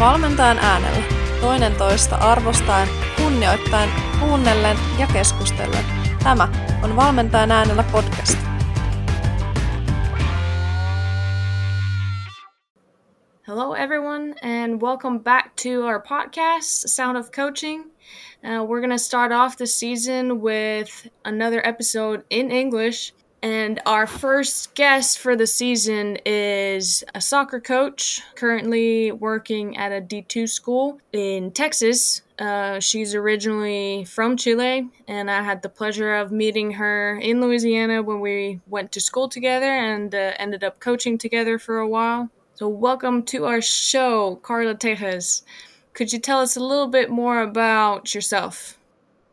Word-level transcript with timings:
Valmentajan 0.00 0.58
äänellä, 0.58 1.02
toinen 1.40 1.74
toista 1.76 2.16
arvostaen, 2.16 2.88
kunnioittain, 3.16 3.90
kuunnellen 4.20 4.76
ja 4.98 5.06
keskustellen. 5.12 5.84
Tämä 6.22 6.48
on 6.82 6.96
Valmentajan 6.96 7.52
äänellä 7.52 7.84
podcast. 7.92 8.38
Hello, 13.48 13.74
everyone, 13.74 14.34
and 14.42 14.82
welcome 14.82 15.18
back 15.18 15.46
to 15.62 15.68
our 15.86 16.00
podcast, 16.08 16.84
Sound 16.86 17.16
of 17.16 17.30
Coaching. 17.30 17.84
Uh, 17.84 18.64
we're 18.66 18.80
going 18.80 18.90
to 18.90 18.98
start 18.98 19.32
off 19.32 19.56
the 19.56 19.66
season 19.66 20.42
with 20.42 21.08
another 21.24 21.60
episode 21.64 22.24
in 22.30 22.50
English. 22.50 23.14
And 23.42 23.80
our 23.86 24.06
first 24.06 24.74
guest 24.74 25.18
for 25.18 25.36
the 25.36 25.46
season 25.46 26.18
is 26.24 27.04
a 27.14 27.20
soccer 27.20 27.60
coach 27.60 28.22
currently 28.34 29.12
working 29.12 29.76
at 29.76 29.92
a 29.92 30.00
D2 30.00 30.48
school 30.48 30.98
in 31.12 31.52
Texas. 31.52 32.22
Uh, 32.38 32.80
she's 32.80 33.14
originally 33.14 34.04
from 34.04 34.36
Chile, 34.36 34.88
and 35.06 35.30
I 35.30 35.42
had 35.42 35.62
the 35.62 35.68
pleasure 35.68 36.14
of 36.14 36.32
meeting 36.32 36.72
her 36.72 37.18
in 37.18 37.40
Louisiana 37.40 38.02
when 38.02 38.20
we 38.20 38.60
went 38.66 38.92
to 38.92 39.00
school 39.00 39.28
together 39.28 39.70
and 39.70 40.14
uh, 40.14 40.32
ended 40.38 40.64
up 40.64 40.80
coaching 40.80 41.16
together 41.16 41.58
for 41.58 41.78
a 41.78 41.88
while. 41.88 42.30
So, 42.54 42.68
welcome 42.68 43.22
to 43.24 43.44
our 43.44 43.60
show, 43.60 44.36
Carla 44.36 44.74
Tejas. 44.74 45.42
Could 45.92 46.12
you 46.12 46.18
tell 46.18 46.40
us 46.40 46.56
a 46.56 46.60
little 46.60 46.88
bit 46.88 47.10
more 47.10 47.40
about 47.40 48.14
yourself? 48.14 48.78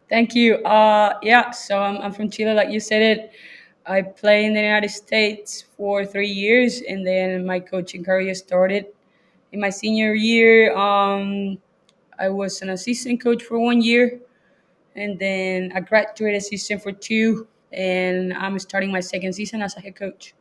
Thank 0.09 0.35
you. 0.35 0.55
Uh, 0.57 1.17
yeah, 1.21 1.51
so 1.51 1.79
I'm, 1.79 1.98
I'm 1.98 2.13
from 2.13 2.29
Chile, 2.29 2.54
like 2.54 2.70
you 2.70 2.79
said 2.79 3.01
it. 3.01 3.31
I 3.85 4.01
played 4.01 4.45
in 4.45 4.53
the 4.53 4.61
United 4.61 4.89
States 4.89 5.65
for 5.75 6.05
three 6.05 6.29
years, 6.29 6.81
and 6.87 7.05
then 7.05 7.45
my 7.45 7.59
coaching 7.59 8.03
career 8.03 8.33
started 8.33 8.87
in 9.51 9.59
my 9.59 9.70
senior 9.70 10.13
year. 10.13 10.75
Um, 10.75 11.57
I 12.17 12.29
was 12.29 12.62
an 12.62 12.70
assistant 12.70 13.21
coach 13.21 13.43
for 13.43 13.59
one 13.59 13.81
year, 13.81 14.20
and 14.95 15.20
then 15.20 15.71
a 15.75 15.81
graduate 15.81 16.35
assistant 16.35 16.81
for 16.81 16.93
two, 16.93 17.48
and 17.73 18.34
I'm 18.34 18.57
starting 18.59 18.91
my 18.91 19.01
second 19.01 19.34
season 19.34 19.62
as 19.62 19.75
a 19.75 19.81
head 19.81 19.95
coach. 19.95 20.34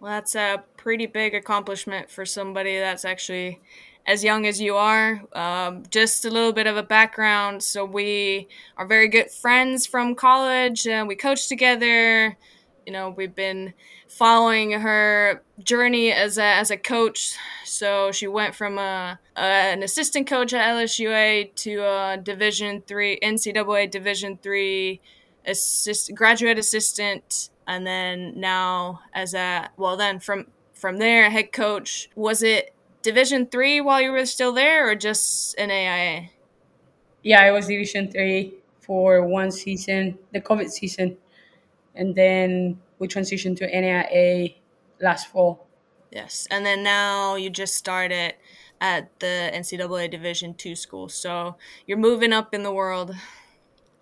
Well, 0.00 0.10
that's 0.10 0.34
a 0.34 0.64
pretty 0.76 1.06
big 1.06 1.34
accomplishment 1.34 2.10
for 2.10 2.26
somebody 2.26 2.78
that's 2.78 3.04
actually 3.04 3.60
as 4.04 4.24
young 4.24 4.44
as 4.46 4.60
you 4.60 4.74
are. 4.74 5.22
Um, 5.32 5.84
just 5.90 6.24
a 6.24 6.30
little 6.30 6.52
bit 6.52 6.66
of 6.66 6.76
a 6.76 6.82
background. 6.82 7.62
So, 7.62 7.84
we 7.84 8.48
are 8.76 8.86
very 8.86 9.06
good 9.06 9.30
friends 9.30 9.86
from 9.86 10.16
college, 10.16 10.88
and 10.88 11.06
we 11.06 11.14
coach 11.14 11.46
together 11.46 12.36
you 12.86 12.92
know 12.92 13.10
we've 13.10 13.34
been 13.34 13.74
following 14.08 14.72
her 14.72 15.42
journey 15.62 16.12
as 16.12 16.38
a 16.38 16.44
as 16.44 16.70
a 16.70 16.76
coach. 16.76 17.36
So 17.64 18.12
she 18.12 18.26
went 18.26 18.54
from 18.54 18.78
a, 18.78 19.18
a 19.36 19.40
an 19.40 19.82
assistant 19.82 20.26
coach 20.26 20.52
at 20.52 20.74
LSUA 20.74 21.54
to 21.54 21.76
a 21.78 22.18
Division 22.22 22.82
three 22.86 23.18
NCAA 23.22 23.90
Division 23.90 24.38
three 24.42 25.00
assist 25.46 26.14
graduate 26.14 26.58
assistant, 26.58 27.50
and 27.66 27.86
then 27.86 28.38
now 28.38 29.00
as 29.12 29.34
a 29.34 29.70
well 29.76 29.96
then 29.96 30.20
from 30.20 30.46
from 30.74 30.98
there 30.98 31.30
head 31.30 31.52
coach. 31.52 32.10
Was 32.14 32.42
it 32.42 32.74
Division 33.02 33.46
three 33.46 33.80
while 33.80 34.00
you 34.00 34.12
were 34.12 34.26
still 34.26 34.52
there, 34.52 34.88
or 34.88 34.94
just 34.94 35.58
an 35.58 35.70
AIA? 35.70 36.30
Yeah, 37.22 37.46
it 37.46 37.52
was 37.52 37.66
Division 37.66 38.10
three 38.10 38.54
for 38.80 39.24
one 39.26 39.50
season, 39.50 40.18
the 40.32 40.40
COVID 40.40 40.68
season 40.70 41.16
and 41.94 42.14
then 42.14 42.78
we 42.98 43.08
transitioned 43.08 43.56
to 43.58 43.70
NAIA 43.70 44.56
last 45.00 45.28
fall. 45.28 45.66
Yes, 46.10 46.46
and 46.50 46.64
then 46.64 46.82
now 46.82 47.36
you 47.36 47.50
just 47.50 47.74
started 47.74 48.34
at 48.80 49.08
the 49.20 49.50
NCAA 49.54 50.10
Division 50.10 50.54
two 50.54 50.76
school, 50.76 51.08
so 51.08 51.56
you're 51.86 51.98
moving 51.98 52.32
up 52.32 52.54
in 52.54 52.62
the 52.62 52.72
world. 52.72 53.14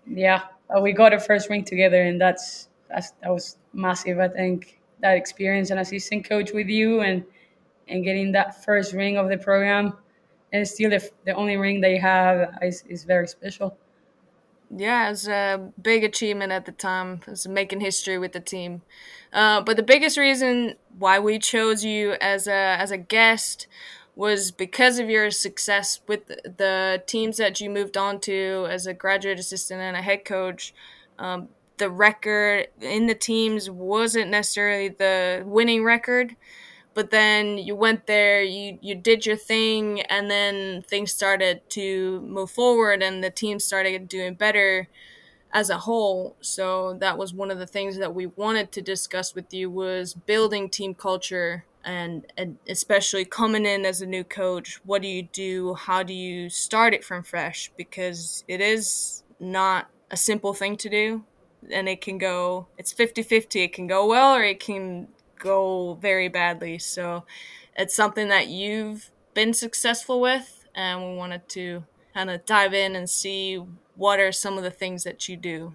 Yeah, 0.06 0.42
uh, 0.74 0.80
we 0.80 0.92
got 0.92 1.12
our 1.12 1.20
first 1.20 1.48
ring 1.48 1.64
together, 1.64 2.02
and 2.02 2.20
that's, 2.20 2.68
that's 2.88 3.12
that 3.22 3.30
was 3.30 3.58
massive. 3.72 4.18
I 4.18 4.28
think 4.28 4.80
that 5.00 5.16
experience, 5.16 5.70
an 5.70 5.78
assistant 5.78 6.28
coach 6.28 6.52
with 6.52 6.68
you, 6.68 7.00
and 7.00 7.24
and 7.88 8.04
getting 8.04 8.32
that 8.32 8.64
first 8.64 8.92
ring 8.92 9.16
of 9.16 9.28
the 9.28 9.38
program, 9.38 9.94
and 10.52 10.66
still 10.66 10.90
the, 10.90 11.08
the 11.26 11.34
only 11.34 11.56
ring 11.56 11.80
they 11.80 11.98
have 11.98 12.56
is, 12.62 12.84
is 12.88 13.04
very 13.04 13.26
special 13.28 13.76
yeah, 14.74 15.10
it's 15.10 15.26
a 15.26 15.72
big 15.80 16.04
achievement 16.04 16.52
at 16.52 16.64
the 16.64 16.72
time. 16.72 17.20
It's 17.26 17.46
making 17.46 17.80
history 17.80 18.18
with 18.18 18.32
the 18.32 18.40
team. 18.40 18.82
Uh, 19.32 19.60
but 19.60 19.76
the 19.76 19.82
biggest 19.82 20.16
reason 20.16 20.74
why 20.98 21.18
we 21.18 21.38
chose 21.38 21.84
you 21.84 22.12
as 22.20 22.46
a 22.46 22.76
as 22.78 22.90
a 22.90 22.98
guest 22.98 23.66
was 24.14 24.50
because 24.50 24.98
of 24.98 25.08
your 25.08 25.30
success 25.30 26.00
with 26.06 26.26
the 26.26 27.02
teams 27.06 27.36
that 27.38 27.60
you 27.60 27.70
moved 27.70 27.96
on 27.96 28.20
to 28.20 28.66
as 28.68 28.86
a 28.86 28.94
graduate 28.94 29.38
assistant 29.38 29.80
and 29.80 29.96
a 29.96 30.02
head 30.02 30.24
coach. 30.24 30.74
Um, 31.18 31.48
the 31.78 31.90
record 31.90 32.68
in 32.80 33.06
the 33.06 33.14
teams 33.14 33.70
wasn't 33.70 34.30
necessarily 34.30 34.88
the 34.88 35.42
winning 35.46 35.82
record, 35.82 36.36
but 36.94 37.10
then 37.10 37.58
you 37.58 37.74
went 37.74 38.06
there 38.06 38.42
you 38.42 38.78
you 38.80 38.94
did 38.94 39.24
your 39.26 39.36
thing 39.36 40.00
and 40.02 40.30
then 40.30 40.82
things 40.82 41.12
started 41.12 41.68
to 41.70 42.20
move 42.22 42.50
forward 42.50 43.02
and 43.02 43.22
the 43.22 43.30
team 43.30 43.58
started 43.58 44.08
doing 44.08 44.34
better 44.34 44.88
as 45.52 45.70
a 45.70 45.78
whole. 45.78 46.36
So 46.40 46.94
that 47.00 47.18
was 47.18 47.34
one 47.34 47.50
of 47.50 47.58
the 47.58 47.66
things 47.66 47.98
that 47.98 48.14
we 48.14 48.26
wanted 48.26 48.72
to 48.72 48.82
discuss 48.82 49.34
with 49.34 49.52
you 49.52 49.70
was 49.70 50.14
building 50.14 50.68
team 50.68 50.94
culture 50.94 51.64
and, 51.84 52.26
and 52.36 52.58
especially 52.68 53.24
coming 53.24 53.66
in 53.66 53.84
as 53.84 54.00
a 54.00 54.06
new 54.06 54.24
coach. 54.24 54.80
What 54.84 55.02
do 55.02 55.08
you 55.08 55.24
do? 55.24 55.74
How 55.74 56.02
do 56.02 56.12
you 56.12 56.50
start 56.50 56.94
it 56.94 57.04
from 57.04 57.22
fresh? 57.22 57.70
Because 57.76 58.44
it 58.46 58.60
is 58.60 59.22
not 59.38 59.88
a 60.10 60.16
simple 60.16 60.54
thing 60.54 60.76
to 60.76 60.88
do 60.88 61.24
and 61.70 61.88
it 61.88 62.00
can 62.00 62.16
go 62.18 62.66
it's 62.78 62.92
50-50 62.92 63.64
it 63.64 63.72
can 63.72 63.86
go 63.86 64.06
well 64.06 64.34
or 64.34 64.42
it 64.42 64.58
can 64.60 65.08
go 65.40 65.94
very 65.94 66.28
badly. 66.28 66.78
So 66.78 67.24
it's 67.76 67.94
something 67.94 68.28
that 68.28 68.46
you've 68.46 69.10
been 69.34 69.54
successful 69.54 70.20
with, 70.20 70.64
and 70.74 71.02
we 71.04 71.16
wanted 71.16 71.48
to 71.50 71.84
kind 72.14 72.30
of 72.30 72.44
dive 72.44 72.74
in 72.74 72.94
and 72.94 73.10
see 73.10 73.60
what 73.96 74.20
are 74.20 74.32
some 74.32 74.56
of 74.56 74.62
the 74.62 74.70
things 74.70 75.02
that 75.04 75.28
you 75.28 75.36
do. 75.36 75.74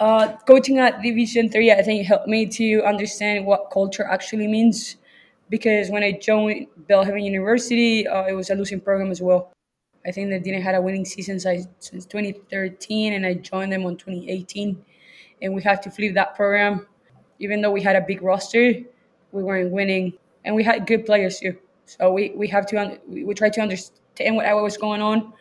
Uh, 0.00 0.36
coaching 0.46 0.78
at 0.78 1.02
Division 1.02 1.48
Three, 1.48 1.70
I 1.70 1.82
think 1.82 2.06
helped 2.06 2.26
me 2.26 2.46
to 2.46 2.82
understand 2.82 3.46
what 3.46 3.70
culture 3.70 4.04
actually 4.04 4.48
means. 4.48 4.96
Because 5.50 5.90
when 5.90 6.02
I 6.02 6.12
joined 6.12 6.66
Belhaven 6.88 7.22
University, 7.22 8.08
uh, 8.08 8.24
it 8.24 8.32
was 8.32 8.50
a 8.50 8.54
losing 8.54 8.80
program 8.80 9.10
as 9.10 9.20
well. 9.20 9.52
I 10.06 10.10
think 10.10 10.30
they 10.30 10.38
didn't 10.38 10.62
have 10.62 10.74
a 10.74 10.80
winning 10.80 11.04
season 11.04 11.38
since 11.38 12.06
2013, 12.06 13.12
and 13.12 13.24
I 13.24 13.34
joined 13.34 13.72
them 13.72 13.84
on 13.86 13.96
2018. 13.96 14.82
And 15.42 15.54
we 15.54 15.62
had 15.62 15.82
to 15.82 15.90
flip 15.90 16.14
that 16.14 16.34
program, 16.34 16.86
even 17.38 17.60
though 17.60 17.70
we 17.70 17.82
had 17.82 17.96
a 17.96 18.00
big 18.00 18.22
roster 18.22 18.74
we 19.34 19.42
weren't 19.42 19.72
winning, 19.72 20.14
and 20.44 20.54
we 20.54 20.62
had 20.62 20.86
good 20.86 21.04
players 21.04 21.40
too. 21.40 21.56
So 21.86 22.12
we, 22.12 22.32
we 22.34 22.48
have 22.48 22.66
to 22.66 22.98
we, 23.06 23.34
try 23.34 23.50
to 23.50 23.60
understand 23.60 24.36
what, 24.36 24.46
was 24.62 24.76
going 24.76 25.02
on, 25.02 25.32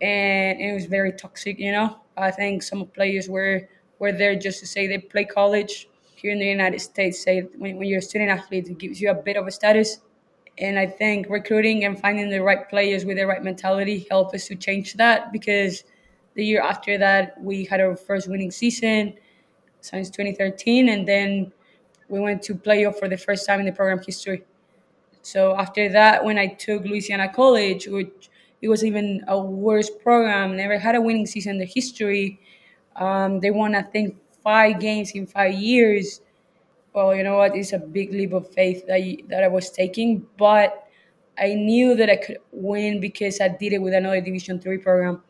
and 0.00 0.60
it 0.60 0.74
was 0.74 0.84
very 0.86 1.12
toxic. 1.12 1.58
You 1.58 1.72
know, 1.72 1.96
I 2.16 2.30
think 2.30 2.62
some 2.62 2.84
players 2.86 3.28
were 3.28 3.68
were 3.98 4.12
there 4.12 4.36
just 4.36 4.60
to 4.60 4.66
say 4.66 4.86
they 4.86 4.98
play 4.98 5.24
college. 5.24 5.88
Here 6.16 6.32
in 6.32 6.38
the 6.38 6.46
United 6.46 6.80
States, 6.80 7.22
say 7.22 7.42
when, 7.56 7.76
when 7.76 7.88
you're 7.88 7.98
a 7.98 8.02
student 8.02 8.30
athlete, 8.30 8.68
it 8.68 8.78
gives 8.78 9.00
you 9.00 9.10
a 9.10 9.14
bit 9.14 9.36
of 9.36 9.46
a 9.46 9.50
status. 9.50 10.00
And 10.58 10.78
I 10.78 10.86
think 10.86 11.26
recruiting 11.28 11.84
and 11.84 12.00
finding 12.00 12.30
the 12.30 12.42
right 12.42 12.68
players 12.68 13.04
with 13.04 13.18
the 13.18 13.26
right 13.26 13.44
mentality 13.44 14.06
help 14.10 14.34
us 14.34 14.46
to 14.46 14.56
change 14.56 14.94
that 14.94 15.30
because 15.30 15.84
the 16.34 16.44
year 16.44 16.62
after 16.62 16.96
that 16.96 17.38
we 17.42 17.64
had 17.66 17.80
our 17.80 17.94
first 17.94 18.28
winning 18.28 18.50
season 18.50 19.14
since 19.82 20.08
2013 20.08 20.88
and 20.88 21.06
then 21.06 21.52
we 22.08 22.20
went 22.20 22.42
to 22.42 22.54
playoff 22.54 22.98
for 22.98 23.08
the 23.08 23.16
first 23.16 23.46
time 23.46 23.60
in 23.60 23.66
the 23.66 23.72
program 23.72 24.00
history. 24.04 24.44
So 25.22 25.56
after 25.56 25.88
that, 25.90 26.24
when 26.24 26.38
I 26.38 26.46
took 26.46 26.84
Louisiana 26.84 27.32
College, 27.32 27.88
which 27.88 28.30
it 28.62 28.68
was 28.68 28.84
even 28.84 29.24
a 29.28 29.38
worse 29.38 29.90
program, 29.90 30.56
never 30.56 30.78
had 30.78 30.94
a 30.94 31.00
winning 31.00 31.26
season 31.26 31.52
in 31.52 31.58
the 31.58 31.66
history. 31.66 32.40
Um, 32.94 33.40
they 33.40 33.50
won, 33.50 33.74
I 33.74 33.82
think, 33.82 34.16
five 34.42 34.78
games 34.80 35.10
in 35.12 35.26
five 35.26 35.54
years. 35.54 36.20
Well, 36.92 37.14
you 37.14 37.24
know 37.24 37.36
what? 37.38 37.56
It's 37.56 37.72
a 37.72 37.78
big 37.78 38.12
leap 38.12 38.32
of 38.32 38.48
faith 38.54 38.86
that 38.86 39.00
that 39.28 39.44
I 39.44 39.48
was 39.48 39.70
taking, 39.70 40.26
but 40.38 40.86
I 41.38 41.54
knew 41.54 41.94
that 41.96 42.08
I 42.08 42.16
could 42.16 42.38
win 42.52 43.00
because 43.00 43.40
I 43.40 43.48
did 43.48 43.74
it 43.74 43.82
with 43.82 43.92
another 43.92 44.20
Division 44.20 44.58
three 44.58 44.78
program. 44.78 45.22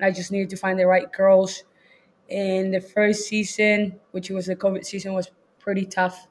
I 0.00 0.12
just 0.12 0.30
needed 0.30 0.50
to 0.50 0.56
find 0.56 0.78
the 0.78 0.86
right 0.86 1.10
girls. 1.12 1.64
And 2.30 2.72
the 2.72 2.80
first 2.80 3.26
season, 3.26 3.98
which 4.12 4.30
was 4.30 4.46
the 4.46 4.54
COVID 4.54 4.84
season, 4.84 5.14
was 5.14 5.30
pretty 5.68 5.86
tough. 5.86 6.28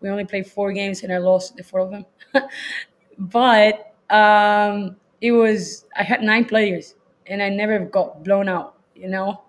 We 0.00 0.10
only 0.10 0.24
played 0.26 0.46
four 0.46 0.72
games 0.72 1.02
and 1.02 1.12
I 1.12 1.18
lost 1.18 1.56
the 1.56 1.64
four 1.64 1.80
of 1.80 1.90
them. 1.90 2.06
but 3.18 3.94
um, 4.10 4.96
it 5.20 5.32
was, 5.32 5.86
I 5.96 6.02
had 6.04 6.22
nine 6.22 6.44
players 6.44 6.94
and 7.26 7.42
I 7.42 7.48
never 7.48 7.80
got 7.80 8.24
blown 8.24 8.48
out, 8.48 8.76
you 8.94 9.08
know? 9.08 9.42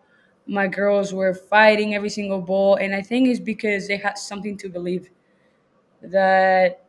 My 0.47 0.67
girls 0.67 1.13
were 1.13 1.33
fighting 1.33 1.95
every 1.95 2.09
single 2.09 2.41
ball. 2.41 2.77
And 2.77 2.95
I 2.95 3.01
think 3.01 3.27
it's 3.29 3.39
because 3.39 3.87
they 3.87 3.97
had 3.97 4.17
something 4.17 4.57
to 4.59 4.69
believe 4.69 5.09
that 6.01 6.83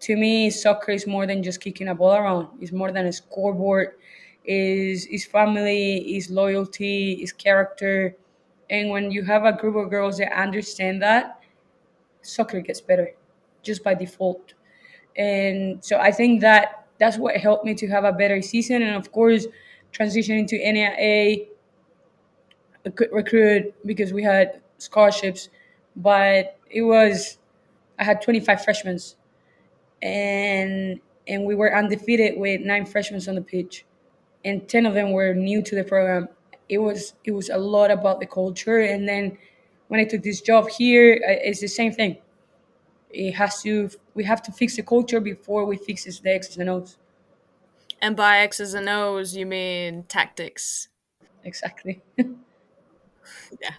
to 0.00 0.16
me, 0.16 0.50
soccer 0.50 0.92
is 0.92 1.06
more 1.06 1.26
than 1.26 1.42
just 1.44 1.60
kicking 1.60 1.88
a 1.88 1.94
ball 1.96 2.14
around. 2.16 2.48
It's 2.62 2.72
more 2.72 2.92
than 2.92 3.06
a 3.06 3.12
scoreboard. 3.12 3.94
Is 4.44 5.06
is 5.06 5.26
family, 5.26 6.16
is 6.16 6.30
loyalty, 6.30 7.14
is 7.22 7.32
character, 7.32 8.16
and 8.70 8.90
when 8.90 9.10
you 9.12 9.24
have 9.24 9.44
a 9.44 9.52
group 9.54 9.76
of 9.76 9.90
girls 9.90 10.18
that 10.18 10.32
understand 10.32 11.02
that, 11.02 11.41
soccer 12.22 12.60
gets 12.60 12.80
better, 12.80 13.14
just 13.62 13.84
by 13.84 13.94
default. 13.94 14.54
And 15.16 15.84
so 15.84 15.98
I 15.98 16.10
think 16.10 16.40
that 16.40 16.86
that's 16.98 17.18
what 17.18 17.36
helped 17.36 17.64
me 17.64 17.74
to 17.74 17.88
have 17.88 18.04
a 18.04 18.12
better 18.12 18.40
season, 18.40 18.82
and 18.82 18.96
of 18.96 19.12
course, 19.12 19.46
transitioning 19.92 20.46
to 20.48 20.58
NAIA 20.58 21.48
recruit 23.12 23.74
because 23.86 24.12
we 24.12 24.22
had 24.22 24.60
scholarships, 24.78 25.48
but 25.96 26.58
it 26.70 26.82
was 26.82 27.38
I 27.98 28.04
had 28.04 28.22
25 28.22 28.64
freshmen, 28.64 28.98
and 30.02 31.00
and 31.28 31.44
we 31.44 31.54
were 31.54 31.76
undefeated 31.76 32.38
with 32.38 32.62
nine 32.62 32.84
freshmen 32.84 33.20
on 33.28 33.34
the 33.36 33.42
pitch, 33.42 33.84
and 34.44 34.68
10 34.68 34.86
of 34.86 34.94
them 34.94 35.12
were 35.12 35.34
new 35.34 35.62
to 35.62 35.74
the 35.74 35.84
program. 35.84 36.28
It 36.68 36.78
was 36.78 37.14
it 37.24 37.32
was 37.32 37.50
a 37.50 37.58
lot 37.58 37.90
about 37.90 38.20
the 38.20 38.26
culture, 38.26 38.80
and 38.80 39.08
then 39.08 39.38
when 39.88 40.00
I 40.00 40.04
took 40.04 40.22
this 40.22 40.40
job 40.40 40.68
here, 40.68 41.20
it's 41.22 41.60
the 41.60 41.68
same 41.68 41.92
thing. 41.92 42.18
It 43.10 43.32
has 43.32 43.62
to 43.62 43.90
we 44.14 44.24
have 44.24 44.42
to 44.42 44.52
fix 44.52 44.76
the 44.76 44.82
culture 44.82 45.20
before 45.20 45.64
we 45.64 45.76
fix 45.76 46.04
the 46.04 46.30
X's 46.30 46.56
and 46.56 46.70
O's. 46.70 46.96
And 48.00 48.16
by 48.16 48.38
X's 48.38 48.74
and 48.74 48.88
O's, 48.88 49.36
you 49.36 49.46
mean 49.46 50.04
tactics. 50.08 50.88
Exactly. 51.44 52.02
yeah, 52.16 53.74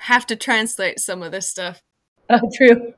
have 0.00 0.26
to 0.26 0.36
translate 0.36 1.00
some 1.00 1.22
of 1.22 1.32
this 1.32 1.48
stuff. 1.48 1.80
Uh, 2.28 2.40
true. 2.56 2.94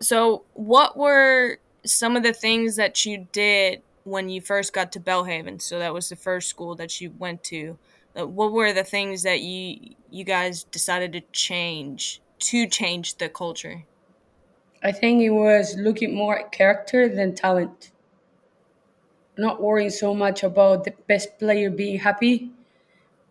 So, 0.00 0.44
what 0.54 0.96
were 0.96 1.58
some 1.84 2.16
of 2.16 2.22
the 2.22 2.32
things 2.32 2.76
that 2.76 3.04
you 3.06 3.26
did 3.32 3.82
when 4.04 4.28
you 4.28 4.40
first 4.40 4.72
got 4.72 4.92
to 4.92 5.00
Belhaven? 5.00 5.60
So 5.60 5.78
that 5.78 5.94
was 5.94 6.08
the 6.08 6.16
first 6.16 6.48
school 6.48 6.74
that 6.76 7.00
you 7.00 7.12
went 7.18 7.44
to. 7.44 7.78
What 8.14 8.52
were 8.52 8.72
the 8.72 8.84
things 8.84 9.22
that 9.22 9.40
you 9.40 9.94
you 10.10 10.24
guys 10.24 10.64
decided 10.64 11.12
to 11.12 11.22
change 11.32 12.20
to 12.40 12.66
change 12.66 13.16
the 13.16 13.28
culture? 13.28 13.84
I 14.82 14.92
think 14.92 15.22
it 15.22 15.30
was 15.30 15.76
looking 15.76 16.14
more 16.14 16.38
at 16.38 16.52
character 16.52 17.08
than 17.08 17.34
talent. 17.34 17.92
Not 19.38 19.62
worrying 19.62 19.90
so 19.90 20.14
much 20.14 20.42
about 20.42 20.84
the 20.84 20.92
best 21.08 21.38
player 21.38 21.70
being 21.70 21.98
happy, 21.98 22.50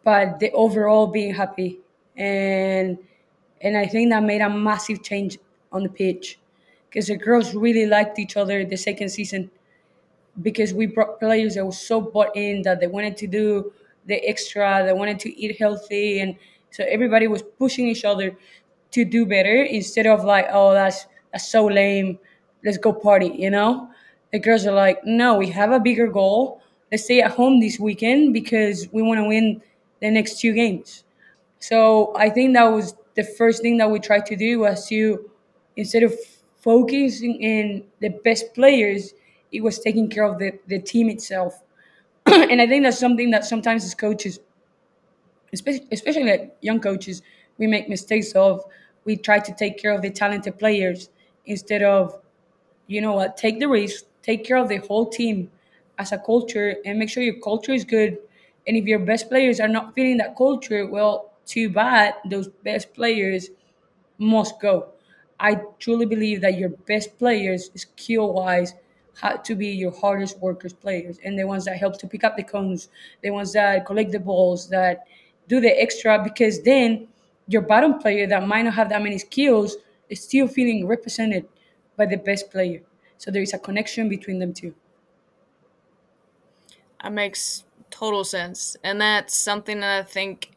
but 0.03 0.39
the 0.39 0.51
overall 0.51 1.07
being 1.07 1.33
happy 1.33 1.79
and 2.17 2.97
and 3.61 3.77
I 3.77 3.85
think 3.85 4.09
that 4.09 4.23
made 4.23 4.41
a 4.41 4.49
massive 4.49 5.03
change 5.03 5.37
on 5.71 5.83
the 5.83 5.89
pitch 5.89 6.39
because 6.89 7.07
the 7.07 7.15
girls 7.15 7.53
really 7.53 7.85
liked 7.85 8.17
each 8.17 8.35
other 8.35 8.65
the 8.65 8.77
second 8.77 9.09
season 9.09 9.51
because 10.41 10.73
we 10.73 10.87
brought 10.87 11.19
players 11.19 11.55
that 11.55 11.65
were 11.65 11.71
so 11.71 12.01
bought 12.01 12.35
in 12.35 12.63
that 12.63 12.79
they 12.79 12.87
wanted 12.87 13.17
to 13.17 13.27
do 13.27 13.71
the 14.05 14.15
extra, 14.27 14.83
they 14.85 14.93
wanted 14.93 15.19
to 15.21 15.39
eat 15.39 15.57
healthy, 15.59 16.19
and 16.19 16.35
so 16.71 16.83
everybody 16.89 17.27
was 17.27 17.41
pushing 17.41 17.87
each 17.87 18.05
other 18.05 18.35
to 18.91 19.05
do 19.05 19.25
better 19.25 19.63
instead 19.63 20.05
of 20.07 20.23
like, 20.23 20.47
oh, 20.51 20.73
that's 20.73 21.07
that's 21.31 21.47
so 21.47 21.65
lame, 21.65 22.19
let's 22.63 22.77
go 22.77 22.91
party, 22.91 23.27
you 23.37 23.49
know. 23.49 23.89
The 24.33 24.39
girls 24.39 24.65
are 24.65 24.73
like, 24.73 24.99
no, 25.05 25.35
we 25.35 25.49
have 25.49 25.71
a 25.71 25.79
bigger 25.79 26.07
goal. 26.07 26.61
Let's 26.91 27.05
stay 27.05 27.21
at 27.21 27.31
home 27.31 27.59
this 27.61 27.79
weekend 27.79 28.33
because 28.33 28.87
we 28.91 29.01
want 29.01 29.19
to 29.19 29.27
win 29.27 29.61
the 30.01 30.11
next 30.11 30.39
two 30.39 30.53
games. 30.53 31.03
So 31.59 32.13
I 32.15 32.29
think 32.29 32.53
that 32.55 32.65
was 32.65 32.95
the 33.15 33.23
first 33.23 33.61
thing 33.61 33.77
that 33.77 33.89
we 33.91 33.99
tried 33.99 34.25
to 34.27 34.35
do 34.35 34.59
was 34.59 34.87
to 34.89 35.29
instead 35.75 36.03
of 36.03 36.13
focusing 36.61 37.41
in 37.41 37.83
the 37.99 38.09
best 38.09 38.53
players, 38.53 39.13
it 39.51 39.61
was 39.63 39.79
taking 39.79 40.09
care 40.09 40.23
of 40.23 40.39
the, 40.39 40.53
the 40.67 40.79
team 40.79 41.09
itself. 41.09 41.61
and 42.49 42.61
I 42.61 42.67
think 42.67 42.83
that's 42.83 42.99
something 42.99 43.31
that 43.31 43.45
sometimes 43.45 43.83
as 43.83 43.95
coaches, 43.95 44.39
especially, 45.53 45.87
especially 45.91 46.23
like 46.23 46.55
young 46.61 46.79
coaches, 46.79 47.21
we 47.57 47.67
make 47.67 47.89
mistakes 47.89 48.31
of. 48.33 48.63
We 49.05 49.17
try 49.17 49.39
to 49.39 49.53
take 49.53 49.77
care 49.79 49.93
of 49.93 50.01
the 50.01 50.09
talented 50.11 50.59
players 50.59 51.09
instead 51.45 51.81
of, 51.83 52.19
you 52.87 53.01
know 53.01 53.13
what, 53.13 53.37
take 53.37 53.59
the 53.59 53.67
risk, 53.69 54.05
take 54.23 54.45
care 54.45 54.57
of 54.57 54.69
the 54.69 54.77
whole 54.77 55.07
team 55.09 55.51
as 55.99 56.11
a 56.11 56.17
culture, 56.19 56.75
and 56.85 56.99
make 56.99 57.09
sure 57.09 57.23
your 57.23 57.39
culture 57.41 57.73
is 57.73 57.85
good. 57.85 58.17
And 58.67 58.77
if 58.77 58.85
your 58.85 58.99
best 58.99 59.29
players 59.29 59.59
are 59.59 59.67
not 59.67 59.95
feeling 59.95 60.17
that 60.17 60.37
culture, 60.37 60.87
well, 60.87 61.33
too 61.45 61.69
bad 61.69 62.15
those 62.29 62.47
best 62.49 62.93
players 62.93 63.49
must 64.17 64.59
go. 64.59 64.89
I 65.39 65.55
truly 65.79 66.05
believe 66.05 66.41
that 66.41 66.57
your 66.57 66.69
best 66.69 67.17
players, 67.17 67.71
skill 67.75 68.33
wise, 68.33 68.73
to 69.43 69.55
be 69.55 69.67
your 69.67 69.91
hardest 69.91 70.39
workers 70.39 70.73
players 70.73 71.19
and 71.23 71.37
the 71.37 71.45
ones 71.45 71.65
that 71.65 71.77
help 71.77 71.97
to 71.99 72.07
pick 72.07 72.23
up 72.23 72.37
the 72.37 72.43
cones, 72.43 72.89
the 73.21 73.29
ones 73.29 73.53
that 73.53 73.85
collect 73.85 74.11
the 74.11 74.19
balls, 74.19 74.69
that 74.69 75.05
do 75.47 75.59
the 75.59 75.81
extra 75.81 76.23
because 76.23 76.61
then 76.63 77.07
your 77.47 77.61
bottom 77.61 77.99
player 77.99 78.27
that 78.27 78.47
might 78.47 78.63
not 78.63 78.73
have 78.73 78.89
that 78.89 79.01
many 79.01 79.17
skills 79.17 79.77
is 80.09 80.23
still 80.23 80.47
feeling 80.47 80.87
represented 80.87 81.45
by 81.97 82.05
the 82.05 82.17
best 82.17 82.49
player. 82.51 82.81
So 83.17 83.31
there 83.31 83.41
is 83.41 83.53
a 83.53 83.59
connection 83.59 84.09
between 84.09 84.39
them 84.39 84.53
two. 84.53 84.73
That 87.03 87.11
makes 87.11 87.65
total 87.89 88.23
sense. 88.23 88.77
And 88.83 89.01
that's 89.01 89.35
something 89.35 89.79
that 89.81 89.99
I 89.99 90.03
think 90.03 90.51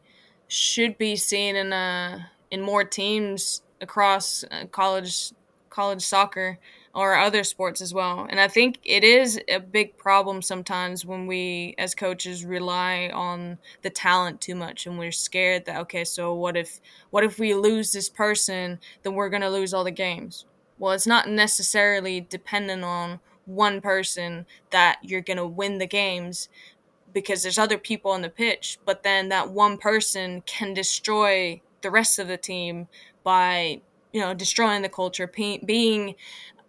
should 0.47 0.97
be 0.99 1.17
seen 1.17 1.56
in 1.56 1.73
uh 1.73 2.21
in 2.51 2.61
more 2.61 2.85
teams 2.85 3.62
across 3.81 4.45
uh, 4.45 4.67
college 4.71 5.33
college 5.71 6.03
soccer 6.03 6.59
or 6.94 7.17
other 7.17 7.43
sports 7.43 7.81
as 7.81 7.93
well. 7.93 8.26
And 8.31 8.38
I 8.38 8.49
think 8.49 8.79
it 8.85 9.02
is 9.02 9.41
a 9.49 9.58
big 9.58 9.96
problem 9.96 10.43
sometimes 10.43 11.05
when 11.05 11.26
we 11.26 11.75
as 11.76 11.94
coaches 11.94 12.44
rely 12.44 13.11
on 13.12 13.58
the 13.82 13.91
talent 13.91 14.41
too 14.41 14.55
much 14.55 14.87
and 14.87 14.99
we're 14.99 15.12
scared 15.12 15.64
that 15.67 15.81
okay, 15.82 16.05
so 16.05 16.35
what 16.35 16.56
if 16.56 16.81
what 17.11 17.25
if 17.25 17.38
we 17.38 17.55
lose 17.55 17.93
this 17.93 18.08
person, 18.08 18.79
then 19.02 19.14
we're 19.14 19.29
to 19.43 19.50
lose 19.50 19.75
all 19.75 19.85
the 19.85 19.91
games. 19.91 20.44
Well, 20.79 20.93
it's 20.93 21.06
not 21.06 21.29
necessarily 21.29 22.20
dependent 22.20 22.85
on 22.85 23.20
one 23.46 23.81
person 23.81 24.46
that 24.70 24.99
you're 25.02 25.20
to 25.37 25.46
win 25.46 25.79
the 25.79 25.87
games 25.87 26.49
because 27.12 27.43
there's 27.43 27.58
other 27.58 27.79
people 27.79 28.11
on 28.11 28.23
the 28.23 28.29
pitch, 28.29 28.79
but 28.85 29.02
then 29.02 29.29
that 29.29 29.50
one 29.50 29.79
person 29.79 30.43
can 30.46 30.75
destroy 30.75 31.61
the 31.82 31.91
rest 31.91 32.19
of 32.19 32.29
the 32.29 32.37
team 32.37 32.88
by 33.23 33.81
you 34.12 34.20
know 34.20 34.35
destroying 34.35 34.82
the 34.82 34.88
culture, 34.88 35.31
being 35.64 36.14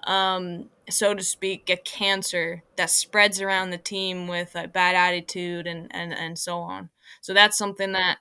um, 0.06 0.70
so 0.90 1.14
to 1.14 1.24
speak, 1.24 1.70
a 1.70 1.78
cancer 1.78 2.64
that 2.76 2.90
spreads 2.90 3.42
around 3.42 3.72
the 3.72 3.78
team 3.78 4.28
with 4.28 4.56
a 4.56 4.68
bad 4.68 4.96
attitude 4.96 5.68
and, 5.68 5.88
and, 5.92 6.14
and 6.14 6.38
so 6.38 6.60
on. 6.60 6.90
So 7.22 7.34
that's 7.34 7.58
something 7.58 7.92
that 7.94 8.18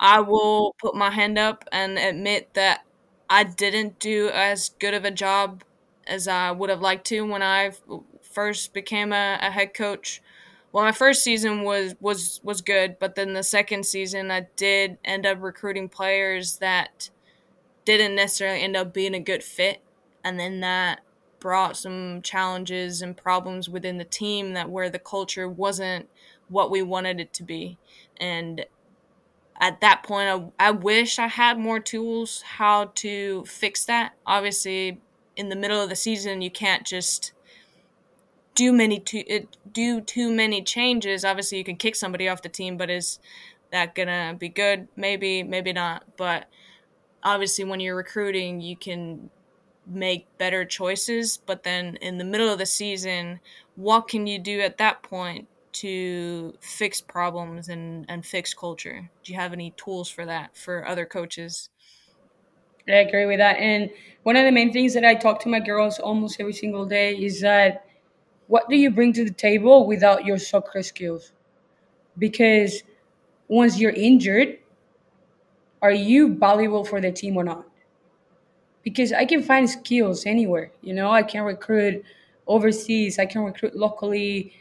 I 0.00 0.20
will 0.20 0.74
put 0.80 0.94
my 0.94 1.10
hand 1.10 1.38
up 1.38 1.64
and 1.70 1.98
admit 1.98 2.54
that 2.54 2.84
I 3.30 3.44
didn't 3.44 3.98
do 3.98 4.30
as 4.30 4.70
good 4.80 4.94
of 4.94 5.04
a 5.04 5.10
job 5.10 5.62
as 6.06 6.26
I 6.26 6.50
would 6.50 6.70
have 6.70 6.80
liked 6.80 7.06
to 7.08 7.22
when 7.22 7.42
I 7.42 7.72
first 8.22 8.72
became 8.72 9.12
a, 9.12 9.38
a 9.40 9.50
head 9.50 9.74
coach 9.74 10.20
well 10.72 10.84
my 10.84 10.92
first 10.92 11.22
season 11.22 11.62
was 11.62 11.94
was 12.00 12.40
was 12.42 12.62
good 12.62 12.96
but 12.98 13.14
then 13.14 13.34
the 13.34 13.42
second 13.42 13.84
season 13.84 14.30
i 14.30 14.46
did 14.56 14.96
end 15.04 15.26
up 15.26 15.38
recruiting 15.42 15.88
players 15.88 16.56
that 16.58 17.10
didn't 17.84 18.14
necessarily 18.14 18.62
end 18.62 18.76
up 18.76 18.92
being 18.92 19.14
a 19.14 19.20
good 19.20 19.42
fit 19.42 19.82
and 20.24 20.38
then 20.38 20.60
that 20.60 21.00
brought 21.42 21.76
some 21.76 22.22
challenges 22.22 23.02
and 23.02 23.16
problems 23.16 23.68
within 23.68 23.98
the 23.98 24.04
team 24.04 24.52
that 24.52 24.70
where 24.70 24.88
the 24.88 24.98
culture 24.98 25.48
wasn't 25.48 26.08
what 26.48 26.70
we 26.70 26.82
wanted 26.82 27.18
it 27.18 27.32
to 27.32 27.42
be 27.42 27.76
and 28.18 28.64
at 29.60 29.80
that 29.80 30.02
point 30.02 30.28
I, 30.58 30.68
I 30.68 30.70
wish 30.70 31.18
i 31.18 31.26
had 31.26 31.58
more 31.58 31.80
tools 31.80 32.42
how 32.42 32.92
to 32.96 33.44
fix 33.44 33.84
that 33.86 34.12
obviously 34.26 35.00
in 35.36 35.48
the 35.48 35.56
middle 35.56 35.82
of 35.82 35.88
the 35.88 35.96
season 35.96 36.42
you 36.42 36.50
can't 36.50 36.86
just 36.86 37.32
do 38.54 38.72
many 38.72 39.00
too 39.00 39.24
uh, 39.30 39.40
do 39.72 40.00
too 40.00 40.30
many 40.30 40.62
changes, 40.62 41.24
obviously 41.24 41.58
you 41.58 41.64
can 41.64 41.76
kick 41.76 41.96
somebody 41.96 42.28
off 42.28 42.42
the 42.42 42.48
team, 42.48 42.76
but 42.76 42.90
is 42.90 43.18
that 43.70 43.94
gonna 43.94 44.36
be 44.38 44.48
good? 44.48 44.88
Maybe, 44.96 45.42
maybe 45.42 45.72
not. 45.72 46.04
But 46.16 46.46
obviously, 47.22 47.64
when 47.64 47.80
you're 47.80 47.96
recruiting, 47.96 48.60
you 48.60 48.76
can 48.76 49.30
make 49.92 50.26
better 50.38 50.64
choices. 50.64 51.38
But 51.46 51.62
then 51.62 51.96
in 51.96 52.18
the 52.18 52.24
middle 52.24 52.48
of 52.50 52.58
the 52.58 52.66
season, 52.66 53.40
what 53.76 54.08
can 54.08 54.26
you 54.26 54.38
do 54.38 54.60
at 54.60 54.78
that 54.78 55.02
point 55.02 55.48
to 55.72 56.54
fix 56.60 57.00
problems 57.00 57.68
and 57.68 58.04
and 58.08 58.24
fix 58.26 58.54
culture? 58.54 59.10
Do 59.24 59.32
you 59.32 59.38
have 59.38 59.52
any 59.52 59.72
tools 59.76 60.08
for 60.10 60.26
that 60.26 60.56
for 60.56 60.86
other 60.86 61.06
coaches? 61.06 61.70
I 62.88 62.92
agree 62.92 63.26
with 63.26 63.38
that. 63.38 63.56
And 63.58 63.90
one 64.24 64.36
of 64.36 64.44
the 64.44 64.52
main 64.52 64.72
things 64.72 64.94
that 64.94 65.04
I 65.04 65.14
talk 65.14 65.40
to 65.40 65.48
my 65.48 65.60
girls 65.60 65.98
almost 65.98 66.40
every 66.40 66.52
single 66.52 66.84
day 66.84 67.14
is 67.16 67.40
that 67.40 67.86
what 68.48 68.68
do 68.68 68.76
you 68.76 68.90
bring 68.90 69.12
to 69.14 69.24
the 69.24 69.32
table 69.32 69.86
without 69.86 70.24
your 70.24 70.38
soccer 70.38 70.82
skills? 70.82 71.32
Because 72.18 72.82
once 73.48 73.78
you're 73.78 73.92
injured, 73.92 74.58
are 75.82 75.92
you 75.92 76.34
valuable 76.34 76.84
for 76.84 77.00
the 77.00 77.12
team 77.12 77.36
or 77.36 77.44
not? 77.44 77.66
Because 78.82 79.12
I 79.12 79.24
can 79.24 79.42
find 79.42 79.68
skills 79.68 80.26
anywhere. 80.26 80.72
You 80.82 80.94
know, 80.94 81.10
I 81.10 81.22
can 81.22 81.42
recruit 81.44 82.04
overseas. 82.46 83.18
I 83.18 83.26
can 83.26 83.42
recruit 83.42 83.76
locally 83.76 84.52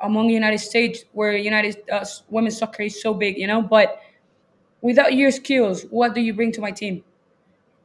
among 0.00 0.28
the 0.28 0.34
United 0.34 0.58
States, 0.58 1.04
where 1.12 1.36
United 1.36 1.82
uh, 1.90 2.04
women's 2.28 2.58
soccer 2.58 2.82
is 2.82 3.00
so 3.00 3.14
big, 3.14 3.38
you 3.38 3.46
know. 3.46 3.62
But 3.62 4.00
without 4.82 5.14
your 5.14 5.30
skills, 5.30 5.84
what 5.90 6.14
do 6.14 6.20
you 6.20 6.34
bring 6.34 6.52
to 6.52 6.60
my 6.60 6.70
team? 6.70 7.04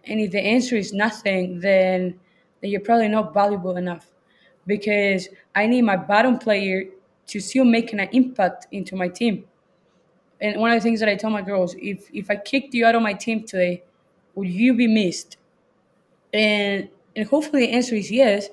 And 0.06 0.20
if 0.20 0.32
the 0.32 0.40
answer 0.40 0.76
is 0.76 0.94
nothing, 0.94 1.60
then 1.60 2.20
then 2.62 2.72
you're 2.72 2.82
probably 2.82 3.08
not 3.10 3.34
valuable 3.34 3.76
enough, 3.78 4.08
because 4.66 5.28
I 5.56 5.68
need 5.68 5.82
my 5.82 5.98
bottom 5.98 6.38
player 6.40 6.86
to 7.28 7.40
still 7.40 7.66
making 7.66 8.00
an 8.00 8.10
impact 8.12 8.68
into 8.72 8.96
my 8.96 9.08
team. 9.08 9.46
And 10.42 10.60
one 10.60 10.72
of 10.72 10.78
the 10.78 10.82
things 10.82 11.00
that 11.00 11.10
I 11.10 11.16
tell 11.16 11.30
my 11.30 11.42
girls, 11.42 11.76
if 11.80 12.10
if 12.14 12.30
I 12.30 12.36
kicked 12.36 12.74
you 12.74 12.86
out 12.86 12.96
of 12.96 13.02
my 13.02 13.14
team 13.14 13.44
today, 13.44 13.84
would 14.36 14.50
you 14.50 14.74
be 14.74 14.88
missed? 14.88 15.38
And 16.36 16.90
and 17.18 17.28
hopefully 17.30 17.68
the 17.68 17.74
answer 17.74 17.96
is 17.96 18.12
yes. 18.12 18.50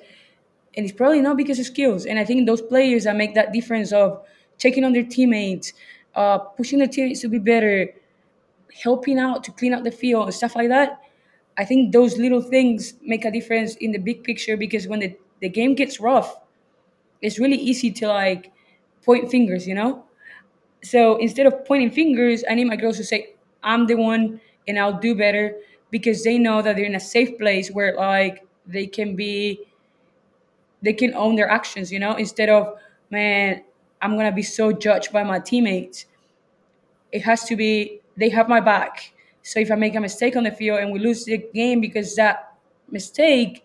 And 0.76 0.86
it's 0.86 0.94
probably 0.96 1.20
not 1.22 1.36
because 1.36 1.58
of 1.60 1.66
skills. 1.66 2.06
And 2.06 2.18
I 2.18 2.24
think 2.24 2.46
those 2.46 2.62
players 2.62 3.04
that 3.04 3.16
make 3.16 3.34
that 3.34 3.52
difference 3.52 3.92
of 3.92 4.22
checking 4.58 4.84
on 4.84 4.92
their 4.94 5.04
teammates, 5.04 5.72
uh, 6.16 6.38
pushing 6.38 6.78
their 6.80 6.88
teammates 6.88 7.22
to 7.22 7.28
be 7.28 7.38
better, 7.40 7.88
helping 8.82 9.18
out 9.18 9.44
to 9.44 9.52
clean 9.52 9.74
up 9.74 9.84
the 9.84 9.90
field 9.92 10.26
and 10.26 10.34
stuff 10.34 10.56
like 10.56 10.68
that. 10.70 11.02
I 11.58 11.64
think 11.66 11.92
those 11.92 12.18
little 12.18 12.42
things 12.42 12.94
make 13.02 13.24
a 13.24 13.32
difference 13.32 13.76
in 13.76 13.92
the 13.92 13.98
big 13.98 14.24
picture 14.24 14.56
because 14.56 14.88
when 14.88 15.00
the, 15.00 15.16
the 15.40 15.50
game 15.50 15.74
gets 15.74 16.00
rough, 16.00 16.38
it's 17.22 17.38
really 17.38 17.56
easy 17.56 17.90
to 17.92 18.08
like 18.08 18.52
point 19.04 19.30
fingers, 19.30 19.66
you 19.66 19.74
know? 19.74 20.04
So 20.84 21.16
instead 21.18 21.46
of 21.46 21.64
pointing 21.66 21.92
fingers, 21.92 22.44
I 22.50 22.54
need 22.56 22.66
my 22.66 22.76
girls 22.76 22.98
to 22.98 23.04
say, 23.04 23.34
I'm 23.62 23.86
the 23.86 23.96
one 23.96 24.40
and 24.68 24.78
I'll 24.78 24.98
do 24.98 25.14
better 25.16 25.56
because 25.92 26.24
they 26.24 26.38
know 26.38 26.62
that 26.62 26.74
they're 26.74 26.86
in 26.86 26.96
a 26.96 27.00
safe 27.00 27.38
place 27.38 27.70
where 27.70 27.94
like 27.94 28.44
they 28.66 28.86
can 28.88 29.14
be 29.14 29.60
they 30.80 30.92
can 30.92 31.14
own 31.14 31.36
their 31.36 31.48
actions, 31.48 31.92
you 31.92 32.00
know, 32.00 32.16
instead 32.16 32.48
of 32.48 32.74
man, 33.10 33.62
I'm 34.00 34.16
gonna 34.16 34.32
be 34.32 34.42
so 34.42 34.72
judged 34.72 35.12
by 35.12 35.22
my 35.22 35.38
teammates. 35.38 36.06
It 37.12 37.22
has 37.22 37.44
to 37.44 37.54
be 37.54 38.00
they 38.16 38.30
have 38.30 38.48
my 38.48 38.58
back. 38.58 39.12
So 39.42 39.60
if 39.60 39.70
I 39.70 39.74
make 39.76 39.94
a 39.94 40.00
mistake 40.00 40.34
on 40.34 40.44
the 40.44 40.50
field 40.50 40.80
and 40.80 40.90
we 40.90 40.98
lose 40.98 41.24
the 41.24 41.38
game 41.54 41.80
because 41.80 42.16
that 42.16 42.54
mistake, 42.90 43.64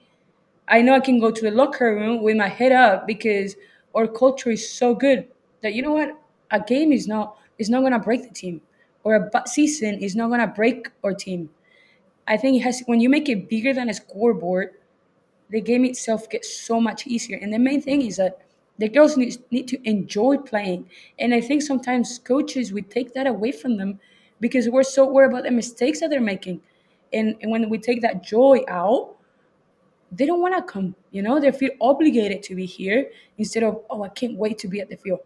I 0.67 0.81
know 0.81 0.93
I 0.93 0.99
can 0.99 1.19
go 1.19 1.31
to 1.31 1.41
the 1.41 1.51
locker 1.51 1.95
room 1.95 2.21
with 2.21 2.35
my 2.35 2.49
head 2.49 2.73
up 2.73 3.07
because 3.07 3.55
our 3.95 4.07
culture 4.07 4.51
is 4.51 4.69
so 4.69 4.93
good 4.93 5.27
that 5.61 5.73
you 5.73 5.81
know 5.81 5.93
what 5.93 6.19
a 6.51 6.59
game 6.59 6.91
is 6.91 7.07
not 7.07 7.37
is 7.57 7.69
not 7.69 7.83
gonna 7.83 7.99
break 7.99 8.23
the 8.27 8.33
team 8.33 8.61
or 9.03 9.15
a 9.15 9.47
season 9.47 9.99
is 9.99 10.13
not 10.15 10.29
gonna 10.29 10.47
break 10.47 10.89
our 11.05 11.13
team. 11.13 11.49
I 12.27 12.37
think 12.37 12.57
it 12.57 12.63
has 12.63 12.83
when 12.85 12.99
you 12.99 13.09
make 13.09 13.29
it 13.29 13.49
bigger 13.49 13.73
than 13.73 13.89
a 13.89 13.93
scoreboard, 13.93 14.73
the 15.49 15.61
game 15.61 15.85
itself 15.85 16.29
gets 16.29 16.53
so 16.53 16.79
much 16.81 17.07
easier. 17.07 17.37
And 17.41 17.53
the 17.53 17.59
main 17.59 17.81
thing 17.81 18.01
is 18.01 18.17
that 18.17 18.41
the 18.77 18.89
girls 18.89 19.17
need, 19.17 19.37
need 19.49 19.67
to 19.69 19.89
enjoy 19.89 20.37
playing. 20.37 20.89
And 21.19 21.33
I 21.33 21.41
think 21.41 21.61
sometimes 21.61 22.19
coaches 22.19 22.71
we 22.71 22.81
take 22.81 23.13
that 23.13 23.27
away 23.27 23.51
from 23.51 23.77
them 23.77 23.99
because 24.39 24.69
we're 24.69 24.83
so 24.83 25.05
worried 25.07 25.31
about 25.31 25.43
the 25.43 25.51
mistakes 25.51 26.01
that 26.01 26.09
they're 26.09 26.21
making. 26.21 26.61
And, 27.13 27.35
and 27.41 27.51
when 27.51 27.69
we 27.69 27.77
take 27.79 28.01
that 28.01 28.23
joy 28.23 28.63
out, 28.67 29.15
they 30.11 30.25
don't 30.25 30.41
want 30.41 30.55
to 30.55 30.61
come. 30.61 30.95
You 31.11 31.21
know, 31.21 31.39
they 31.39 31.51
feel 31.51 31.71
obligated 31.81 32.43
to 32.43 32.55
be 32.55 32.65
here 32.65 33.09
instead 33.37 33.63
of, 33.63 33.81
oh, 33.89 34.03
I 34.03 34.09
can't 34.09 34.37
wait 34.37 34.57
to 34.59 34.67
be 34.67 34.79
at 34.79 34.89
the 34.89 34.97
field. 34.97 35.19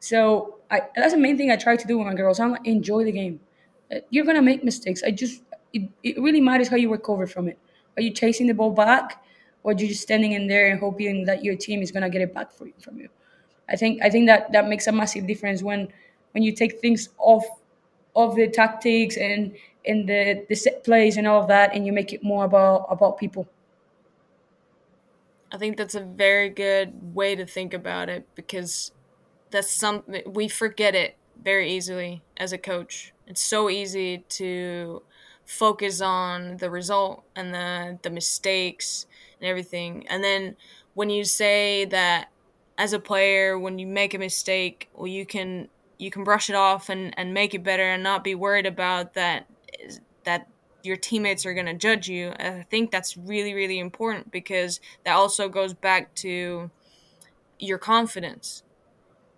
So 0.00 0.58
I, 0.70 0.82
that's 0.94 1.12
the 1.12 1.18
main 1.20 1.36
thing 1.36 1.50
I 1.50 1.56
try 1.56 1.76
to 1.76 1.86
do 1.86 1.98
with 1.98 2.06
my 2.06 2.14
girls. 2.14 2.40
I'm 2.40 2.52
like, 2.52 2.66
enjoy 2.66 3.04
the 3.04 3.12
game. 3.12 3.40
Uh, 3.90 3.96
you're 4.10 4.24
gonna 4.24 4.42
make 4.42 4.64
mistakes. 4.64 5.02
I 5.04 5.10
just 5.10 5.42
it, 5.76 5.90
it 6.02 6.20
really 6.20 6.40
matters 6.40 6.68
how 6.68 6.76
you 6.76 6.90
recover 6.90 7.26
from 7.26 7.48
it. 7.48 7.58
Are 7.96 8.02
you 8.02 8.10
chasing 8.10 8.46
the 8.46 8.54
ball 8.54 8.70
back, 8.70 9.24
or 9.62 9.72
are 9.72 9.74
you 9.74 9.88
just 9.88 10.02
standing 10.02 10.32
in 10.32 10.46
there 10.46 10.68
and 10.68 10.80
hoping 10.80 11.24
that 11.24 11.44
your 11.44 11.56
team 11.56 11.82
is 11.82 11.90
gonna 11.90 12.10
get 12.10 12.22
it 12.22 12.34
back 12.34 12.50
you, 12.60 12.72
from 12.80 12.98
you? 12.98 13.08
I 13.68 13.76
think 13.76 14.02
I 14.02 14.10
think 14.10 14.26
that 14.26 14.52
that 14.52 14.68
makes 14.68 14.86
a 14.86 14.92
massive 14.92 15.26
difference 15.26 15.62
when 15.62 15.88
when 16.32 16.42
you 16.42 16.52
take 16.52 16.80
things 16.80 17.08
off 17.18 17.44
of 18.14 18.36
the 18.36 18.48
tactics 18.48 19.16
and 19.16 19.54
and 19.84 20.08
the 20.08 20.44
the 20.48 20.54
set 20.54 20.84
plays 20.84 21.16
and 21.16 21.26
all 21.26 21.40
of 21.42 21.48
that, 21.48 21.74
and 21.74 21.86
you 21.86 21.92
make 21.92 22.12
it 22.12 22.22
more 22.22 22.44
about 22.44 22.86
about 22.90 23.18
people. 23.18 23.46
I 25.52 25.58
think 25.58 25.76
that's 25.76 25.94
a 25.94 26.00
very 26.00 26.50
good 26.50 27.14
way 27.14 27.36
to 27.36 27.46
think 27.46 27.72
about 27.72 28.08
it 28.08 28.26
because 28.34 28.92
that's 29.50 29.70
something 29.70 30.22
we 30.26 30.48
forget 30.48 30.94
it 30.94 31.16
very 31.40 31.70
easily 31.70 32.22
as 32.36 32.52
a 32.52 32.58
coach. 32.58 33.12
It's 33.26 33.42
so 33.42 33.70
easy 33.70 34.24
to 34.30 35.02
focus 35.46 36.00
on 36.00 36.58
the 36.58 36.68
result 36.68 37.24
and 37.34 37.54
the 37.54 37.98
the 38.02 38.10
mistakes 38.10 39.06
and 39.40 39.48
everything. 39.48 40.06
And 40.08 40.22
then 40.22 40.56
when 40.94 41.08
you 41.08 41.24
say 41.24 41.86
that 41.86 42.28
as 42.76 42.92
a 42.92 42.98
player 42.98 43.58
when 43.58 43.78
you 43.78 43.86
make 43.86 44.12
a 44.12 44.18
mistake, 44.18 44.90
well 44.94 45.06
you 45.06 45.24
can 45.24 45.68
you 45.98 46.10
can 46.10 46.24
brush 46.24 46.50
it 46.50 46.56
off 46.56 46.90
and 46.90 47.18
and 47.18 47.32
make 47.32 47.54
it 47.54 47.62
better 47.62 47.84
and 47.84 48.02
not 48.02 48.24
be 48.24 48.34
worried 48.34 48.66
about 48.66 49.14
that 49.14 49.46
that 50.24 50.48
your 50.82 50.96
teammates 50.96 51.46
are 51.46 51.54
going 51.54 51.66
to 51.66 51.74
judge 51.74 52.08
you. 52.08 52.32
I 52.38 52.66
think 52.68 52.90
that's 52.90 53.16
really 53.16 53.54
really 53.54 53.78
important 53.78 54.30
because 54.30 54.80
that 55.04 55.14
also 55.14 55.48
goes 55.48 55.72
back 55.72 56.14
to 56.16 56.70
your 57.58 57.78
confidence 57.78 58.62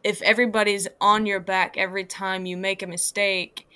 if 0.05 0.23
everybody's 0.23 0.89
on 1.01 1.27
your 1.27 1.41
back 1.41 1.77
every 1.77 2.05
time 2.05 2.47
you 2.47 2.57
make 2.57 2.83
a 2.83 2.87
mistake, 2.87 3.68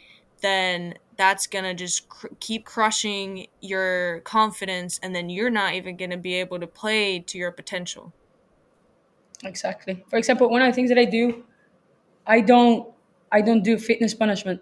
then 0.43 0.95
that's 1.17 1.47
going 1.47 1.65
to 1.65 1.75
just 1.75 2.09
cr- 2.09 2.29
keep 2.41 2.65
crushing 2.65 3.47
your 3.61 4.21
confidence 4.21 4.99
and 5.03 5.15
then 5.15 5.31
you're 5.31 5.51
not 5.51 5.75
even 5.75 5.97
going 5.97 6.11
to 6.11 6.17
be 6.17 6.35
able 6.35 6.59
to 6.61 6.67
play 6.67 7.19
to 7.21 7.39
your 7.39 7.51
potential. 7.51 8.13
Exactly. 9.45 10.05
For 10.09 10.17
example, 10.17 10.49
one 10.51 10.63
of 10.63 10.69
the 10.69 10.75
things 10.75 10.89
that 10.91 10.99
I 10.99 11.05
do, 11.05 11.45
I 12.27 12.41
don't 12.41 12.89
I 13.31 13.41
don't 13.41 13.63
do 13.63 13.79
fitness 13.79 14.15
punishment 14.15 14.61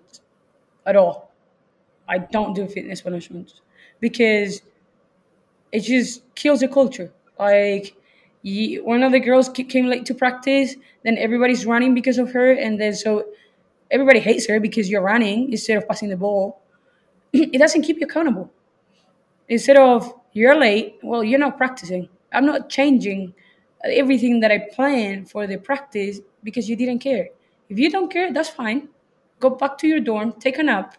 at 0.87 0.97
all. 0.97 1.33
I 2.09 2.19
don't 2.19 2.55
do 2.55 2.67
fitness 2.67 3.01
punishments 3.01 3.61
because 4.01 4.63
it 5.73 5.81
just 5.81 6.23
kills 6.35 6.61
the 6.61 6.69
culture. 6.69 7.13
Like 7.39 7.97
one 8.43 9.03
of 9.03 9.13
the 9.13 9.21
girls 9.21 9.49
came 9.49 9.87
late 9.87 10.07
to 10.07 10.15
practice 10.15 10.75
then 11.05 11.19
everybody's 11.19 11.67
running 11.67 11.95
because 11.95 12.19
of 12.19 12.33
her 12.33 12.53
and 12.53 12.81
then 12.81 12.95
so 12.95 13.27
everybody 13.91 14.21
hates 14.21 14.47
her 14.49 14.61
because 14.61 14.91
you're 14.91 15.03
running 15.03 15.51
instead 15.53 15.77
of 15.79 15.89
passing 15.89 16.09
the 16.09 16.17
ball. 16.17 16.61
It 17.33 17.59
doesn't 17.59 17.83
keep 17.83 17.99
you 18.01 18.07
accountable. 18.07 18.51
Instead 19.49 19.77
of 19.77 20.15
you're 20.33 20.59
late 20.59 20.99
well 21.03 21.25
you're 21.25 21.39
not 21.39 21.57
practicing. 21.57 22.09
I'm 22.33 22.47
not 22.47 22.69
changing 22.69 23.35
everything 23.85 24.41
that 24.41 24.51
i 24.53 24.59
plan 24.59 25.25
for 25.25 25.47
the 25.47 25.57
practice 25.57 26.21
because 26.45 26.69
you 26.69 26.77
didn't 26.77 27.01
care. 27.01 27.29
If 27.69 27.79
you 27.79 27.91
don't 27.91 28.11
care 28.11 28.33
that's 28.33 28.51
fine. 28.51 28.89
Go 29.41 29.51
back 29.51 29.79
to 29.79 29.89
your 29.89 30.01
dorm 30.01 30.33
take 30.35 30.59
a 30.59 30.63
nap 30.63 30.97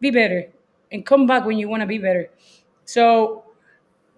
be 0.00 0.10
better 0.10 0.48
and 0.92 1.06
come 1.06 1.26
back 1.26 1.44
when 1.46 1.58
you 1.58 1.68
want 1.68 1.80
to 1.82 1.86
be 1.86 1.98
better. 1.98 2.28
So 2.84 3.44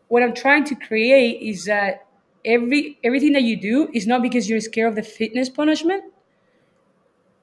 what 0.09 0.23
i'm 0.23 0.35
trying 0.35 0.65
to 0.65 0.75
create 0.77 1.43
is 1.43 1.65
that 1.67 2.07
every 2.45 2.99
everything 3.05 3.33
that 3.33 3.43
you 3.43 3.57
do 3.57 3.89
is 3.93 4.07
not 4.07 4.23
because 4.23 4.49
you're 4.49 4.61
scared 4.61 4.91
of 4.91 4.97
the 4.97 5.03
fitness 5.03 5.49
punishment, 5.49 6.05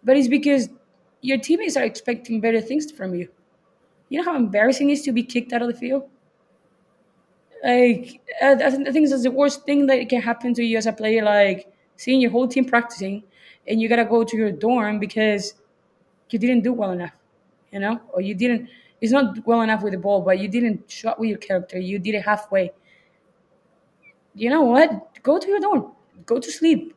but 0.03 0.17
it's 0.17 0.27
because 0.27 0.69
your 1.21 1.37
teammates 1.37 1.77
are 1.77 1.83
expecting 1.83 2.41
better 2.41 2.61
things 2.61 2.91
from 2.91 3.13
you. 3.15 3.29
You 4.09 4.19
know 4.19 4.25
how 4.25 4.35
embarrassing 4.35 4.89
it 4.89 4.93
is 4.93 5.01
to 5.03 5.11
be 5.11 5.23
kicked 5.23 5.53
out 5.53 5.61
of 5.61 5.67
the 5.69 5.73
field. 5.73 6.09
Like 7.63 8.21
uh, 8.41 8.55
I 8.63 8.71
think 8.91 9.09
that's 9.09 9.23
the 9.23 9.31
worst 9.31 9.65
thing 9.65 9.85
that 9.87 10.09
can 10.09 10.21
happen 10.21 10.53
to 10.55 10.63
you 10.63 10.77
as 10.77 10.87
a 10.87 10.93
player. 10.93 11.23
Like 11.23 11.71
seeing 11.95 12.21
your 12.21 12.31
whole 12.31 12.47
team 12.47 12.65
practicing, 12.65 13.23
and 13.67 13.81
you 13.81 13.87
gotta 13.87 14.05
go 14.05 14.23
to 14.23 14.37
your 14.37 14.51
dorm 14.51 14.99
because 14.99 15.53
you 16.29 16.39
didn't 16.39 16.61
do 16.63 16.73
well 16.73 16.91
enough, 16.91 17.13
you 17.71 17.79
know, 17.79 17.99
or 18.13 18.21
you 18.21 18.33
didn't. 18.33 18.69
It's 19.01 19.11
not 19.11 19.45
well 19.45 19.61
enough 19.61 19.83
with 19.83 19.93
the 19.93 19.99
ball, 19.99 20.21
but 20.21 20.39
you 20.39 20.47
didn't 20.47 20.89
show 20.89 21.09
up 21.09 21.19
with 21.19 21.29
your 21.29 21.39
character. 21.39 21.79
You 21.79 21.99
did 21.99 22.15
it 22.15 22.23
halfway 22.23 22.71
you 24.33 24.49
know 24.49 24.61
what? 24.61 25.21
Go 25.23 25.39
to 25.39 25.47
your 25.47 25.59
dorm. 25.59 25.91
Go 26.25 26.39
to 26.39 26.51
sleep. 26.51 26.93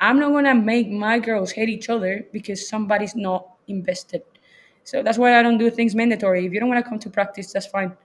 I'm 0.00 0.18
not 0.20 0.30
gonna 0.32 0.54
make 0.54 0.88
my 0.90 1.18
girls 1.18 1.52
hate 1.52 1.68
each 1.68 1.88
other 1.88 2.26
because 2.32 2.68
somebody's 2.68 3.16
not 3.16 3.48
invested. 3.66 4.22
So 4.84 5.02
that's 5.02 5.18
why 5.18 5.38
I 5.38 5.42
don't 5.42 5.58
do 5.58 5.70
things 5.70 5.94
mandatory. 5.94 6.46
If 6.46 6.52
you 6.52 6.60
don't 6.60 6.68
want 6.68 6.82
to 6.84 6.88
come 6.88 6.98
to 7.00 7.10
practice, 7.10 7.52
that's 7.52 7.66
fine. 7.66 7.96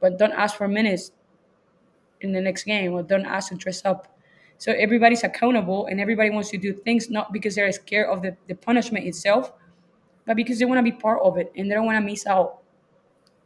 But 0.00 0.18
don't 0.18 0.32
ask 0.32 0.56
for 0.56 0.68
minutes 0.68 1.12
in 2.20 2.32
the 2.32 2.40
next 2.40 2.64
game 2.64 2.92
or 2.92 3.02
don't 3.02 3.26
ask 3.26 3.50
to 3.50 3.54
dress 3.54 3.84
up. 3.84 4.08
So 4.58 4.72
everybody's 4.72 5.24
accountable 5.24 5.86
and 5.86 6.00
everybody 6.00 6.30
wants 6.30 6.50
to 6.50 6.58
do 6.58 6.72
things 6.72 7.10
not 7.10 7.32
because 7.32 7.54
they're 7.54 7.70
scared 7.72 8.08
of 8.08 8.22
the, 8.22 8.36
the 8.48 8.54
punishment 8.54 9.06
itself, 9.06 9.52
but 10.26 10.36
because 10.36 10.58
they 10.58 10.64
want 10.64 10.78
to 10.78 10.82
be 10.82 10.92
part 10.92 11.20
of 11.22 11.38
it 11.38 11.52
and 11.56 11.70
they 11.70 11.74
don't 11.74 11.86
want 11.86 11.98
to 11.98 12.04
miss 12.04 12.26
out. 12.26 12.62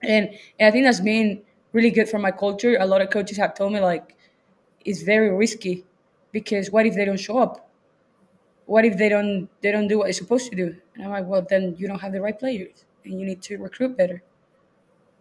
And, 0.02 0.30
and 0.58 0.68
I 0.68 0.70
think 0.70 0.84
that's 0.86 1.00
been 1.00 1.42
really 1.72 1.90
good 1.90 2.08
for 2.08 2.18
my 2.18 2.30
culture. 2.30 2.76
A 2.80 2.86
lot 2.86 3.02
of 3.02 3.10
coaches 3.10 3.38
have 3.38 3.54
told 3.54 3.72
me 3.72 3.80
like 3.80 4.16
it's 4.84 5.02
very 5.02 5.30
risky 5.34 5.84
because 6.32 6.70
what 6.70 6.86
if 6.86 6.94
they 6.94 7.04
don't 7.04 7.20
show 7.20 7.38
up? 7.38 7.67
What 8.68 8.84
if 8.84 8.98
they 8.98 9.08
don't 9.08 9.48
they 9.62 9.72
don't 9.72 9.88
do 9.88 9.96
what 9.96 10.04
they're 10.04 10.12
supposed 10.12 10.50
to 10.50 10.54
do? 10.54 10.76
And 10.94 11.04
I'm 11.04 11.10
like, 11.10 11.26
well, 11.26 11.40
then 11.40 11.74
you 11.78 11.88
don't 11.88 11.98
have 12.00 12.12
the 12.12 12.20
right 12.20 12.38
players, 12.38 12.84
and 13.02 13.18
you 13.18 13.24
need 13.24 13.40
to 13.48 13.56
recruit 13.56 13.96
better. 13.96 14.22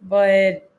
But 0.02 0.70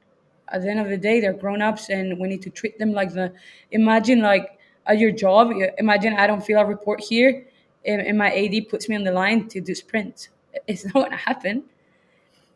at 0.50 0.62
the 0.62 0.70
end 0.70 0.80
of 0.80 0.88
the 0.88 0.98
day, 0.98 1.20
they're 1.20 1.34
grown 1.34 1.64
ups, 1.64 1.90
and 1.90 2.20
we 2.20 2.28
need 2.28 2.44
to 2.44 2.52
treat 2.52 2.78
them 2.78 2.92
like 2.92 3.12
the. 3.12 3.34
Imagine 3.72 4.20
like 4.22 4.60
at 4.86 5.00
your 5.00 5.10
job. 5.10 5.52
Imagine 5.80 6.14
I 6.14 6.28
don't 6.28 6.46
fill 6.46 6.60
a 6.60 6.66
report 6.66 7.02
here, 7.02 7.48
and, 7.88 8.02
and 8.02 8.16
my 8.16 8.32
AD 8.32 8.70
puts 8.70 8.88
me 8.88 8.96
on 8.96 9.04
the 9.04 9.14
line 9.14 9.48
to 9.50 9.60
do 9.60 9.74
sprints. 9.74 10.30
It's 10.68 10.86
not 10.86 10.94
gonna 10.94 11.18
happen. 11.18 11.64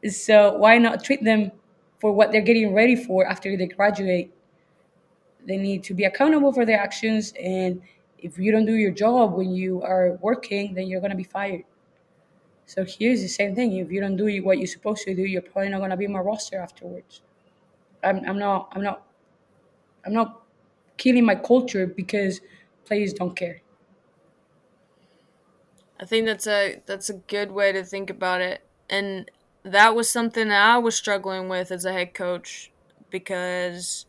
So 0.07 0.57
why 0.57 0.77
not 0.77 1.03
treat 1.03 1.23
them 1.23 1.51
for 1.97 2.11
what 2.11 2.31
they're 2.31 2.41
getting 2.41 2.75
ready 2.75 2.95
for 2.95 3.25
after 3.25 3.57
they 3.57 3.65
graduate? 3.65 4.31
They 5.47 5.57
need 5.57 5.83
to 5.85 5.95
be 5.95 6.03
accountable 6.03 6.53
for 6.53 6.67
their 6.67 6.79
actions, 6.79 7.33
and 7.41 7.81
if 8.23 8.37
you 8.39 8.51
don't 8.51 8.65
do 8.65 8.75
your 8.75 8.91
job 8.91 9.33
when 9.33 9.53
you 9.53 9.81
are 9.83 10.17
working, 10.21 10.73
then 10.73 10.87
you're 10.87 11.01
gonna 11.01 11.15
be 11.15 11.23
fired. 11.23 11.65
So 12.65 12.85
here's 12.85 13.21
the 13.21 13.27
same 13.27 13.55
thing. 13.55 13.73
If 13.77 13.91
you 13.91 13.99
don't 14.01 14.15
do 14.15 14.25
what 14.43 14.57
you're 14.57 14.67
supposed 14.67 15.03
to 15.03 15.13
do, 15.15 15.23
you're 15.23 15.41
probably 15.41 15.69
not 15.69 15.79
gonna 15.79 15.97
be 15.97 16.05
on 16.05 16.13
my 16.13 16.19
roster 16.19 16.57
afterwards. 16.57 17.21
I'm, 18.03 18.19
I'm 18.27 18.39
not 18.39 18.69
I'm 18.71 18.83
not 18.83 19.07
I'm 20.05 20.13
not 20.13 20.43
killing 20.97 21.25
my 21.25 21.35
culture 21.35 21.87
because 21.87 22.41
players 22.85 23.13
don't 23.13 23.35
care. 23.35 23.61
I 25.99 26.05
think 26.05 26.25
that's 26.25 26.47
a 26.47 26.81
that's 26.85 27.09
a 27.09 27.13
good 27.13 27.51
way 27.51 27.71
to 27.71 27.83
think 27.83 28.09
about 28.09 28.41
it. 28.41 28.65
And 28.89 29.29
that 29.63 29.95
was 29.95 30.09
something 30.09 30.49
that 30.49 30.61
I 30.61 30.77
was 30.77 30.95
struggling 30.95 31.47
with 31.49 31.71
as 31.71 31.85
a 31.85 31.93
head 31.93 32.13
coach 32.13 32.71
because 33.09 34.05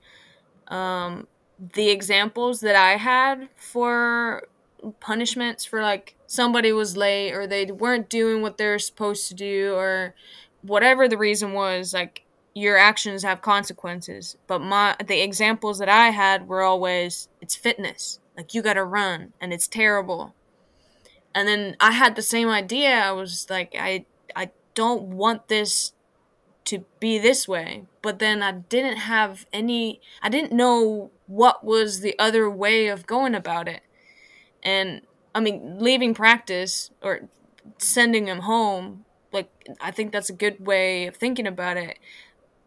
um, 0.68 1.28
the 1.58 1.90
examples 1.90 2.60
that 2.60 2.76
I 2.76 2.96
had 2.96 3.48
for 3.56 4.48
punishments 5.00 5.64
for 5.64 5.80
like 5.80 6.14
somebody 6.26 6.72
was 6.72 6.96
late 6.96 7.32
or 7.32 7.46
they 7.46 7.64
weren't 7.66 8.08
doing 8.08 8.42
what 8.42 8.58
they're 8.58 8.78
supposed 8.78 9.28
to 9.28 9.34
do 9.34 9.74
or 9.74 10.14
whatever 10.62 11.08
the 11.08 11.18
reason 11.18 11.52
was 11.52 11.94
like 11.94 12.24
your 12.54 12.78
actions 12.78 13.22
have 13.24 13.42
consequences. 13.42 14.36
But 14.46 14.60
my 14.60 14.96
the 15.04 15.20
examples 15.20 15.78
that 15.78 15.88
i 15.88 16.10
had 16.10 16.48
were 16.48 16.62
always 16.62 17.28
it's 17.40 17.56
fitness. 17.56 18.20
Like 18.36 18.54
you 18.54 18.62
got 18.62 18.74
to 18.74 18.84
run 18.84 19.32
and 19.40 19.52
it's 19.52 19.68
terrible. 19.68 20.34
And 21.34 21.48
then 21.48 21.76
i 21.80 21.92
had 21.92 22.16
the 22.16 22.22
same 22.22 22.48
idea. 22.48 22.90
I 22.90 23.12
was 23.12 23.46
like 23.50 23.74
i 23.78 24.04
i 24.36 24.50
don't 24.74 25.02
want 25.02 25.48
this 25.48 25.92
to 26.66 26.84
be 27.00 27.18
this 27.18 27.48
way. 27.48 27.84
But 28.02 28.18
then 28.18 28.42
i 28.42 28.52
didn't 28.52 28.98
have 28.98 29.46
any 29.52 30.00
i 30.22 30.28
didn't 30.28 30.52
know 30.52 31.10
what 31.26 31.64
was 31.64 32.00
the 32.00 32.18
other 32.18 32.48
way 32.50 32.88
of 32.88 33.06
going 33.06 33.34
about 33.34 33.68
it 33.68 33.82
and 34.64 35.02
I 35.34 35.40
mean, 35.40 35.78
leaving 35.78 36.14
practice 36.14 36.90
or 37.02 37.22
sending 37.78 38.28
him 38.28 38.40
home, 38.40 39.04
like 39.32 39.50
I 39.80 39.90
think 39.90 40.12
that's 40.12 40.30
a 40.30 40.34
good 40.34 40.64
way 40.64 41.06
of 41.06 41.16
thinking 41.16 41.46
about 41.46 41.76
it. 41.76 41.98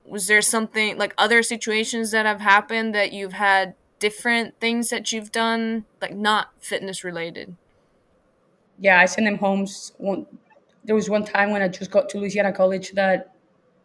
Was 0.05 0.27
there 0.27 0.41
something 0.41 0.97
like 0.97 1.13
other 1.17 1.41
situations 1.43 2.11
that 2.11 2.25
have 2.25 2.41
happened 2.41 2.93
that 2.93 3.11
you've 3.11 3.33
had 3.33 3.75
different 3.99 4.59
things 4.59 4.89
that 4.89 5.11
you've 5.11 5.31
done, 5.31 5.85
like 6.01 6.15
not 6.15 6.49
fitness 6.59 7.03
related? 7.03 7.55
Yeah, 8.79 8.99
I 8.99 9.05
sent 9.05 9.25
them 9.25 9.37
home. 9.37 9.65
One, 9.97 10.27
there 10.83 10.95
was 10.95 11.09
one 11.09 11.25
time 11.25 11.51
when 11.51 11.61
I 11.61 11.67
just 11.67 11.89
got 11.89 12.09
to 12.09 12.19
Louisiana 12.19 12.53
College 12.53 12.91
that 12.91 13.33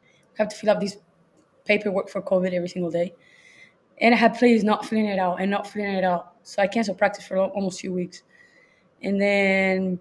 I 0.04 0.42
have 0.42 0.48
to 0.48 0.56
fill 0.56 0.70
up 0.70 0.80
this 0.80 0.98
paperwork 1.64 2.08
for 2.08 2.20
COVID 2.20 2.52
every 2.52 2.68
single 2.68 2.90
day. 2.90 3.14
And 4.00 4.14
I 4.14 4.18
had 4.18 4.34
players 4.34 4.64
not 4.64 4.86
filling 4.86 5.06
it 5.06 5.18
out 5.18 5.40
and 5.40 5.50
not 5.50 5.66
filling 5.66 5.94
it 5.94 6.04
out. 6.04 6.34
So 6.42 6.62
I 6.62 6.66
canceled 6.66 6.98
practice 6.98 7.26
for 7.26 7.36
almost 7.38 7.80
two 7.80 7.92
weeks. 7.92 8.22
And 9.02 9.20
then 9.20 9.98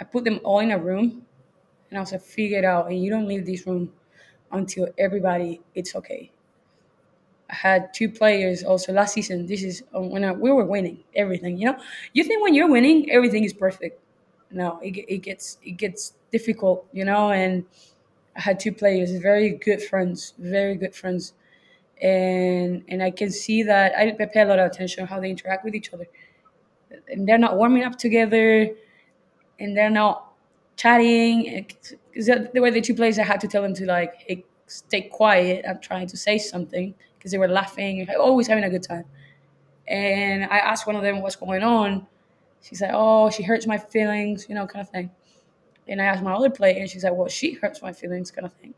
I 0.00 0.04
put 0.04 0.24
them 0.24 0.40
all 0.44 0.58
in 0.60 0.70
a 0.70 0.78
room 0.78 1.24
and 1.90 1.98
I 1.98 2.00
was 2.00 2.12
like, 2.12 2.22
figure 2.22 2.58
it 2.58 2.64
out. 2.64 2.90
And 2.90 3.02
you 3.02 3.10
don't 3.10 3.26
leave 3.26 3.46
this 3.46 3.66
room 3.66 3.92
until 4.50 4.88
everybody, 4.98 5.60
it's 5.74 5.94
okay. 5.96 6.30
I 7.50 7.54
had 7.54 7.92
two 7.92 8.08
players 8.08 8.64
also 8.64 8.92
last 8.92 9.12
season. 9.12 9.46
This 9.46 9.62
is 9.62 9.84
um, 9.94 10.10
when 10.10 10.24
I, 10.24 10.32
we 10.32 10.50
were 10.50 10.64
winning 10.64 11.04
everything. 11.14 11.58
You 11.58 11.66
know, 11.66 11.78
you 12.14 12.24
think 12.24 12.42
when 12.42 12.54
you're 12.54 12.70
winning, 12.70 13.10
everything 13.10 13.44
is 13.44 13.52
perfect. 13.52 14.00
No, 14.50 14.78
it, 14.82 14.96
it 15.08 15.18
gets 15.18 15.58
it 15.62 15.72
gets 15.72 16.14
difficult. 16.30 16.86
You 16.92 17.04
know, 17.04 17.30
and 17.30 17.64
I 18.36 18.40
had 18.40 18.58
two 18.58 18.72
players, 18.72 19.12
very 19.12 19.50
good 19.50 19.82
friends, 19.82 20.32
very 20.38 20.76
good 20.76 20.94
friends, 20.94 21.34
and 22.02 22.84
and 22.88 23.02
I 23.02 23.10
can 23.10 23.30
see 23.30 23.62
that 23.62 23.96
I 23.96 24.12
pay 24.26 24.42
a 24.42 24.46
lot 24.46 24.58
of 24.58 24.66
attention 24.70 25.06
how 25.06 25.20
they 25.20 25.30
interact 25.30 25.64
with 25.64 25.74
each 25.74 25.92
other. 25.94 26.06
And 27.08 27.26
they're 27.26 27.38
not 27.38 27.56
warming 27.56 27.84
up 27.84 27.96
together 27.96 28.68
and 29.60 29.76
they're 29.76 29.90
not 29.90 30.32
chatting 30.76 31.66
because 32.12 32.26
there 32.26 32.60
were 32.60 32.70
the 32.70 32.80
two 32.80 32.94
players 32.94 33.18
I 33.18 33.24
had 33.24 33.40
to 33.42 33.48
tell 33.48 33.62
them 33.62 33.74
to 33.74 33.86
like 33.86 34.14
hey, 34.26 34.44
stay 34.66 35.02
quiet 35.02 35.64
i'm 35.68 35.78
trying 35.80 36.06
to 36.06 36.16
say 36.16 36.38
something 36.38 36.94
because 37.18 37.30
they 37.30 37.38
were 37.38 37.48
laughing 37.48 38.06
always 38.18 38.48
oh, 38.48 38.52
having 38.52 38.64
a 38.64 38.70
good 38.70 38.82
time. 38.82 39.04
And 39.86 40.44
i 40.44 40.58
asked 40.58 40.86
one 40.86 40.96
of 40.96 41.02
them 41.02 41.22
what's 41.22 41.36
going 41.36 41.62
on. 41.62 42.06
She's 42.62 42.80
like 42.80 42.90
oh 42.94 43.30
she 43.30 43.42
hurts 43.44 43.66
my 43.66 43.78
feelings 43.78 44.46
you 44.48 44.54
know 44.54 44.66
kind 44.66 44.84
of 44.84 44.90
thing. 44.90 45.10
And 45.88 46.02
i 46.02 46.04
asked 46.06 46.22
my 46.22 46.32
other 46.32 46.50
player 46.50 46.80
and 46.80 46.90
she's 46.90 47.04
like 47.04 47.14
well 47.14 47.28
she 47.28 47.52
hurts 47.52 47.80
my 47.80 47.92
feelings 47.92 48.30
kind 48.32 48.46
of 48.46 48.52
thing 48.54 48.74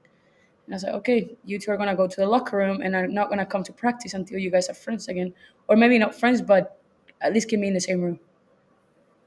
and 0.67 0.75
I 0.75 0.77
was 0.77 0.83
like, 0.85 0.95
okay, 0.95 1.37
you 1.45 1.59
two 1.59 1.71
are 1.71 1.77
gonna 1.77 1.95
go 1.95 2.07
to 2.07 2.17
the 2.17 2.27
locker 2.27 2.57
room, 2.57 2.81
and 2.83 2.97
I'm 2.97 3.13
not 3.13 3.29
gonna 3.29 3.47
come 3.47 3.63
to 3.65 3.73
practice 3.73 4.15
until 4.15 4.39
you 4.39 4.51
guys 4.51 4.69
are 4.69 4.75
friends 4.75 5.09
again, 5.09 5.35
or 5.69 5.77
maybe 5.77 5.99
not 5.99 6.15
friends, 6.15 6.41
but 6.41 6.79
at 7.21 7.33
least 7.33 7.49
get 7.49 7.61
me 7.61 7.69
in 7.69 7.75
the 7.75 7.81
same 7.81 8.01
room. 8.01 8.19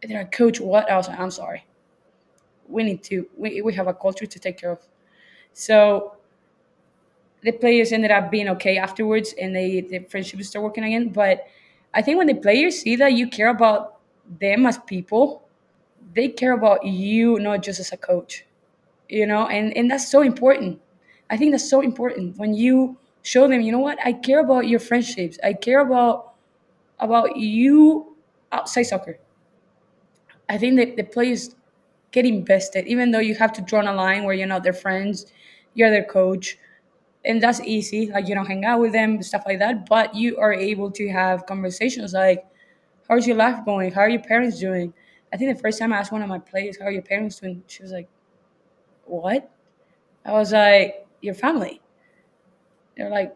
And 0.02 0.12
they're 0.12 0.20
like, 0.20 0.32
Coach, 0.32 0.60
what 0.60 0.90
else? 0.90 1.10
I'm 1.10 1.32
sorry. 1.32 1.66
We 2.68 2.84
need 2.84 3.04
to, 3.04 3.28
we, 3.36 3.62
we 3.62 3.74
have 3.74 3.88
a 3.88 3.94
culture 3.94 4.26
to 4.26 4.40
take 4.40 4.58
care 4.58 4.72
of. 4.72 4.80
So 5.54 6.18
the 7.42 7.52
players 7.52 7.92
ended 7.92 8.12
up 8.12 8.30
being 8.30 8.50
okay 8.50 8.78
afterwards 8.78 9.34
and 9.40 9.56
they 9.56 9.82
the 9.82 10.00
friendship 10.00 10.42
started 10.44 10.64
working 10.64 10.84
again. 10.84 11.10
But 11.10 11.46
I 11.94 12.02
think 12.02 12.18
when 12.18 12.28
the 12.28 12.36
players 12.36 12.80
see 12.80 12.96
that 12.98 13.14
you 13.14 13.28
care 13.28 13.50
about 13.50 14.00
them 14.40 14.66
as 14.66 14.78
people, 14.80 15.48
they 16.14 16.28
care 16.28 16.54
about 16.54 16.86
you 16.86 17.40
not 17.40 17.64
just 17.64 17.80
as 17.80 17.92
a 17.92 17.98
coach. 17.98 18.46
You 19.10 19.26
know, 19.26 19.48
and, 19.48 19.76
and 19.78 19.90
that's 19.90 20.10
so 20.12 20.22
important. 20.22 20.82
I 21.30 21.38
think 21.38 21.52
that's 21.52 21.70
so 21.70 21.82
important 21.82 22.38
when 22.38 22.54
you 22.54 22.98
show 23.24 23.48
them, 23.48 23.62
you 23.62 23.72
know 23.72 23.80
what, 23.80 24.00
I 24.06 24.14
care 24.14 24.40
about 24.40 24.68
your 24.68 24.80
friendships. 24.80 25.38
I 25.44 25.54
care 25.54 25.82
about 25.82 26.34
about 27.00 27.38
you 27.38 28.16
outside 28.52 28.84
soccer. 28.84 29.20
I 30.50 30.58
think 30.58 30.78
that 30.78 30.96
the 30.96 31.04
players 31.04 31.56
get 32.12 32.26
invested, 32.26 32.88
even 32.88 33.12
though 33.12 33.20
you 33.20 33.36
have 33.36 33.54
to 33.54 33.62
draw 33.62 33.82
a 33.82 33.94
line 33.94 34.24
where 34.24 34.34
you're 34.36 34.48
not 34.48 34.64
their 34.64 34.74
friends, 34.74 35.26
you're 35.74 35.90
their 35.90 36.06
coach, 36.06 36.58
and 37.26 37.42
that's 37.42 37.62
easy. 37.62 38.12
Like 38.12 38.28
you 38.30 38.36
don't 38.36 38.46
hang 38.48 38.66
out 38.66 38.80
with 38.82 38.94
them, 38.94 39.22
stuff 39.24 39.44
like 39.46 39.60
that. 39.60 39.88
But 39.88 40.16
you 40.16 40.38
are 40.38 40.54
able 40.54 40.92
to 40.92 41.10
have 41.10 41.46
conversations 41.48 42.14
like, 42.14 42.46
"How's 43.10 43.28
your 43.28 43.38
life 43.38 43.66
going? 43.66 43.92
How 43.94 44.02
are 44.02 44.10
your 44.10 44.24
parents 44.24 44.60
doing?" 44.60 44.94
I 45.34 45.38
think 45.38 45.56
the 45.56 45.62
first 45.62 45.80
time 45.80 45.94
I 45.94 45.98
asked 46.00 46.12
one 46.14 46.24
of 46.24 46.30
my 46.30 46.40
players, 46.40 46.80
"How 46.80 46.86
are 46.88 46.92
your 46.92 47.04
parents 47.04 47.40
doing?" 47.40 47.64
She 47.68 47.84
was 47.84 47.92
like, 47.94 48.10
"What?" 49.06 49.50
I 50.26 50.34
was 50.34 50.54
like, 50.54 51.07
"Your 51.28 51.36
family." 51.36 51.82
They're 52.96 53.10
like, 53.10 53.36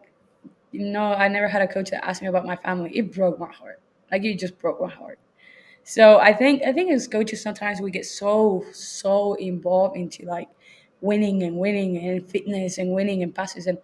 no, 0.72 1.02
I 1.14 1.28
never 1.28 1.48
had 1.48 1.62
a 1.62 1.68
coach 1.68 1.90
that 1.90 2.06
asked 2.06 2.22
me 2.22 2.28
about 2.28 2.46
my 2.46 2.56
family. 2.56 2.90
It 2.96 3.12
broke 3.14 3.38
my 3.38 3.52
heart. 3.52 3.80
Like 4.10 4.24
it 4.24 4.38
just 4.38 4.58
broke 4.58 4.80
my 4.80 4.90
heart. 4.90 5.18
So 5.84 6.18
I 6.18 6.32
think 6.34 6.62
I 6.64 6.72
think 6.72 6.92
as 6.92 7.08
coaches 7.08 7.42
sometimes 7.42 7.80
we 7.80 7.90
get 7.90 8.06
so 8.06 8.64
so 8.72 9.34
involved 9.34 9.96
into 9.96 10.24
like 10.26 10.48
winning 11.00 11.42
and 11.44 11.58
winning 11.58 11.96
and 11.98 12.28
fitness 12.28 12.78
and 12.78 12.92
winning 12.92 13.22
and 13.22 13.34
passes 13.34 13.66
and 13.66 13.78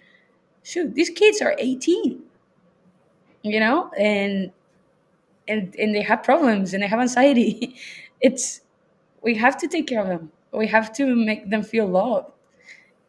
shoot 0.62 0.94
these 0.94 1.11
kids 1.11 1.42
are 1.42 1.57
18 1.59 2.23
you 3.42 3.61
know 3.61 3.90
and 3.99 4.53
and 5.49 5.75
and 5.77 5.94
they 5.94 6.03
have 6.03 6.23
problems 6.23 6.75
and 6.75 6.83
they 6.83 6.87
have 6.87 7.01
anxiety 7.01 7.77
it's 8.21 8.62
we 9.23 9.35
have 9.37 9.57
to 9.59 9.68
take 9.68 9.87
care 9.87 10.03
of 10.03 10.09
them 10.09 10.33
we 10.53 10.66
have 10.66 10.92
to 10.94 11.14
make 11.16 11.51
them 11.51 11.62
feel 11.62 11.87
loved 11.87 12.31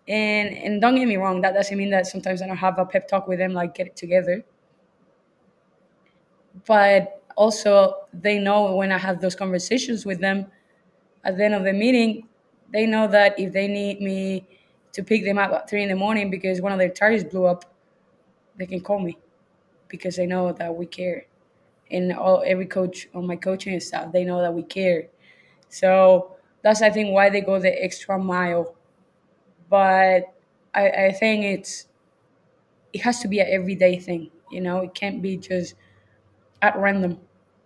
and 0.10 0.50
and 0.58 0.82
don't 0.82 0.96
get 0.96 1.08
me 1.08 1.18
wrong, 1.18 1.42
that 1.42 1.54
doesn't 1.54 1.78
mean 1.78 1.92
that 1.92 2.08
sometimes 2.08 2.42
I 2.42 2.48
don't 2.48 2.58
have 2.58 2.80
a 2.80 2.86
pep 2.86 3.08
talk 3.08 3.28
with 3.28 3.40
them, 3.40 3.54
like 3.54 3.76
get 3.76 3.88
it 3.88 3.98
together. 3.98 4.44
But 6.66 7.22
also, 7.36 7.96
they 8.14 8.40
know 8.40 8.76
when 8.76 8.92
I 8.92 8.98
have 8.98 9.22
those 9.22 9.36
conversations 9.36 10.06
with 10.06 10.20
them 10.20 10.48
at 11.24 11.38
the 11.38 11.46
end 11.46 11.56
of 11.56 11.64
the 11.64 11.74
meeting, 11.74 12.28
they 12.72 12.86
know 12.86 13.08
that 13.08 13.40
if 13.40 13.54
they 13.54 13.68
need 13.68 14.02
me 14.02 14.48
to 14.94 15.04
pick 15.04 15.26
them 15.26 15.38
up 15.38 15.52
at 15.52 15.70
three 15.70 15.84
in 15.84 15.90
the 15.90 15.96
morning 15.96 16.30
because 16.30 16.62
one 16.62 16.72
of 16.72 16.80
their 16.80 16.90
tires 16.90 17.24
blew 17.24 17.46
up, 17.46 17.66
they 18.58 18.66
can 18.66 18.82
call 18.82 19.00
me 19.00 19.18
because 19.90 20.16
they 20.18 20.26
know 20.26 20.54
that 20.54 20.76
we 20.76 20.86
care. 20.86 21.26
And 21.92 22.14
all 22.14 22.44
every 22.46 22.68
coach 22.68 23.10
on 23.16 23.28
my 23.28 23.38
coaching 23.38 23.80
staff, 23.80 24.12
they 24.14 24.26
know 24.26 24.42
that 24.42 24.54
we 24.54 24.64
care. 24.64 25.08
So 25.70 26.38
that's 26.64 26.82
I 26.82 26.90
think 26.92 27.14
why 27.14 27.30
they 27.30 27.42
go 27.42 27.60
the 27.60 27.84
extra 27.84 28.20
mile 28.20 28.76
but 29.70 30.34
I, 30.74 30.90
I 30.90 31.12
think 31.12 31.46
it's 31.46 31.88
it 32.94 33.02
has 33.02 33.20
to 33.20 33.28
be 33.28 33.40
an 33.40 33.48
everyday 33.50 34.00
thing. 34.00 34.32
You 34.52 34.62
know, 34.62 34.80
it 34.80 34.94
can't 34.94 35.22
be 35.22 35.38
just 35.38 35.76
at 36.62 36.78
random. 36.78 37.20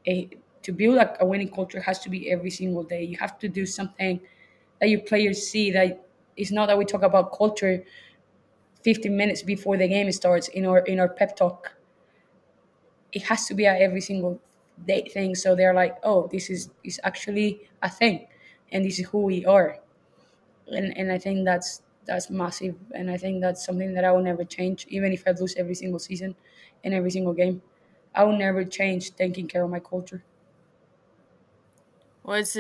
A, 0.07 0.29
to 0.63 0.71
build 0.73 0.95
like 0.95 1.17
a 1.21 1.25
winning 1.25 1.49
culture 1.51 1.81
has 1.81 1.99
to 1.99 2.09
be 2.09 2.31
every 2.31 2.49
single 2.51 2.83
day. 2.83 3.03
You 3.03 3.17
have 3.19 3.39
to 3.39 3.49
do 3.49 3.65
something 3.65 4.19
that 4.81 4.89
your 4.89 5.01
players 5.01 5.47
see 5.47 5.71
that 5.71 6.05
it's 6.37 6.51
not 6.51 6.67
that 6.67 6.77
we 6.77 6.85
talk 6.85 7.03
about 7.03 7.37
culture 7.37 7.83
15 8.83 9.15
minutes 9.17 9.43
before 9.43 9.77
the 9.77 9.87
game 9.87 10.11
starts 10.11 10.49
in 10.49 10.65
our 10.65 10.79
in 10.79 10.99
our 10.99 11.09
pep 11.09 11.35
talk 11.37 11.73
it 13.11 13.23
has 13.23 13.45
to 13.47 13.53
be 13.53 13.65
at 13.65 13.81
every 13.81 14.01
single 14.01 14.39
day 14.87 15.03
thing 15.13 15.35
so 15.35 15.55
they're 15.55 15.73
like 15.73 15.95
oh 16.03 16.27
this 16.31 16.49
is 16.49 16.69
is 16.83 16.99
actually 17.03 17.61
a 17.83 17.89
thing 17.89 18.27
and 18.71 18.83
this 18.83 18.99
is 18.99 19.07
who 19.09 19.19
we 19.21 19.45
are 19.45 19.77
and 20.69 20.97
and 20.97 21.11
i 21.11 21.17
think 21.17 21.45
that's 21.45 21.81
that's 22.05 22.29
massive 22.29 22.75
and 22.93 23.09
i 23.09 23.17
think 23.17 23.41
that's 23.41 23.63
something 23.65 23.93
that 23.93 24.03
i 24.03 24.11
will 24.11 24.21
never 24.21 24.43
change 24.43 24.85
even 24.89 25.11
if 25.11 25.23
i 25.27 25.31
lose 25.31 25.55
every 25.55 25.75
single 25.75 25.99
season 25.99 26.35
and 26.83 26.93
every 26.93 27.11
single 27.11 27.33
game. 27.33 27.61
I 28.13 28.23
will 28.25 28.37
never 28.37 28.63
change 28.65 29.15
taking 29.15 29.47
care 29.47 29.63
of 29.63 29.69
my 29.71 29.79
culture. 29.79 30.23
Well 32.23 32.37
it's 32.37 32.57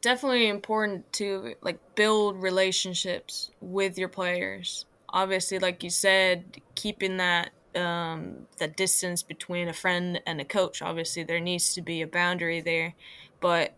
definitely 0.00 0.48
important 0.48 1.12
to 1.14 1.54
like 1.60 1.78
build 1.94 2.42
relationships 2.42 3.50
with 3.60 3.98
your 3.98 4.08
players. 4.08 4.86
Obviously 5.08 5.58
like 5.58 5.82
you 5.82 5.90
said 5.90 6.58
keeping 6.74 7.18
that 7.18 7.50
um, 7.74 8.46
that 8.58 8.76
distance 8.76 9.22
between 9.22 9.68
a 9.68 9.72
friend 9.72 10.22
and 10.26 10.40
a 10.40 10.44
coach 10.44 10.80
obviously 10.80 11.24
there 11.24 11.40
needs 11.40 11.74
to 11.74 11.82
be 11.82 12.00
a 12.00 12.06
boundary 12.06 12.60
there. 12.60 12.94
But 13.40 13.76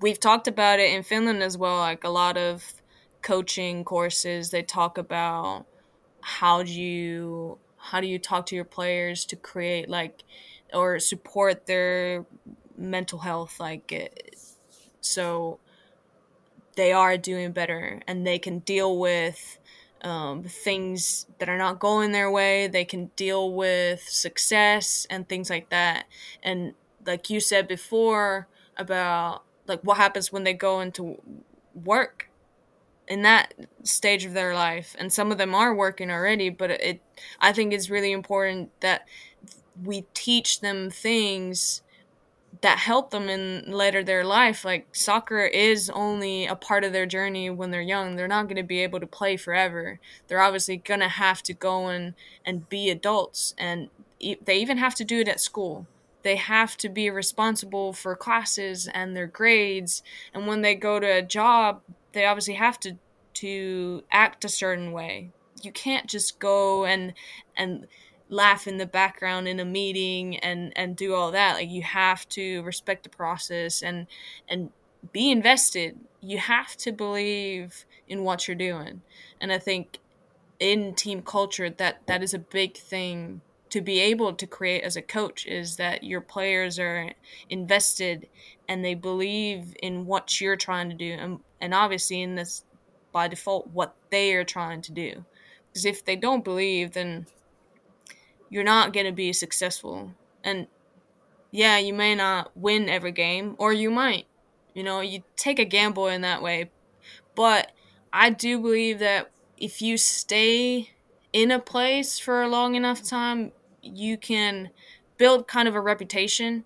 we've 0.00 0.20
talked 0.20 0.48
about 0.48 0.80
it 0.80 0.92
in 0.92 1.02
finland 1.02 1.42
as 1.42 1.56
well 1.56 1.78
like 1.78 2.04
a 2.04 2.08
lot 2.08 2.36
of 2.36 2.81
coaching 3.22 3.84
courses 3.84 4.50
they 4.50 4.62
talk 4.62 4.98
about 4.98 5.64
how 6.20 6.62
do 6.62 6.72
you 6.72 7.58
how 7.76 8.00
do 8.00 8.06
you 8.06 8.18
talk 8.18 8.46
to 8.46 8.54
your 8.54 8.64
players 8.64 9.24
to 9.24 9.36
create 9.36 9.88
like 9.88 10.24
or 10.72 10.98
support 10.98 11.66
their 11.66 12.24
mental 12.76 13.20
health 13.20 13.58
like 13.60 13.92
eh, 13.92 14.08
so 15.00 15.58
they 16.76 16.92
are 16.92 17.16
doing 17.16 17.52
better 17.52 18.00
and 18.06 18.26
they 18.26 18.38
can 18.38 18.60
deal 18.60 18.98
with 18.98 19.58
um, 20.02 20.42
things 20.42 21.26
that 21.38 21.48
are 21.48 21.58
not 21.58 21.78
going 21.78 22.12
their 22.12 22.30
way. 22.30 22.66
They 22.66 22.84
can 22.84 23.06
deal 23.16 23.52
with 23.52 24.02
success 24.02 25.06
and 25.10 25.28
things 25.28 25.48
like 25.48 25.70
that. 25.70 26.06
And 26.42 26.74
like 27.06 27.30
you 27.30 27.40
said 27.40 27.68
before 27.68 28.48
about 28.76 29.44
like 29.66 29.80
what 29.82 29.96
happens 29.96 30.32
when 30.32 30.44
they 30.44 30.54
go 30.54 30.80
into 30.80 31.20
work 31.74 32.28
in 33.08 33.22
that 33.22 33.54
stage 33.82 34.24
of 34.24 34.32
their 34.32 34.54
life 34.54 34.94
and 34.98 35.12
some 35.12 35.32
of 35.32 35.38
them 35.38 35.54
are 35.54 35.74
working 35.74 36.10
already 36.10 36.48
but 36.48 36.70
it 36.70 37.02
i 37.40 37.52
think 37.52 37.72
it's 37.72 37.90
really 37.90 38.12
important 38.12 38.70
that 38.80 39.06
we 39.82 40.04
teach 40.14 40.60
them 40.60 40.90
things 40.90 41.82
that 42.60 42.78
help 42.78 43.10
them 43.10 43.28
in 43.28 43.70
later 43.70 44.04
their 44.04 44.24
life. 44.24 44.64
Like 44.64 44.94
soccer 44.94 45.40
is 45.40 45.90
only 45.90 46.46
a 46.46 46.54
part 46.54 46.84
of 46.84 46.92
their 46.92 47.06
journey 47.06 47.50
when 47.50 47.70
they're 47.70 47.82
young. 47.82 48.16
They're 48.16 48.28
not 48.28 48.44
going 48.44 48.56
to 48.56 48.62
be 48.62 48.80
able 48.80 49.00
to 49.00 49.06
play 49.06 49.36
forever. 49.36 49.98
They're 50.28 50.40
obviously 50.40 50.76
going 50.76 51.00
to 51.00 51.08
have 51.08 51.42
to 51.44 51.54
go 51.54 51.88
and 51.88 52.14
and 52.44 52.68
be 52.68 52.90
adults 52.90 53.54
and 53.58 53.88
they 54.20 54.56
even 54.56 54.78
have 54.78 54.94
to 54.96 55.04
do 55.04 55.20
it 55.20 55.28
at 55.28 55.40
school. 55.40 55.86
They 56.22 56.36
have 56.36 56.76
to 56.76 56.88
be 56.88 57.10
responsible 57.10 57.92
for 57.92 58.14
classes 58.14 58.88
and 58.94 59.16
their 59.16 59.26
grades 59.26 60.02
and 60.32 60.46
when 60.46 60.62
they 60.62 60.76
go 60.76 61.00
to 61.00 61.06
a 61.06 61.22
job 61.22 61.80
they 62.12 62.26
obviously 62.26 62.54
have 62.54 62.78
to 62.80 62.96
to 63.34 64.02
act 64.10 64.44
a 64.44 64.48
certain 64.48 64.92
way. 64.92 65.30
You 65.62 65.72
can't 65.72 66.06
just 66.06 66.38
go 66.38 66.84
and 66.84 67.14
and 67.56 67.86
laugh 68.28 68.66
in 68.66 68.78
the 68.78 68.86
background 68.86 69.46
in 69.46 69.60
a 69.60 69.64
meeting 69.64 70.38
and 70.38 70.72
and 70.76 70.96
do 70.96 71.14
all 71.14 71.30
that. 71.32 71.54
Like 71.54 71.70
you 71.70 71.82
have 71.82 72.28
to 72.30 72.62
respect 72.62 73.04
the 73.04 73.10
process 73.10 73.82
and 73.82 74.06
and 74.48 74.70
be 75.12 75.30
invested. 75.30 75.98
You 76.20 76.38
have 76.38 76.76
to 76.78 76.92
believe 76.92 77.84
in 78.08 78.22
what 78.22 78.46
you're 78.46 78.54
doing. 78.54 79.02
And 79.40 79.52
I 79.52 79.58
think 79.58 79.98
in 80.60 80.94
team 80.94 81.22
culture 81.22 81.70
that 81.70 82.06
that 82.06 82.22
is 82.22 82.34
a 82.34 82.38
big 82.38 82.76
thing 82.76 83.40
to 83.70 83.80
be 83.80 84.00
able 84.00 84.34
to 84.34 84.46
create 84.46 84.84
as 84.84 84.96
a 84.96 85.02
coach 85.02 85.46
is 85.46 85.76
that 85.76 86.04
your 86.04 86.20
players 86.20 86.78
are 86.78 87.10
invested 87.48 88.28
and 88.68 88.84
they 88.84 88.94
believe 88.94 89.74
in 89.82 90.04
what 90.04 90.40
you're 90.42 90.56
trying 90.56 90.90
to 90.90 90.94
do 90.94 91.12
and, 91.12 91.40
and 91.62 91.72
obviously 91.72 92.20
in 92.20 92.34
this 92.34 92.64
by 93.12 93.28
default 93.28 93.68
what 93.68 93.94
they 94.10 94.34
are 94.34 94.44
trying 94.44 94.82
to 94.82 94.92
do. 94.92 95.24
Because 95.68 95.86
if 95.86 96.04
they 96.04 96.16
don't 96.16 96.44
believe 96.44 96.92
then 96.92 97.26
you're 98.50 98.64
not 98.64 98.92
going 98.92 99.06
to 99.06 99.12
be 99.12 99.32
successful. 99.32 100.12
And 100.44 100.66
yeah 101.50 101.78
you 101.78 101.94
may 101.94 102.14
not 102.14 102.54
win 102.56 102.88
every 102.88 103.12
game 103.12 103.54
or 103.58 103.72
you 103.72 103.90
might 103.90 104.26
you 104.74 104.82
know 104.82 105.00
you 105.00 105.22
take 105.36 105.58
a 105.58 105.64
gamble 105.64 106.08
in 106.08 106.20
that 106.20 106.42
way. 106.42 106.70
But 107.34 107.72
i 108.12 108.28
do 108.28 108.58
believe 108.58 108.98
that 108.98 109.30
if 109.56 109.80
you 109.80 109.96
stay 109.96 110.90
in 111.32 111.50
a 111.50 111.58
place 111.58 112.18
for 112.18 112.42
a 112.42 112.48
long 112.48 112.74
enough 112.74 113.02
time 113.02 113.52
you 113.80 114.18
can 114.18 114.70
build 115.16 115.48
kind 115.48 115.66
of 115.68 115.74
a 115.74 115.80
reputation 115.80 116.64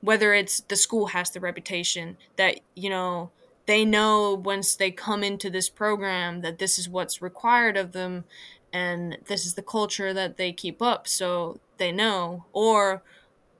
whether 0.00 0.34
it's 0.34 0.60
the 0.60 0.76
school 0.76 1.06
has 1.06 1.30
the 1.30 1.40
reputation 1.40 2.16
that 2.36 2.60
you 2.74 2.88
know 2.88 3.30
they 3.66 3.84
know 3.84 4.32
once 4.32 4.76
they 4.76 4.90
come 4.90 5.22
into 5.22 5.50
this 5.50 5.68
program 5.68 6.40
that 6.40 6.58
this 6.58 6.78
is 6.78 6.88
what's 6.88 7.20
required 7.20 7.76
of 7.76 7.92
them 7.92 8.24
and 8.72 9.18
this 9.26 9.44
is 9.44 9.54
the 9.54 9.62
culture 9.62 10.12
that 10.12 10.36
they 10.36 10.52
keep 10.52 10.80
up 10.80 11.06
so 11.08 11.58
they 11.78 11.92
know. 11.92 12.44
Or 12.52 13.02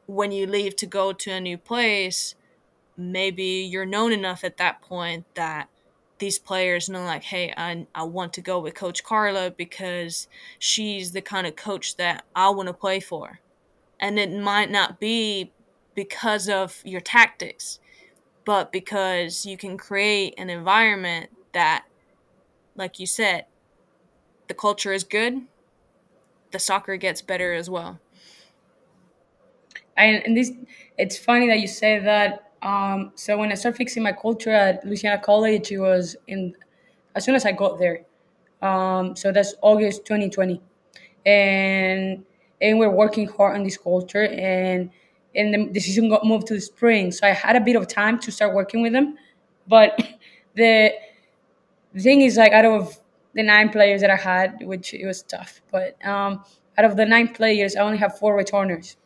when 0.07 0.33
you 0.33 0.47
leave 0.47 0.77
to 0.77 0.87
go 0.87 1.13
to 1.13 1.33
a 1.33 1.41
new 1.41 1.59
place 1.59 2.35
maybe 2.97 3.45
you're 3.45 3.87
known 3.87 4.13
enough 4.13 4.43
at 4.43 4.57
that 4.57 4.81
point 4.81 5.25
that 5.35 5.69
these 6.19 6.39
players 6.39 6.89
know 6.89 7.05
like 7.05 7.25
hey 7.25 7.53
I, 7.57 7.87
I 7.95 8.05
want 8.05 8.33
to 8.35 8.41
go 8.41 8.59
with 8.59 8.75
coach 8.75 9.05
carla 9.05 9.51
because 9.51 10.29
she's 10.59 11.13
the 11.13 11.21
kind 11.21 11.47
of 11.47 11.57
coach 11.57 11.97
that 11.97 12.25
i 12.35 12.49
want 12.49 12.69
to 12.69 12.73
play 12.73 13.01
for. 13.01 13.41
And 13.99 14.19
it 14.19 14.31
might 14.33 14.71
not 14.71 15.01
be 15.01 15.53
because 15.95 16.49
of 16.49 16.83
your 16.85 17.01
tactics 17.01 17.81
but 18.47 18.73
because 18.73 19.45
you 19.45 19.59
can 19.59 19.77
create 19.77 20.35
an 20.39 20.49
environment 20.49 21.29
that 21.53 21.85
like 22.75 22.99
you 22.99 23.07
said 23.07 23.45
the 24.49 24.55
culture 24.55 24.95
is 24.95 25.05
good 25.05 25.43
the 26.53 26.59
soccer 26.59 26.97
gets 26.97 27.21
better 27.21 27.53
as 27.53 27.69
well 27.69 28.01
and, 29.99 30.23
and 30.25 30.35
this 30.35 30.53
it's 30.97 31.19
funny 31.19 31.47
that 31.49 31.61
you 31.61 31.69
say 31.69 31.99
that 31.99 32.47
um, 32.63 33.13
so 33.15 33.37
when 33.39 33.53
I 33.53 33.55
started 33.55 33.77
fixing 33.77 34.03
my 34.03 34.13
culture 34.13 34.51
at 34.51 34.85
Louisiana 34.85 35.21
College, 35.23 35.71
it 35.71 35.79
was 35.79 36.17
in 36.27 36.55
as 37.15 37.25
soon 37.25 37.35
as 37.35 37.45
I 37.47 37.53
got 37.53 37.79
there. 37.79 38.03
Um, 38.63 39.15
so 39.15 39.31
that's 39.31 39.55
August 39.63 40.05
2020, 40.05 40.61
and 41.25 42.25
and 42.61 42.79
we're 42.79 42.91
working 42.91 43.29
hard 43.29 43.57
on 43.57 43.63
this 43.63 43.77
culture, 43.77 44.25
and 44.25 44.91
and 45.37 45.55
the 45.55 45.73
decision 45.73 46.09
got 46.09 46.25
moved 46.25 46.47
to 46.49 46.55
the 46.55 46.61
spring. 46.61 47.13
So 47.13 47.27
I 47.27 47.31
had 47.31 47.57
a 47.57 47.61
bit 47.61 47.77
of 47.77 47.87
time 47.89 48.19
to 48.21 48.33
start 48.33 48.55
working 48.55 48.83
with 48.83 48.93
them, 48.93 49.17
but 49.69 49.99
the 50.55 50.93
thing 51.99 52.23
is 52.23 52.37
like 52.37 52.53
out 52.53 52.65
of 52.65 52.99
the 53.35 53.43
nine 53.43 53.69
players 53.71 54.01
that 54.01 54.11
I 54.11 54.17
had, 54.17 54.63
which 54.65 54.95
it 54.95 55.07
was 55.07 55.23
tough, 55.23 55.61
but 55.71 55.97
um, 56.07 56.43
out 56.79 56.85
of 56.85 56.97
the 56.97 57.05
nine 57.05 57.29
players, 57.35 57.77
I 57.77 57.81
only 57.81 57.99
have 57.99 58.19
four 58.19 58.35
returners. 58.37 58.97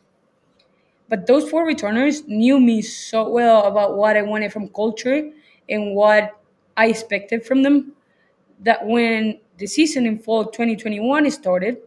But 1.09 1.27
those 1.27 1.51
four 1.51 1.67
returners 1.67 2.27
knew 2.29 2.61
me 2.61 2.83
so 2.83 3.29
well 3.29 3.65
about 3.65 3.97
what 3.97 4.17
I 4.17 4.23
wanted 4.23 4.53
from 4.53 4.69
culture 4.69 5.31
and 5.69 5.95
what 5.95 6.41
I 6.77 6.87
expected 6.87 7.45
from 7.45 7.63
them 7.63 7.95
that 8.61 8.87
when 8.87 9.41
the 9.59 9.67
season 9.67 10.07
in 10.07 10.19
fall 10.19 10.45
2021 10.45 11.31
started, 11.31 11.79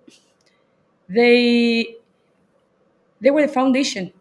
they 1.08 1.96
they 3.22 3.32
were 3.32 3.42
the 3.42 3.48
foundation. 3.48 4.12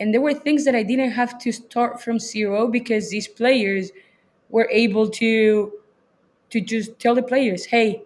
And 0.00 0.12
there 0.12 0.20
were 0.20 0.34
things 0.34 0.64
that 0.64 0.74
I 0.74 0.82
didn't 0.82 1.12
have 1.12 1.38
to 1.40 1.52
start 1.52 2.02
from 2.02 2.18
zero 2.18 2.66
because 2.68 3.10
these 3.10 3.28
players 3.28 3.92
were 4.48 4.68
able 4.70 5.08
to 5.10 5.72
to 6.50 6.60
just 6.60 6.98
tell 6.98 7.14
the 7.14 7.22
players, 7.22 7.66
hey, 7.66 8.02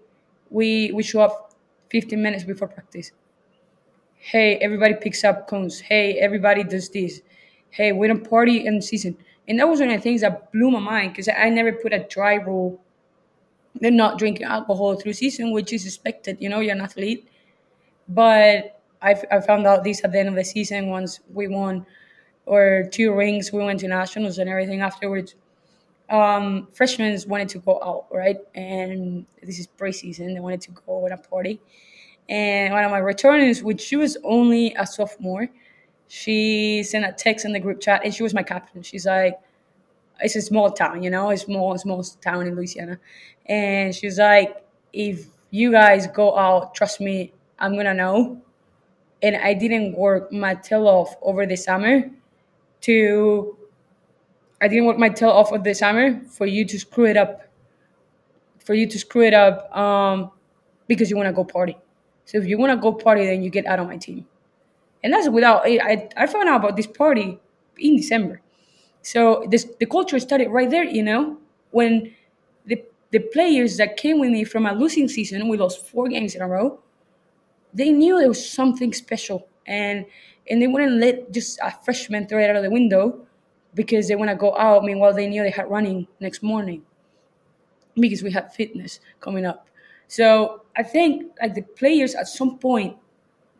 we 0.50 0.92
we 0.92 1.02
show 1.02 1.20
up 1.22 1.54
15 1.90 2.20
minutes 2.20 2.44
before 2.44 2.68
practice 2.68 3.12
hey, 4.24 4.57
everybody 4.57 4.94
picks 4.94 5.22
up 5.22 5.46
cones. 5.46 5.80
Hey, 5.80 6.14
everybody 6.14 6.64
does 6.64 6.88
this. 6.88 7.20
Hey, 7.70 7.92
we 7.92 8.09
don't 8.09 8.28
party 8.28 8.66
in 8.66 8.80
season. 8.80 9.16
And 9.46 9.59
that 9.59 9.68
was 9.68 9.80
one 9.80 9.90
of 9.90 9.96
the 9.96 10.02
things 10.02 10.22
that 10.22 10.50
blew 10.50 10.70
my 10.70 10.78
mind 10.78 11.12
because 11.12 11.28
I 11.28 11.50
never 11.50 11.72
put 11.72 11.92
a 11.92 11.98
dry 12.09 12.37
rule. 12.37 12.80
They're 13.74 13.90
not 13.90 14.18
drinking 14.18 14.46
alcohol 14.46 14.96
through 14.96 15.12
season, 15.12 15.52
which 15.52 15.72
is 15.74 15.85
expected. 15.85 16.38
You 16.40 16.48
know, 16.48 16.61
you're 16.61 16.74
an 16.74 16.80
athlete. 16.80 17.28
But 18.09 18.80
I, 19.05 19.23
I 19.31 19.40
found 19.40 19.67
out 19.67 19.85
this 19.85 20.03
at 20.05 20.12
the 20.12 20.21
end 20.21 20.31
of 20.31 20.35
the 20.37 20.45
season 20.45 20.88
once 20.88 21.21
we 21.33 21.49
won 21.49 21.87
or 22.47 22.85
two 22.90 23.14
rings. 23.14 23.53
We 23.53 23.64
went 23.64 23.81
to 23.81 23.88
nationals 23.88 24.38
and 24.38 24.51
everything 24.51 24.81
afterwards. 24.81 25.37
Um, 26.11 26.69
freshmen 26.73 27.19
wanted 27.27 27.49
to 27.51 27.59
go 27.61 27.81
out, 27.83 28.07
right? 28.12 28.38
And 28.55 29.27
this 29.43 29.59
is 29.59 29.69
preseason. 29.69 30.35
They 30.35 30.40
wanted 30.40 30.61
to 30.62 30.73
go 30.73 31.05
and 31.07 31.14
a 31.14 31.19
party. 31.19 31.61
And 32.29 32.73
one 32.75 32.85
of 32.85 32.90
my 32.90 32.99
returners, 32.99 33.62
which 33.62 33.81
she 33.81 33.97
was 33.97 34.17
only 34.25 34.75
a 34.79 34.87
sophomore, 34.87 35.49
she 36.09 36.83
sent 36.85 37.05
a 37.05 37.12
text 37.12 37.45
in 37.45 37.53
the 37.53 37.61
group 37.61 37.81
chat, 37.81 38.03
and 38.05 38.14
she 38.14 38.23
was 38.23 38.35
my 38.35 38.43
captain. 38.43 38.83
She's 38.83 39.07
like, 39.07 39.38
"It's 40.21 40.37
a 40.37 40.43
small 40.43 40.71
town, 40.71 41.03
you 41.03 41.11
know, 41.11 41.31
it's 41.31 41.43
small, 41.43 41.77
small 41.79 42.03
town 42.03 42.47
in 42.47 42.55
Louisiana," 42.57 42.99
and 43.47 43.95
she's 43.95 44.19
like, 44.19 44.64
"If 44.93 45.27
you 45.51 45.73
guys 45.73 46.07
go 46.09 46.37
out, 46.37 46.75
trust 46.75 47.01
me, 47.01 47.33
I'm 47.59 47.77
gonna 47.77 47.95
know. 47.95 48.43
And 49.25 49.37
I 49.37 49.55
didn't 49.55 49.97
work 49.97 50.31
my 50.31 50.55
tail 50.55 50.87
off 50.87 51.17
over 51.23 51.47
the 51.47 51.57
summer 51.57 52.11
to 52.83 53.57
I 54.61 54.69
didn't 54.69 54.85
work 54.85 54.99
my 54.99 55.09
tail 55.09 55.31
off 55.31 55.51
of 55.53 55.65
the 55.65 55.75
summer 55.75 56.21
for 56.29 56.47
you 56.47 56.65
to 56.67 56.79
screw 56.79 57.07
it 57.07 57.17
up. 57.17 57.43
For 58.65 58.75
you 58.75 58.87
to 58.87 58.99
screw 58.99 59.25
it 59.25 59.35
up 59.35 59.75
um, 59.77 60.31
because 60.87 61.11
you 61.11 61.17
want 61.17 61.29
to 61.29 61.33
go 61.33 61.45
party. 61.45 61.77
So 62.27 62.39
if 62.39 62.47
you 62.47 62.59
want 62.59 62.73
to 62.73 62.77
go 62.77 62.93
party, 62.93 63.25
then 63.27 63.43
you 63.43 63.51
get 63.51 63.67
out 63.67 63.79
of 63.79 63.87
my 63.87 63.97
team. 63.97 64.27
And 65.03 65.13
that's 65.13 65.29
without 65.29 65.63
I 65.67 66.09
I 66.17 66.27
found 66.27 66.49
out 66.49 66.61
about 66.61 66.77
this 66.77 66.87
party 66.87 67.39
in 67.79 67.97
December. 67.97 68.41
So 69.03 69.47
this 69.51 69.67
the 69.81 69.87
culture 69.87 70.19
started 70.19 70.49
right 70.49 70.71
there, 70.71 70.85
you 70.85 71.03
know, 71.03 71.39
when 71.73 72.15
the 72.67 72.83
the 73.11 73.21
players 73.21 73.77
that 73.79 73.97
came 73.99 74.21
with 74.21 74.31
me 74.31 74.45
from 74.45 74.67
a 74.67 74.73
losing 74.73 75.09
season, 75.09 75.49
we 75.49 75.59
lost 75.59 75.87
four 75.87 76.09
games 76.09 76.35
in 76.35 76.43
a 76.43 76.49
row. 76.49 76.81
They 77.75 77.91
knew 77.93 78.19
there 78.19 78.29
was 78.29 78.49
something 78.49 78.93
special, 78.93 79.49
and 79.67 80.07
and 80.49 80.63
they 80.63 80.67
wouldn't 80.67 81.01
let 81.01 81.33
just 81.33 81.59
a 81.63 81.71
freshman 81.85 82.27
throw 82.27 82.41
it 82.41 82.51
out 82.51 82.57
of 82.57 82.63
the 82.63 82.71
window 82.71 83.27
because 83.75 84.09
they 84.09 84.17
want 84.17 84.31
to 84.31 84.37
go 84.37 84.57
out. 84.57 84.85
Meanwhile, 84.85 85.15
they 85.15 85.27
knew 85.29 85.43
they 85.43 85.51
had 85.51 85.71
running 85.71 86.07
next 86.21 86.43
morning 86.43 86.83
because 87.95 88.23
we 88.23 88.31
had 88.33 88.53
fitness 88.53 89.01
coming 89.21 89.45
up. 89.45 89.69
So 90.09 90.63
I 90.77 90.83
think 90.83 91.33
like 91.41 91.55
the 91.55 91.63
players 91.63 92.15
at 92.15 92.29
some 92.29 92.59
point 92.59 92.97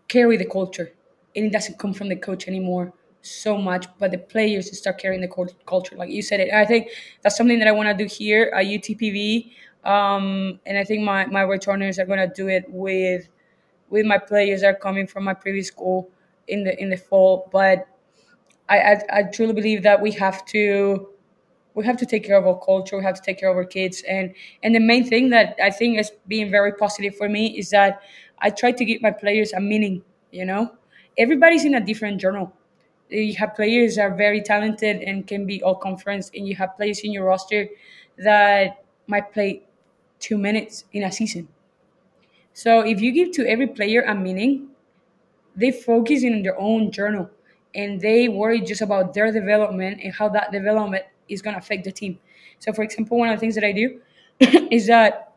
carry 0.09 0.37
the 0.37 0.47
culture, 0.47 0.93
and 1.37 1.47
it 1.47 1.53
doesn't 1.53 1.79
come 1.79 1.95
from 1.95 2.09
the 2.09 2.17
coach 2.17 2.49
anymore 2.49 2.93
so 3.23 3.57
much, 3.57 3.87
but 3.99 4.11
the 4.13 4.19
players 4.19 4.77
start 4.79 4.99
carrying 4.99 5.23
the 5.23 5.49
culture, 5.67 5.97
like 5.97 6.11
you 6.11 6.23
said 6.23 6.41
it. 6.41 6.53
I 6.53 6.67
think 6.67 6.91
that's 7.23 7.37
something 7.37 7.59
that 7.61 7.69
I 7.69 7.73
want 7.73 7.89
to 7.89 7.95
do 7.95 8.09
here 8.09 8.53
at 8.55 8.67
UTPB 8.67 9.53
um, 9.85 10.61
and 10.67 10.79
I 10.79 10.85
think 10.85 11.03
my 11.03 11.27
my 11.27 11.43
returners 11.43 11.99
are 11.99 12.07
gonna 12.07 12.33
do 12.33 12.49
it 12.49 12.65
with 12.69 13.29
with 13.95 14.07
my 14.07 14.19
players 14.19 14.63
that 14.63 14.69
are 14.69 14.79
coming 14.79 15.07
from 15.07 15.25
my 15.25 15.35
previous 15.35 15.69
school 15.69 16.11
in 16.49 16.65
the 16.65 16.75
in 16.83 16.91
the 16.91 16.99
fall. 16.99 17.49
But 17.53 17.87
I, 18.69 18.79
I, 18.79 19.03
I 19.19 19.23
truly 19.25 19.53
believe 19.53 19.83
that 19.83 20.01
we 20.01 20.11
have 20.13 20.45
to 20.47 21.09
we 21.75 21.85
have 21.85 21.97
to 21.99 22.07
take 22.07 22.25
care 22.25 22.37
of 22.39 22.47
our 22.47 22.59
culture. 22.61 22.97
We 22.99 23.05
have 23.05 23.17
to 23.17 23.23
take 23.23 23.39
care 23.41 23.51
of 23.51 23.57
our 23.57 23.65
kids, 23.65 24.03
and 24.09 24.35
and 24.63 24.75
the 24.75 24.81
main 24.81 25.07
thing 25.09 25.31
that 25.31 25.57
I 25.63 25.71
think 25.71 25.99
is 25.99 26.13
being 26.29 26.51
very 26.51 26.73
positive 26.73 27.17
for 27.17 27.29
me 27.29 27.59
is 27.59 27.71
that 27.71 28.01
I 28.41 28.51
try 28.51 28.73
to 28.73 28.85
give 28.85 29.03
my 29.03 29.11
players 29.11 29.53
a 29.53 29.61
meaning. 29.61 30.03
You 30.33 30.47
know, 30.47 30.73
everybody's 31.19 31.65
in 31.65 31.75
a 31.75 31.81
different 31.81 32.21
journal. 32.21 32.53
You 33.11 33.35
have 33.37 33.55
players 33.55 33.97
that 33.97 34.03
are 34.03 34.15
very 34.15 34.43
talented 34.43 35.03
and 35.03 35.27
can 35.27 35.47
be 35.47 35.63
all 35.63 35.77
conference, 35.77 36.31
and 36.35 36.47
you 36.49 36.57
have 36.57 36.77
players 36.77 37.01
in 37.01 37.13
your 37.13 37.27
roster 37.27 37.69
that 38.19 38.85
might 39.07 39.33
play 39.33 39.63
two 40.21 40.39
minutes 40.39 40.85
in 40.93 41.05
a 41.05 41.13
season. 41.13 41.49
So 42.55 42.81
if 42.81 43.01
you 43.03 43.13
give 43.13 43.33
to 43.33 43.47
every 43.47 43.67
player 43.67 44.03
a 44.03 44.15
meaning, 44.15 44.69
they 45.57 45.71
focus 45.71 46.23
in 46.23 46.43
their 46.43 46.59
own 46.59 46.91
journal 46.91 47.31
and 47.75 48.01
they 48.01 48.29
worry 48.29 48.61
just 48.61 48.83
about 48.83 49.15
their 49.15 49.33
development 49.33 50.01
and 50.03 50.13
how 50.13 50.29
that 50.31 50.53
development 50.53 51.05
is 51.29 51.43
going 51.43 51.55
to 51.55 51.61
affect 51.61 51.85
the 51.85 51.93
team. 51.93 52.19
So, 52.61 52.73
for 52.73 52.83
example, 52.83 53.19
one 53.19 53.29
of 53.29 53.37
the 53.37 53.41
things 53.41 53.55
that 53.57 53.65
I 53.65 53.73
do 53.73 54.01
is 54.71 54.87
that 54.87 55.35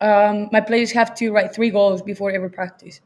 um, 0.00 0.48
my 0.52 0.60
players 0.60 0.92
have 0.92 1.14
to 1.16 1.30
write 1.30 1.54
three 1.54 1.70
goals 1.70 2.02
before 2.02 2.30
every 2.30 2.50
practice. 2.50 3.00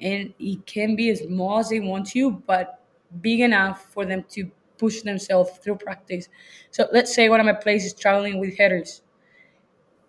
And 0.00 0.34
it 0.38 0.66
can 0.66 0.94
be 0.96 1.10
as 1.10 1.20
small 1.20 1.58
as 1.58 1.70
they 1.70 1.80
want 1.80 2.06
to, 2.08 2.30
but 2.30 2.82
big 3.22 3.40
enough 3.40 3.86
for 3.92 4.04
them 4.04 4.24
to 4.30 4.50
push 4.78 5.00
themselves 5.02 5.50
through 5.62 5.76
practice. 5.76 6.28
So 6.70 6.86
let's 6.92 7.14
say 7.14 7.28
one 7.30 7.40
of 7.40 7.46
my 7.46 7.54
players 7.54 7.84
is 7.84 7.94
traveling 7.94 8.38
with 8.38 8.56
headers. 8.58 9.02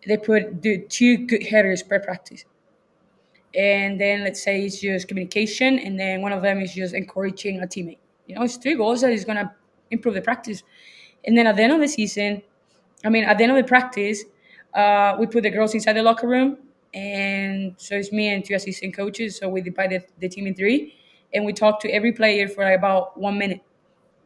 They 0.08 0.18
put 0.18 0.62
do 0.62 0.82
two 0.88 1.18
good 1.28 1.44
headers 1.44 1.84
per 1.84 2.00
practice 2.00 2.46
and 3.56 4.00
then 4.00 4.24
let's 4.24 4.44
say 4.44 4.64
it's 4.64 4.80
just 4.80 5.08
communication, 5.08 5.80
and 5.80 6.00
then 6.00 6.22
one 6.22 6.32
of 6.32 6.42
them 6.42 6.60
is 6.60 6.74
just 6.74 6.94
encouraging 6.94 7.62
a 7.62 7.66
teammate. 7.66 7.98
You 8.28 8.36
know, 8.36 8.44
it's 8.44 8.58
three 8.58 8.76
goals 8.76 9.02
that 9.02 9.12
is 9.12 9.26
gonna 9.26 9.54
improve 9.92 10.16
the 10.16 10.22
practice. 10.22 10.64
And 11.26 11.38
then 11.38 11.48
at 11.48 11.56
the 11.56 11.64
end 11.64 11.74
of 11.74 11.80
the 11.80 11.88
season, 11.88 12.42
I 13.06 13.10
mean, 13.10 13.24
at 13.24 13.38
the 13.38 13.44
end 13.44 13.52
of 13.52 13.58
the 13.58 13.68
practice, 13.68 14.24
uh, 14.74 15.16
we 15.20 15.28
put 15.28 15.44
the 15.44 15.50
girls 15.50 15.74
inside 15.74 15.94
the 15.94 16.04
locker 16.04 16.28
room, 16.28 16.58
and 16.94 17.74
so 17.78 17.96
it's 17.96 18.12
me 18.12 18.30
and 18.30 18.44
two 18.44 18.56
assistant 18.56 18.96
coaches. 18.96 19.38
So 19.38 19.50
we 19.50 19.62
divided 19.62 20.06
the 20.20 20.30
team 20.30 20.48
in 20.48 20.56
three, 20.56 20.96
and 21.34 21.46
we 21.46 21.54
talk 21.54 21.80
to 21.82 21.90
every 21.92 22.12
player 22.12 22.48
for 22.48 22.74
about 22.74 23.18
one 23.20 23.38
minute 23.38 23.62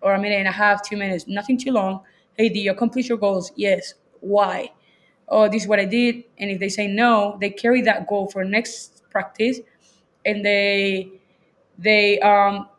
or 0.01 0.13
a 0.13 0.19
minute 0.19 0.39
and 0.39 0.47
a 0.47 0.51
half, 0.51 0.83
two 0.87 0.97
minutes, 0.97 1.27
nothing 1.27 1.57
too 1.57 1.71
long. 1.71 2.01
Hey, 2.37 2.49
did 2.49 2.59
you 2.59 2.71
accomplish 2.71 3.09
your 3.09 3.17
goals? 3.17 3.51
Yes. 3.55 3.95
Why? 4.21 4.71
Oh, 5.31 5.49
this 5.49 5.63
is 5.63 5.69
what 5.69 5.79
I 5.79 5.85
did. 5.85 6.25
And 6.39 6.51
if 6.51 6.59
they 6.59 6.69
say 6.69 6.87
no, 6.87 7.37
they 7.41 7.51
carry 7.51 7.81
that 7.83 8.07
goal 8.07 8.27
for 8.27 8.45
next 8.45 9.03
practice, 9.11 9.59
and 10.25 10.45
they 10.45 11.09
they 11.79 12.19
um 12.19 12.69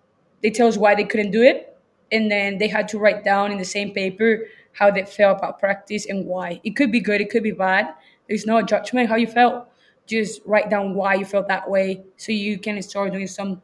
they 0.42 0.50
tell 0.50 0.68
us 0.68 0.76
why 0.76 0.94
they 0.94 1.04
couldn't 1.04 1.30
do 1.32 1.42
it, 1.42 1.76
and 2.12 2.30
then 2.30 2.58
they 2.58 2.68
had 2.68 2.88
to 2.88 2.98
write 2.98 3.24
down 3.24 3.52
in 3.52 3.58
the 3.58 3.64
same 3.64 3.92
paper 3.92 4.46
how 4.72 4.90
they 4.90 5.04
felt 5.04 5.38
about 5.38 5.60
practice 5.60 6.06
and 6.06 6.26
why. 6.26 6.60
It 6.64 6.76
could 6.76 6.92
be 6.92 7.00
good, 7.00 7.20
it 7.20 7.30
could 7.30 7.44
be 7.44 7.52
bad. 7.52 7.94
There's 8.28 8.46
no 8.46 8.62
judgment 8.62 9.08
how 9.08 9.16
you 9.16 9.28
felt. 9.28 9.68
Just 10.06 10.42
write 10.46 10.70
down 10.70 10.94
why 10.94 11.14
you 11.14 11.24
felt 11.26 11.48
that 11.48 11.70
way, 11.70 12.02
so 12.18 12.32
you 12.32 12.58
can 12.58 12.82
start 12.82 13.12
doing 13.12 13.28
some 13.28 13.62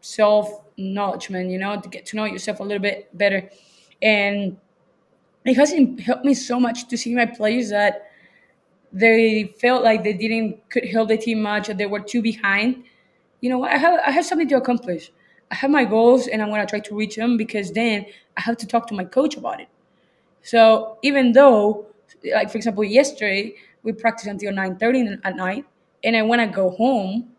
self 0.00 0.62
acknowledgement. 0.78 1.50
You 1.50 1.58
know, 1.58 1.80
to 1.80 1.88
get 1.88 2.06
to 2.06 2.16
know 2.16 2.26
yourself 2.26 2.60
a 2.60 2.64
little 2.64 2.82
bit 2.82 3.16
better, 3.16 3.50
and 4.02 4.58
it 5.44 5.56
has 5.56 5.72
helped 6.04 6.24
me 6.24 6.34
so 6.34 6.60
much 6.60 6.88
to 6.88 6.96
see 6.96 7.14
my 7.14 7.26
players 7.26 7.70
that 7.70 8.03
they 8.94 9.54
felt 9.60 9.84
like 9.84 10.04
they 10.04 10.14
didn't 10.14 10.70
could 10.70 10.86
help 10.86 11.08
the 11.10 11.18
team 11.18 11.42
much 11.42 11.68
or 11.70 11.74
they 11.74 11.86
were 11.86 12.00
too 12.00 12.22
behind. 12.22 12.84
You 13.42 13.50
know 13.50 13.64
i 13.64 13.76
have 13.78 14.00
i 14.06 14.12
have 14.12 14.26
something 14.26 14.48
to 14.50 14.56
accomplish. 14.56 15.12
I 15.50 15.56
have 15.56 15.70
my 15.70 15.84
goals 15.84 16.28
and 16.28 16.42
i'm 16.42 16.50
to 16.50 16.66
try 16.66 16.80
to 16.80 16.96
reach 16.96 17.16
them 17.16 17.36
because 17.36 17.72
then 17.72 18.06
i 18.38 18.42
have 18.42 18.56
to 18.58 18.66
talk 18.66 18.86
to 18.88 18.94
my 18.94 19.04
coach 19.04 19.36
about 19.36 19.60
it. 19.60 19.68
So 20.42 20.98
even 21.02 21.32
though 21.32 21.86
like 22.34 22.50
for 22.50 22.58
example 22.58 22.84
yesterday 22.84 23.54
we 23.82 23.92
practiced 23.92 24.28
until 24.28 24.52
9.30 24.52 25.20
at 25.24 25.36
night 25.36 25.64
and 26.04 26.16
i 26.16 26.22
want 26.22 26.40
to 26.40 26.46
go 26.48 26.70
home 26.70 27.30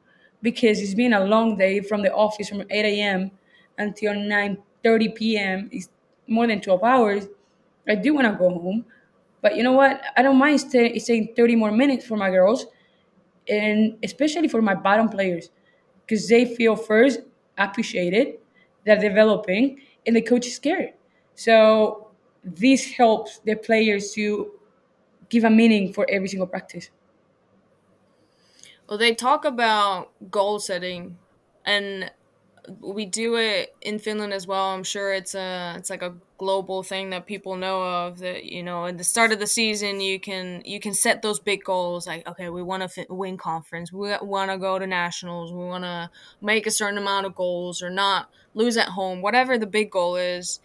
because 0.42 0.82
it's 0.82 0.94
been 0.94 1.14
a 1.14 1.26
long 1.26 1.58
day 1.58 1.82
from 1.82 2.02
the 2.04 2.14
office 2.14 2.50
from 2.50 2.62
8 2.62 2.86
a.m 2.86 3.32
until 3.78 4.14
9.30 4.14 5.16
p.m 5.16 5.70
it's 5.72 5.90
more 6.28 6.48
than 6.48 6.62
12 6.62 6.84
hours 6.84 7.28
i 7.88 7.96
do 7.96 8.14
want 8.14 8.28
to 8.28 8.34
go 8.38 8.50
home 8.50 8.86
but 9.46 9.56
you 9.56 9.62
know 9.62 9.74
what? 9.74 10.02
I 10.18 10.24
don't 10.24 10.40
mind 10.40 10.60
stay, 10.60 10.98
staying 10.98 11.36
30 11.36 11.56
more 11.56 11.72
minutes 11.72 12.04
for 12.04 12.18
my 12.18 12.32
girls, 12.32 12.66
and 13.48 13.96
especially 14.02 14.48
for 14.48 14.60
my 14.60 14.74
bottom 14.74 15.08
players, 15.08 15.52
because 16.02 16.28
they 16.28 16.56
feel 16.56 16.76
first 16.76 17.20
appreciated, 17.60 18.40
they're 18.88 19.00
developing, 19.00 19.82
and 20.08 20.16
the 20.16 20.22
coach 20.24 20.48
is 20.48 20.56
scared. 20.56 20.94
So 21.36 22.08
this 22.44 22.86
helps 22.94 23.38
the 23.46 23.54
players 23.54 24.14
to 24.14 24.52
give 25.30 25.44
a 25.44 25.50
meaning 25.52 25.94
for 25.94 26.08
every 26.10 26.28
single 26.28 26.48
practice. 26.48 26.90
Well, 28.90 28.98
they 28.98 29.14
talk 29.14 29.46
about 29.46 30.10
goal 30.32 30.58
setting, 30.58 31.20
and 31.64 32.12
we 32.80 33.06
do 33.06 33.36
it 33.36 33.76
in 33.82 34.00
Finland 34.00 34.34
as 34.34 34.48
well. 34.48 34.70
I'm 34.70 34.84
sure 34.84 35.14
it's 35.14 35.36
a 35.36 35.76
it's 35.78 35.90
like 35.90 36.02
a 36.02 36.14
global 36.38 36.84
thing 36.84 37.12
that 37.12 37.26
people 37.26 37.56
know 37.56 37.82
of 37.82 38.20
that 38.20 38.44
you 38.44 38.62
know 38.62 38.88
at 38.88 38.98
the 38.98 39.04
start 39.04 39.32
of 39.32 39.40
the 39.40 39.48
season 39.48 40.02
you 40.02 40.20
can 40.20 40.62
you 40.66 40.80
can 40.80 40.94
set 40.94 41.22
those 41.22 41.40
big 41.40 41.64
goals. 41.64 42.08
Like 42.08 42.28
okay 42.28 42.50
we 42.50 42.62
want 42.64 42.90
to 42.90 43.06
win 43.10 43.38
conference. 43.38 43.92
We 43.92 44.16
want 44.22 44.52
to 44.52 44.58
go 44.58 44.80
to 44.80 44.88
nationals. 44.88 45.52
We 45.52 45.66
want 45.66 45.84
to 45.84 46.10
make 46.42 46.68
a 46.68 46.72
certain 46.72 46.98
amount 46.98 47.26
of 47.26 47.36
goals 47.36 47.82
or 47.82 47.90
not 47.90 48.30
lose 48.54 48.78
at 48.78 48.90
home. 48.90 49.22
Whatever 49.22 49.58
the 49.58 49.68
big 49.68 49.92
goal 49.92 50.16
is 50.16 50.60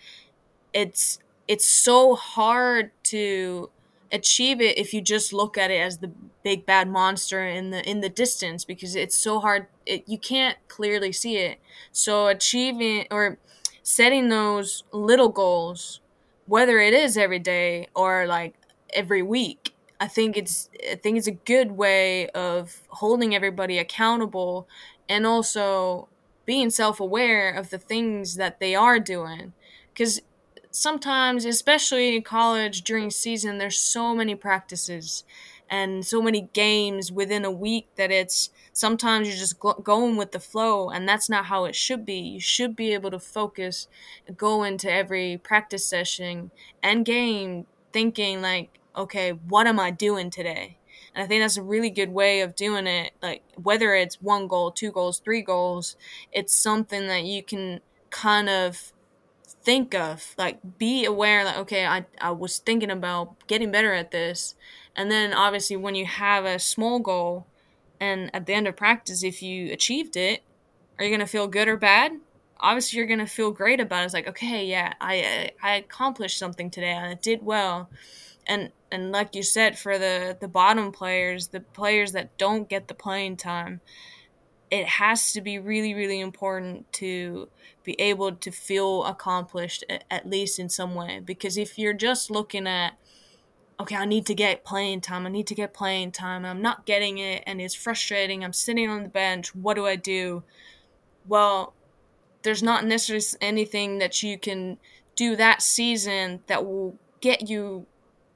it's 0.72 1.18
it's 1.48 1.66
so 1.66 2.14
hard 2.14 2.92
to 3.04 3.70
achieve 4.12 4.60
it 4.60 4.78
if 4.78 4.92
you 4.92 5.00
just 5.00 5.32
look 5.32 5.56
at 5.56 5.70
it 5.70 5.80
as 5.80 5.98
the 5.98 6.10
big 6.42 6.66
bad 6.66 6.88
monster 6.88 7.46
in 7.46 7.70
the 7.70 7.88
in 7.88 8.00
the 8.00 8.08
distance 8.08 8.64
because 8.64 8.96
it's 8.96 9.16
so 9.16 9.40
hard 9.40 9.66
it, 9.86 10.04
you 10.06 10.18
can't 10.18 10.56
clearly 10.68 11.12
see 11.12 11.36
it. 11.36 11.58
So 11.92 12.26
achieving 12.26 13.06
or 13.10 13.38
setting 13.82 14.28
those 14.28 14.84
little 14.92 15.28
goals 15.28 16.00
whether 16.46 16.78
it 16.78 16.94
is 16.94 17.16
every 17.16 17.38
day 17.38 17.88
or 17.94 18.26
like 18.26 18.54
every 18.92 19.22
week 19.22 19.74
i 20.00 20.06
think 20.06 20.36
it's 20.36 20.68
i 20.92 20.94
think 20.96 21.16
it's 21.16 21.26
a 21.26 21.32
good 21.32 21.72
way 21.72 22.28
of 22.30 22.82
holding 22.88 23.34
everybody 23.34 23.78
accountable 23.78 24.68
and 25.08 25.26
also 25.26 26.08
being 26.50 26.68
self-aware 26.68 27.52
of 27.52 27.70
the 27.70 27.78
things 27.78 28.34
that 28.34 28.58
they 28.58 28.74
are 28.74 28.98
doing. 28.98 29.52
Because 29.92 30.20
sometimes, 30.70 31.44
especially 31.44 32.16
in 32.16 32.22
college 32.22 32.82
during 32.82 33.10
season, 33.10 33.58
there's 33.58 33.78
so 33.78 34.14
many 34.14 34.34
practices 34.34 35.24
and 35.68 36.04
so 36.04 36.20
many 36.20 36.48
games 36.52 37.12
within 37.12 37.44
a 37.44 37.50
week 37.50 37.88
that 37.96 38.10
it's 38.10 38.50
sometimes 38.72 39.28
you're 39.28 39.36
just 39.36 39.58
going 39.60 40.16
with 40.16 40.32
the 40.32 40.40
flow 40.40 40.90
and 40.90 41.08
that's 41.08 41.28
not 41.28 41.46
how 41.46 41.64
it 41.64 41.74
should 41.76 42.04
be 42.04 42.14
you 42.18 42.40
should 42.40 42.74
be 42.74 42.92
able 42.92 43.10
to 43.10 43.18
focus 43.18 43.86
go 44.36 44.62
into 44.62 44.90
every 44.90 45.36
practice 45.42 45.86
session 45.86 46.50
and 46.82 47.04
game 47.04 47.66
thinking 47.92 48.40
like 48.42 48.78
okay 48.96 49.30
what 49.30 49.66
am 49.66 49.78
i 49.78 49.90
doing 49.90 50.30
today 50.30 50.76
And 51.14 51.24
I 51.24 51.26
think 51.26 51.42
that's 51.42 51.56
a 51.56 51.62
really 51.62 51.90
good 51.90 52.10
way 52.10 52.40
of 52.40 52.54
doing 52.54 52.86
it. 52.86 53.12
Like 53.20 53.42
whether 53.56 53.94
it's 53.94 54.20
one 54.22 54.46
goal, 54.46 54.70
two 54.70 54.92
goals, 54.92 55.18
three 55.18 55.42
goals, 55.42 55.96
it's 56.32 56.54
something 56.54 57.08
that 57.08 57.24
you 57.24 57.42
can 57.42 57.80
kind 58.10 58.48
of 58.48 58.92
think 59.62 59.94
of 59.94 60.34
like 60.38 60.58
be 60.78 61.04
aware 61.04 61.44
that 61.44 61.56
okay 61.58 61.84
I, 61.86 62.06
I 62.20 62.30
was 62.30 62.58
thinking 62.58 62.90
about 62.90 63.46
getting 63.46 63.70
better 63.70 63.92
at 63.92 64.10
this. 64.10 64.54
And 64.96 65.10
then 65.10 65.32
obviously 65.32 65.76
when 65.76 65.94
you 65.94 66.06
have 66.06 66.44
a 66.44 66.58
small 66.58 66.98
goal 66.98 67.46
and 68.00 68.30
at 68.34 68.46
the 68.46 68.54
end 68.54 68.66
of 68.66 68.76
practice 68.76 69.22
if 69.22 69.42
you 69.42 69.72
achieved 69.72 70.16
it 70.16 70.42
are 70.98 71.04
you 71.04 71.10
going 71.10 71.20
to 71.20 71.26
feel 71.26 71.46
good 71.46 71.68
or 71.68 71.78
bad? 71.78 72.12
Obviously 72.58 72.98
you're 72.98 73.06
going 73.06 73.20
to 73.20 73.26
feel 73.26 73.50
great 73.50 73.80
about 73.80 74.02
it. 74.02 74.06
It's 74.06 74.14
like 74.14 74.28
okay 74.28 74.64
yeah 74.64 74.94
i 75.00 75.50
i 75.62 75.76
accomplished 75.76 76.38
something 76.38 76.70
today. 76.70 76.92
And 76.92 77.06
i 77.06 77.14
did 77.14 77.42
well. 77.42 77.90
And 78.46 78.72
and 78.90 79.12
like 79.12 79.34
you 79.34 79.42
said 79.42 79.78
for 79.78 79.98
the 79.98 80.36
the 80.40 80.48
bottom 80.48 80.90
players 80.90 81.48
the 81.48 81.60
players 81.60 82.12
that 82.12 82.36
don't 82.38 82.68
get 82.68 82.88
the 82.88 82.94
playing 82.94 83.36
time 83.36 83.80
it 84.70 84.86
has 84.86 85.32
to 85.32 85.40
be 85.40 85.58
really 85.58 85.94
really 85.94 86.20
important 86.20 86.90
to 86.92 87.48
be 87.82 88.00
able 88.00 88.32
to 88.32 88.50
feel 88.50 89.04
accomplished 89.04 89.84
at 90.10 90.28
least 90.28 90.58
in 90.58 90.68
some 90.68 90.94
way. 90.94 91.20
Because 91.24 91.56
if 91.56 91.78
you're 91.78 91.94
just 91.94 92.30
looking 92.30 92.66
at 92.66 92.92
okay 93.78 93.96
i 93.96 94.04
need 94.04 94.26
to 94.26 94.34
get 94.34 94.62
playing 94.62 95.00
time 95.00 95.26
i 95.26 95.30
need 95.30 95.46
to 95.46 95.54
get 95.54 95.72
playing 95.72 96.12
time 96.12 96.44
i'm 96.44 96.60
not 96.60 96.84
getting 96.84 97.16
it 97.16 97.42
and 97.46 97.62
it's 97.62 97.74
frustrating 97.74 98.44
i'm 98.44 98.52
sitting 98.52 98.90
on 98.90 99.02
the 99.02 99.08
bench 99.08 99.54
what 99.54 99.74
do 99.74 99.86
i 99.86 99.96
do? 99.96 100.42
Well 101.26 101.72
there's 102.42 102.62
not 102.62 102.84
necessarily 102.84 103.24
anything 103.40 103.98
that 103.98 104.22
you 104.22 104.38
can 104.38 104.78
do 105.14 105.36
that 105.36 105.62
season 105.62 106.40
that 106.46 106.64
will 106.64 106.96
get 107.20 107.48
you 107.48 107.86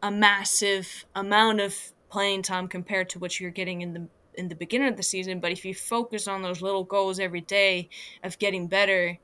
a 0.03 0.11
massive 0.11 1.07
amount 1.15 1.61
of 1.61 1.75
playing 2.11 2.43
time 2.43 2.69
compared 2.69 3.09
to 3.09 3.19
what 3.19 3.41
you're 3.41 3.51
getting 3.51 3.81
in 3.81 3.95
the 3.95 4.09
in 4.37 4.49
the 4.49 4.55
beginning 4.55 4.89
of 4.89 4.97
the 4.97 5.03
season 5.03 5.41
but 5.41 5.53
if 5.53 5.65
you 5.65 5.75
focus 5.75 6.27
on 6.29 6.43
those 6.43 6.63
little 6.63 6.85
goals 6.85 7.19
every 7.19 7.41
day 7.41 7.89
of 8.23 8.39
getting 8.39 8.67
better 8.67 9.19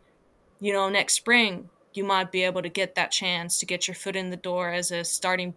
you 0.61 0.73
know 0.73 0.89
next 0.89 1.15
spring 1.15 1.69
you 1.93 2.05
might 2.05 2.31
be 2.31 2.43
able 2.43 2.63
to 2.63 2.69
get 2.69 2.95
that 2.95 3.11
chance 3.11 3.59
to 3.59 3.67
get 3.67 3.89
your 3.89 3.95
foot 3.95 4.17
in 4.17 4.31
the 4.31 4.37
door 4.37 4.71
as 4.71 4.91
a 4.91 5.05
starting 5.05 5.55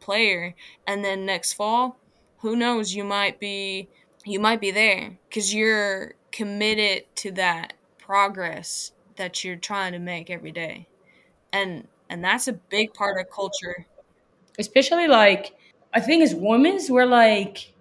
player. 0.00 0.54
And 0.86 1.04
then 1.04 1.26
next 1.26 1.54
fall 1.54 1.98
who 2.38 2.56
knows 2.56 2.94
you 2.94 3.04
might 3.04 3.40
be 3.40 3.88
you 4.24 4.40
might 4.40 4.60
be 4.60 4.70
there 4.70 5.18
cuz 5.30 5.54
you're 5.54 6.14
committed 6.32 7.04
to 7.16 7.30
that 7.32 7.74
progress 7.98 8.92
that 9.16 9.44
you're 9.44 9.56
trying 9.56 9.92
to 9.92 9.98
make 9.98 10.30
every 10.30 10.52
day. 10.52 10.86
And 11.52 11.88
and 12.08 12.24
that's 12.24 12.48
a 12.48 12.52
big 12.54 12.94
part 12.94 13.20
of 13.20 13.30
culture. 13.30 13.86
Especially 14.58 15.06
like 15.06 15.54
i 15.94 16.00
think 16.00 16.22
as 16.22 16.34
women's 16.34 16.90
we're 16.90 17.06
like 17.06 17.72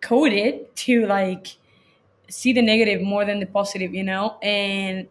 coded 0.00 0.74
to 0.76 1.06
like 1.06 1.48
see 2.28 2.52
the 2.52 2.62
negative 2.62 3.02
more 3.02 3.24
than 3.24 3.40
the 3.40 3.46
positive, 3.46 3.94
you 3.94 4.04
know? 4.04 4.38
And 4.42 5.08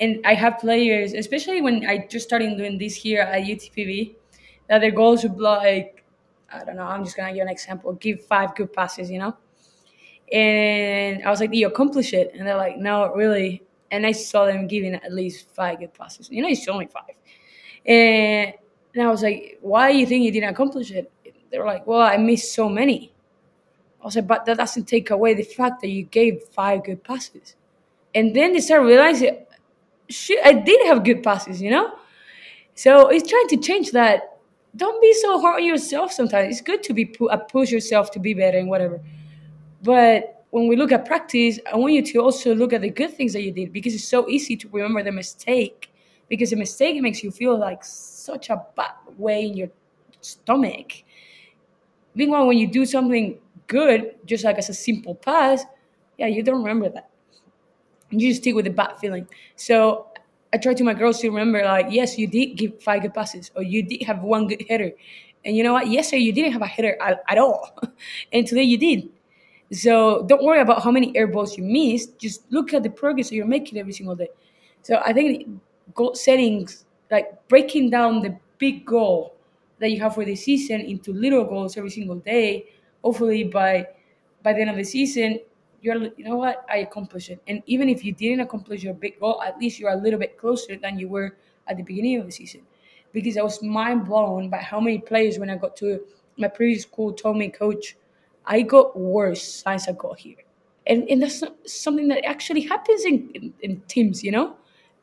and 0.00 0.20
I 0.26 0.34
have 0.34 0.58
players, 0.58 1.12
especially 1.12 1.60
when 1.60 1.86
I 1.86 2.06
just 2.10 2.26
started 2.26 2.56
doing 2.56 2.78
this 2.78 2.94
here 2.96 3.22
at 3.22 3.44
UTPB, 3.44 4.16
that 4.68 4.80
their 4.80 4.90
goals 4.90 5.22
would 5.22 5.38
like, 5.38 6.04
I 6.52 6.64
don't 6.64 6.76
know, 6.76 6.82
I'm 6.82 7.04
just 7.04 7.16
gonna 7.16 7.32
give 7.32 7.42
an 7.42 7.48
example, 7.48 7.92
give 7.94 8.24
five 8.24 8.54
good 8.56 8.72
passes, 8.72 9.10
you 9.10 9.18
know? 9.18 9.36
And 10.32 11.22
I 11.24 11.30
was 11.30 11.40
like, 11.40 11.54
you 11.54 11.66
accomplish 11.66 12.12
it? 12.12 12.32
And 12.34 12.46
they're 12.46 12.56
like, 12.56 12.76
no, 12.76 13.12
really. 13.14 13.62
And 13.90 14.06
I 14.06 14.12
saw 14.12 14.46
them 14.46 14.66
giving 14.66 14.94
at 14.94 15.12
least 15.12 15.48
five 15.54 15.78
good 15.78 15.94
passes. 15.94 16.28
You 16.30 16.42
know, 16.42 16.48
it's 16.48 16.66
only 16.66 16.86
five. 16.86 17.14
And, 17.86 18.52
and 18.94 19.02
I 19.02 19.10
was 19.10 19.22
like, 19.22 19.58
why 19.60 19.92
do 19.92 19.98
you 19.98 20.06
think 20.06 20.24
you 20.24 20.32
didn't 20.32 20.50
accomplish 20.50 20.90
it? 20.90 21.12
They 21.50 21.58
were 21.58 21.66
like, 21.66 21.86
well, 21.86 22.00
I 22.00 22.16
missed 22.16 22.52
so 22.54 22.68
many. 22.68 23.13
I 24.04 24.10
like, 24.14 24.26
but 24.26 24.44
that 24.44 24.58
doesn't 24.58 24.84
take 24.84 25.10
away 25.10 25.34
the 25.34 25.42
fact 25.42 25.80
that 25.80 25.88
you 25.88 26.02
gave 26.02 26.42
five 26.52 26.84
good 26.84 27.02
passes. 27.02 27.56
And 28.14 28.36
then 28.36 28.52
they 28.52 28.60
start 28.60 28.82
realizing, 28.82 29.44
shit, 30.10 30.44
I 30.44 30.52
did 30.52 30.86
have 30.86 31.04
good 31.04 31.22
passes, 31.22 31.60
you 31.60 31.70
know? 31.70 31.94
So 32.74 33.08
it's 33.08 33.28
trying 33.28 33.48
to 33.48 33.56
change 33.56 33.92
that. 33.92 34.38
Don't 34.76 35.00
be 35.00 35.12
so 35.14 35.40
hard 35.40 35.62
on 35.62 35.64
yourself 35.64 36.12
sometimes. 36.12 36.50
It's 36.50 36.60
good 36.60 36.82
to 36.82 36.92
be 36.92 37.14
uh, 37.30 37.36
push 37.38 37.70
yourself 37.70 38.10
to 38.12 38.18
be 38.18 38.34
better 38.34 38.58
and 38.58 38.68
whatever. 38.68 39.00
But 39.82 40.44
when 40.50 40.68
we 40.68 40.76
look 40.76 40.92
at 40.92 41.06
practice, 41.06 41.58
I 41.72 41.76
want 41.76 41.94
you 41.94 42.02
to 42.02 42.18
also 42.18 42.54
look 42.54 42.72
at 42.72 42.82
the 42.82 42.90
good 42.90 43.14
things 43.14 43.32
that 43.32 43.42
you 43.42 43.52
did 43.52 43.72
because 43.72 43.94
it's 43.94 44.04
so 44.06 44.28
easy 44.28 44.56
to 44.56 44.68
remember 44.68 45.02
the 45.02 45.12
mistake. 45.12 45.90
Because 46.28 46.52
a 46.52 46.56
mistake 46.56 47.00
makes 47.00 47.22
you 47.22 47.30
feel 47.30 47.56
like 47.56 47.84
such 47.84 48.50
a 48.50 48.64
bad 48.76 48.92
way 49.16 49.46
in 49.46 49.56
your 49.56 49.68
stomach. 50.20 51.04
Meanwhile, 52.14 52.46
when 52.46 52.58
you 52.58 52.66
do 52.66 52.84
something 52.86 53.38
good, 53.66 54.14
just 54.24 54.44
like 54.44 54.58
as 54.58 54.68
a 54.68 54.74
simple 54.74 55.14
pass, 55.14 55.64
yeah, 56.18 56.26
you 56.26 56.42
don't 56.42 56.62
remember 56.62 56.88
that. 56.88 57.10
You 58.10 58.28
just 58.28 58.42
stick 58.42 58.54
with 58.54 58.66
the 58.66 58.70
bad 58.70 58.98
feeling. 58.98 59.26
So 59.56 60.08
I 60.52 60.58
try 60.58 60.74
to 60.74 60.84
my 60.84 60.94
girls 60.94 61.20
to 61.20 61.28
remember, 61.28 61.64
like, 61.64 61.86
yes, 61.90 62.16
you 62.16 62.26
did 62.26 62.56
give 62.56 62.80
five 62.82 63.02
good 63.02 63.14
passes, 63.14 63.50
or 63.56 63.62
you 63.62 63.82
did 63.82 64.02
have 64.04 64.22
one 64.22 64.46
good 64.46 64.64
header. 64.68 64.92
And 65.44 65.56
you 65.56 65.64
know 65.64 65.72
what? 65.72 65.88
Yesterday 65.88 66.22
you 66.22 66.32
didn't 66.32 66.52
have 66.52 66.62
a 66.62 66.66
header 66.66 66.96
at, 67.02 67.22
at 67.28 67.38
all, 67.38 67.76
and 68.32 68.46
today 68.46 68.62
you 68.62 68.78
did. 68.78 69.08
So 69.72 70.24
don't 70.26 70.44
worry 70.44 70.60
about 70.60 70.82
how 70.82 70.90
many 70.90 71.16
air 71.16 71.26
balls 71.26 71.58
you 71.58 71.64
missed. 71.64 72.18
Just 72.18 72.50
look 72.52 72.72
at 72.72 72.82
the 72.82 72.90
progress 72.90 73.30
that 73.30 73.34
you're 73.34 73.46
making 73.46 73.78
every 73.78 73.92
single 73.92 74.14
day. 74.14 74.28
So 74.82 75.02
I 75.04 75.12
think 75.12 75.48
goal 75.94 76.14
settings, 76.14 76.84
like 77.10 77.46
breaking 77.48 77.90
down 77.90 78.20
the 78.20 78.38
big 78.58 78.86
goal 78.86 79.34
that 79.80 79.90
you 79.90 80.00
have 80.00 80.14
for 80.14 80.24
the 80.24 80.36
season 80.36 80.80
into 80.80 81.12
little 81.12 81.44
goals 81.44 81.76
every 81.76 81.90
single 81.90 82.16
day, 82.16 82.66
hopefully 83.04 83.44
by 83.44 83.86
by 84.42 84.52
the 84.52 84.60
end 84.60 84.70
of 84.70 84.76
the 84.76 84.84
season 84.84 85.38
you're 85.84 86.02
you 86.16 86.24
know 86.24 86.36
what? 86.36 86.64
I 86.70 86.78
accomplished 86.78 87.28
it. 87.28 87.42
And 87.46 87.62
even 87.66 87.90
if 87.90 88.02
you 88.06 88.12
didn't 88.12 88.40
accomplish 88.40 88.82
your 88.82 88.94
big 88.94 89.20
goal 89.20 89.42
at 89.42 89.58
least 89.58 89.78
you're 89.78 89.92
a 89.92 89.96
little 89.96 90.18
bit 90.18 90.38
closer 90.38 90.76
than 90.76 90.98
you 90.98 91.08
were 91.08 91.36
at 91.68 91.76
the 91.76 91.82
beginning 91.82 92.18
of 92.18 92.26
the 92.26 92.32
season. 92.32 92.62
Because 93.12 93.36
i 93.36 93.42
was 93.42 93.62
mind 93.62 94.06
blown 94.06 94.48
by 94.48 94.58
how 94.58 94.80
many 94.80 94.98
players 94.98 95.38
when 95.38 95.50
i 95.50 95.56
got 95.56 95.76
to 95.76 96.00
my 96.38 96.48
previous 96.48 96.82
school 96.82 97.12
told 97.12 97.36
me 97.36 97.48
coach 97.48 97.96
i 98.46 98.60
got 98.62 98.98
worse 98.98 99.42
since 99.42 99.86
i 99.86 99.92
got 99.92 100.18
here. 100.18 100.42
And, 100.86 101.08
and 101.08 101.22
that's 101.22 101.42
something 101.66 102.08
that 102.08 102.24
actually 102.26 102.62
happens 102.62 103.04
in, 103.04 103.30
in, 103.34 103.54
in 103.60 103.80
teams 103.82 104.24
you 104.24 104.32
know? 104.32 104.56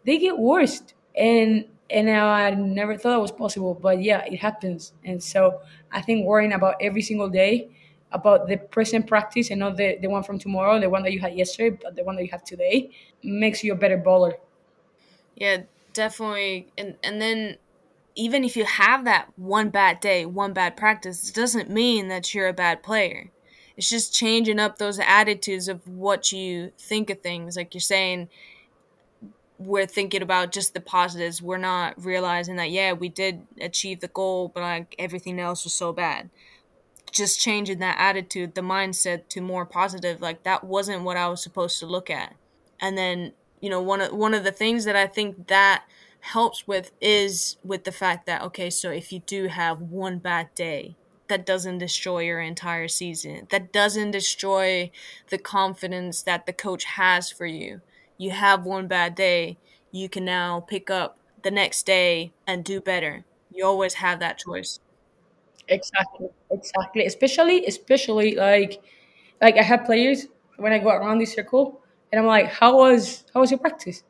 They 0.05 0.17
get 0.17 0.37
worse. 0.37 0.81
And 1.15 1.65
and 1.91 2.09
I 2.09 2.51
never 2.51 2.97
thought 2.97 3.17
it 3.17 3.21
was 3.21 3.33
possible, 3.33 3.73
but 3.73 4.01
yeah, 4.01 4.23
it 4.23 4.37
happens. 4.37 4.93
And 5.03 5.21
so 5.21 5.59
I 5.91 6.01
think 6.01 6.25
worrying 6.25 6.53
about 6.53 6.75
every 6.79 7.01
single 7.01 7.29
day 7.29 7.69
about 8.11 8.47
the 8.47 8.57
present 8.57 9.07
practice 9.07 9.49
and 9.49 9.59
not 9.59 9.77
the, 9.77 9.97
the 10.01 10.07
one 10.07 10.23
from 10.23 10.37
tomorrow, 10.37 10.79
the 10.79 10.89
one 10.89 11.03
that 11.03 11.13
you 11.13 11.19
had 11.19 11.33
yesterday, 11.35 11.77
but 11.81 11.95
the 11.95 12.03
one 12.03 12.15
that 12.15 12.23
you 12.23 12.31
have 12.31 12.43
today, 12.43 12.91
makes 13.23 13.63
you 13.63 13.73
a 13.73 13.75
better 13.75 13.97
bowler. 13.97 14.37
Yeah, 15.35 15.63
definitely. 15.93 16.67
And 16.77 16.97
and 17.03 17.21
then 17.21 17.57
even 18.15 18.43
if 18.43 18.57
you 18.57 18.65
have 18.65 19.05
that 19.05 19.29
one 19.37 19.69
bad 19.69 19.99
day, 20.01 20.25
one 20.25 20.53
bad 20.53 20.75
practice, 20.75 21.29
it 21.29 21.35
doesn't 21.35 21.69
mean 21.69 22.09
that 22.09 22.33
you're 22.33 22.49
a 22.49 22.53
bad 22.53 22.83
player. 22.83 23.31
It's 23.77 23.89
just 23.89 24.13
changing 24.13 24.59
up 24.59 24.77
those 24.77 24.99
attitudes 24.99 25.69
of 25.69 25.87
what 25.87 26.31
you 26.31 26.73
think 26.77 27.09
of 27.09 27.21
things. 27.21 27.55
Like 27.55 27.73
you're 27.73 27.81
saying, 27.81 28.27
we're 29.57 29.85
thinking 29.85 30.21
about 30.21 30.51
just 30.51 30.73
the 30.73 30.81
positives. 30.81 31.41
We're 31.41 31.57
not 31.57 32.03
realizing 32.03 32.57
that 32.57 32.71
yeah, 32.71 32.91
we 32.91 33.07
did 33.07 33.47
achieve 33.61 34.01
the 34.01 34.09
goal, 34.09 34.51
but 34.53 34.61
like 34.61 34.95
everything 34.99 35.39
else 35.39 35.63
was 35.63 35.73
so 35.73 35.93
bad 35.93 36.29
just 37.11 37.39
changing 37.39 37.79
that 37.79 37.97
attitude, 37.99 38.55
the 38.55 38.61
mindset 38.61 39.27
to 39.29 39.41
more 39.41 39.65
positive. 39.65 40.21
Like 40.21 40.43
that 40.43 40.63
wasn't 40.63 41.03
what 41.03 41.17
I 41.17 41.27
was 41.27 41.41
supposed 41.43 41.79
to 41.79 41.85
look 41.85 42.09
at. 42.09 42.35
And 42.79 42.97
then, 42.97 43.33
you 43.59 43.69
know, 43.69 43.81
one 43.81 44.01
of 44.01 44.13
one 44.13 44.33
of 44.33 44.43
the 44.43 44.51
things 44.51 44.85
that 44.85 44.95
I 44.95 45.07
think 45.07 45.47
that 45.47 45.83
helps 46.21 46.67
with 46.67 46.91
is 47.01 47.57
with 47.63 47.83
the 47.83 47.91
fact 47.91 48.25
that 48.27 48.41
okay, 48.43 48.69
so 48.69 48.91
if 48.91 49.11
you 49.11 49.19
do 49.19 49.47
have 49.47 49.81
one 49.81 50.19
bad 50.19 50.53
day, 50.55 50.95
that 51.27 51.45
doesn't 51.45 51.77
destroy 51.77 52.19
your 52.19 52.41
entire 52.41 52.87
season. 52.87 53.47
That 53.51 53.71
doesn't 53.71 54.11
destroy 54.11 54.91
the 55.29 55.37
confidence 55.37 56.21
that 56.23 56.45
the 56.45 56.53
coach 56.53 56.83
has 56.83 57.31
for 57.31 57.45
you. 57.45 57.81
You 58.17 58.31
have 58.31 58.65
one 58.65 58.87
bad 58.87 59.15
day, 59.15 59.57
you 59.91 60.09
can 60.09 60.25
now 60.25 60.59
pick 60.59 60.89
up 60.89 61.17
the 61.43 61.51
next 61.51 61.85
day 61.85 62.33
and 62.45 62.63
do 62.63 62.81
better. 62.81 63.25
You 63.49 63.65
always 63.65 63.95
have 63.95 64.19
that 64.19 64.37
choice. 64.37 64.79
Exactly, 65.67 66.27
exactly. 66.51 67.05
Especially, 67.05 67.65
especially 67.65 68.35
like, 68.35 68.81
like 69.41 69.57
I 69.57 69.63
have 69.63 69.85
players 69.85 70.27
when 70.57 70.73
I 70.73 70.79
go 70.79 70.89
around 70.89 71.19
the 71.19 71.25
circle, 71.25 71.81
and 72.11 72.19
I'm 72.19 72.27
like, 72.27 72.47
"How 72.47 72.77
was 72.77 73.25
how 73.33 73.41
was 73.41 73.51
your 73.51 73.59
practice?" 73.59 74.03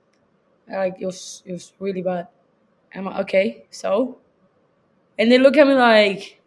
They're 0.67 0.79
like, 0.79 0.95
"It 0.99 1.05
was 1.07 1.43
it 1.45 1.53
was 1.53 1.73
really 1.79 2.01
bad." 2.01 2.27
I'm 2.95 3.05
like, 3.05 3.19
"Okay, 3.21 3.65
so," 3.71 4.19
and 5.19 5.31
they 5.31 5.37
look 5.39 5.57
at 5.57 5.67
me 5.67 5.75
like, 5.75 6.41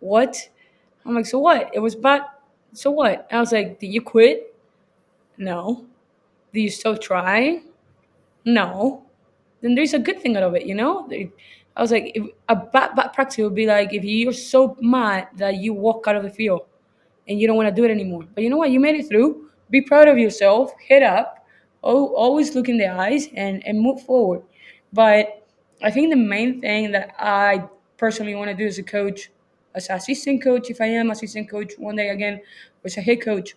"What?" 0.00 0.50
I'm 1.06 1.14
like, 1.16 1.26
"So 1.26 1.38
what? 1.40 1.70
It 1.74 1.80
was 1.80 1.96
bad. 1.96 2.22
So 2.74 2.90
what?" 2.92 3.26
And 3.30 3.38
I 3.38 3.40
was 3.40 3.52
like, 3.52 3.80
"Did 3.80 3.88
you 3.94 4.02
quit?" 4.02 4.54
No. 5.38 5.86
Do 6.54 6.60
you 6.60 6.70
still 6.70 6.96
try? 6.98 7.62
No. 8.44 9.04
Then 9.62 9.74
there's 9.76 9.94
a 9.94 9.98
good 10.00 10.20
thing 10.22 10.36
out 10.36 10.44
of 10.44 10.54
it, 10.56 10.66
you 10.66 10.74
know. 10.76 11.08
I 11.76 11.82
was 11.82 11.90
like, 11.90 12.12
if, 12.14 12.26
a 12.48 12.56
bad, 12.56 12.94
bad 12.96 13.12
practice 13.12 13.38
would 13.38 13.54
be 13.54 13.66
like 13.66 13.92
if 13.94 14.04
you're 14.04 14.32
so 14.32 14.76
mad 14.80 15.28
that 15.36 15.56
you 15.56 15.72
walk 15.74 16.06
out 16.06 16.16
of 16.16 16.22
the 16.22 16.30
field. 16.30 16.62
and 17.28 17.40
you 17.40 17.46
don't 17.46 17.56
want 17.56 17.68
to 17.68 17.74
do 17.74 17.84
it 17.84 17.90
anymore. 17.90 18.24
But 18.34 18.44
you 18.44 18.50
know 18.50 18.56
what? 18.58 18.70
You 18.70 18.80
made 18.80 18.96
it 18.96 19.08
through. 19.08 19.50
Be 19.70 19.80
proud 19.80 20.08
of 20.08 20.18
yourself. 20.18 20.72
Head 20.88 21.02
up. 21.02 21.46
always 21.82 22.54
look 22.54 22.68
in 22.68 22.78
the 22.78 22.88
eyes 22.88 23.28
and, 23.34 23.66
and 23.66 23.80
move 23.80 24.02
forward. 24.02 24.42
But 24.92 25.46
I 25.82 25.90
think 25.90 26.10
the 26.10 26.16
main 26.16 26.60
thing 26.60 26.92
that 26.92 27.14
I 27.18 27.64
personally 27.96 28.34
want 28.34 28.50
to 28.50 28.56
do 28.56 28.66
as 28.66 28.78
a 28.78 28.82
coach, 28.82 29.30
as 29.74 29.88
assistant 29.90 30.42
coach, 30.42 30.70
if 30.70 30.80
I 30.80 30.86
am 30.86 31.10
assistant 31.10 31.48
coach 31.50 31.74
one 31.78 31.96
day 31.96 32.10
again, 32.10 32.34
or 32.34 32.86
as 32.86 32.96
a 32.96 33.00
head 33.00 33.22
coach, 33.22 33.54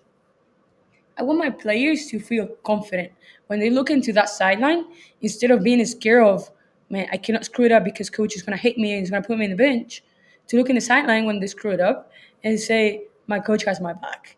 I 1.18 1.24
want 1.24 1.39
my 1.39 1.49
players 1.49 2.07
to 2.07 2.20
feel 2.20 2.47
confident 2.63 3.11
when 3.47 3.59
they 3.59 3.70
look 3.70 3.89
into 3.89 4.11
that 4.13 4.30
sideline 4.30 4.86
instead 5.22 5.51
of 5.51 5.63
being 5.63 5.84
scared 5.86 6.24
of, 6.24 6.49
man, 6.90 7.08
I 7.12 7.18
cannot 7.18 7.46
screw 7.46 7.66
it 7.66 7.72
up 7.72 7.84
because 7.84 8.10
coach 8.10 8.36
is 8.36 8.42
going 8.42 8.58
to 8.58 8.62
hate 8.62 8.78
me 8.78 8.94
and 8.94 9.00
he's 9.00 9.10
going 9.10 9.22
to 9.22 9.28
put 9.28 9.38
me 9.38 9.46
in 9.46 9.52
the 9.52 9.58
bench. 9.58 10.04
To 10.48 10.58
look 10.58 10.70
in 10.70 10.76
the 10.76 10.82
sideline 10.82 11.26
when 11.26 11.40
they 11.40 11.48
screw 11.48 11.72
it 11.72 11.80
up 11.80 12.12
and 12.44 12.60
say, 12.60 13.06
my 13.28 13.40
coach 13.40 13.64
has 13.64 13.82
my 13.82 13.94
back 13.94 14.38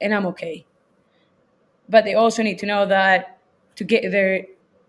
and 0.00 0.14
I'm 0.14 0.26
okay. 0.26 0.64
But 1.88 2.04
they 2.04 2.14
also 2.14 2.42
need 2.42 2.58
to 2.60 2.66
know 2.66 2.86
that 2.86 3.38
to 3.76 3.84
get 3.84 4.10
there, 4.10 4.46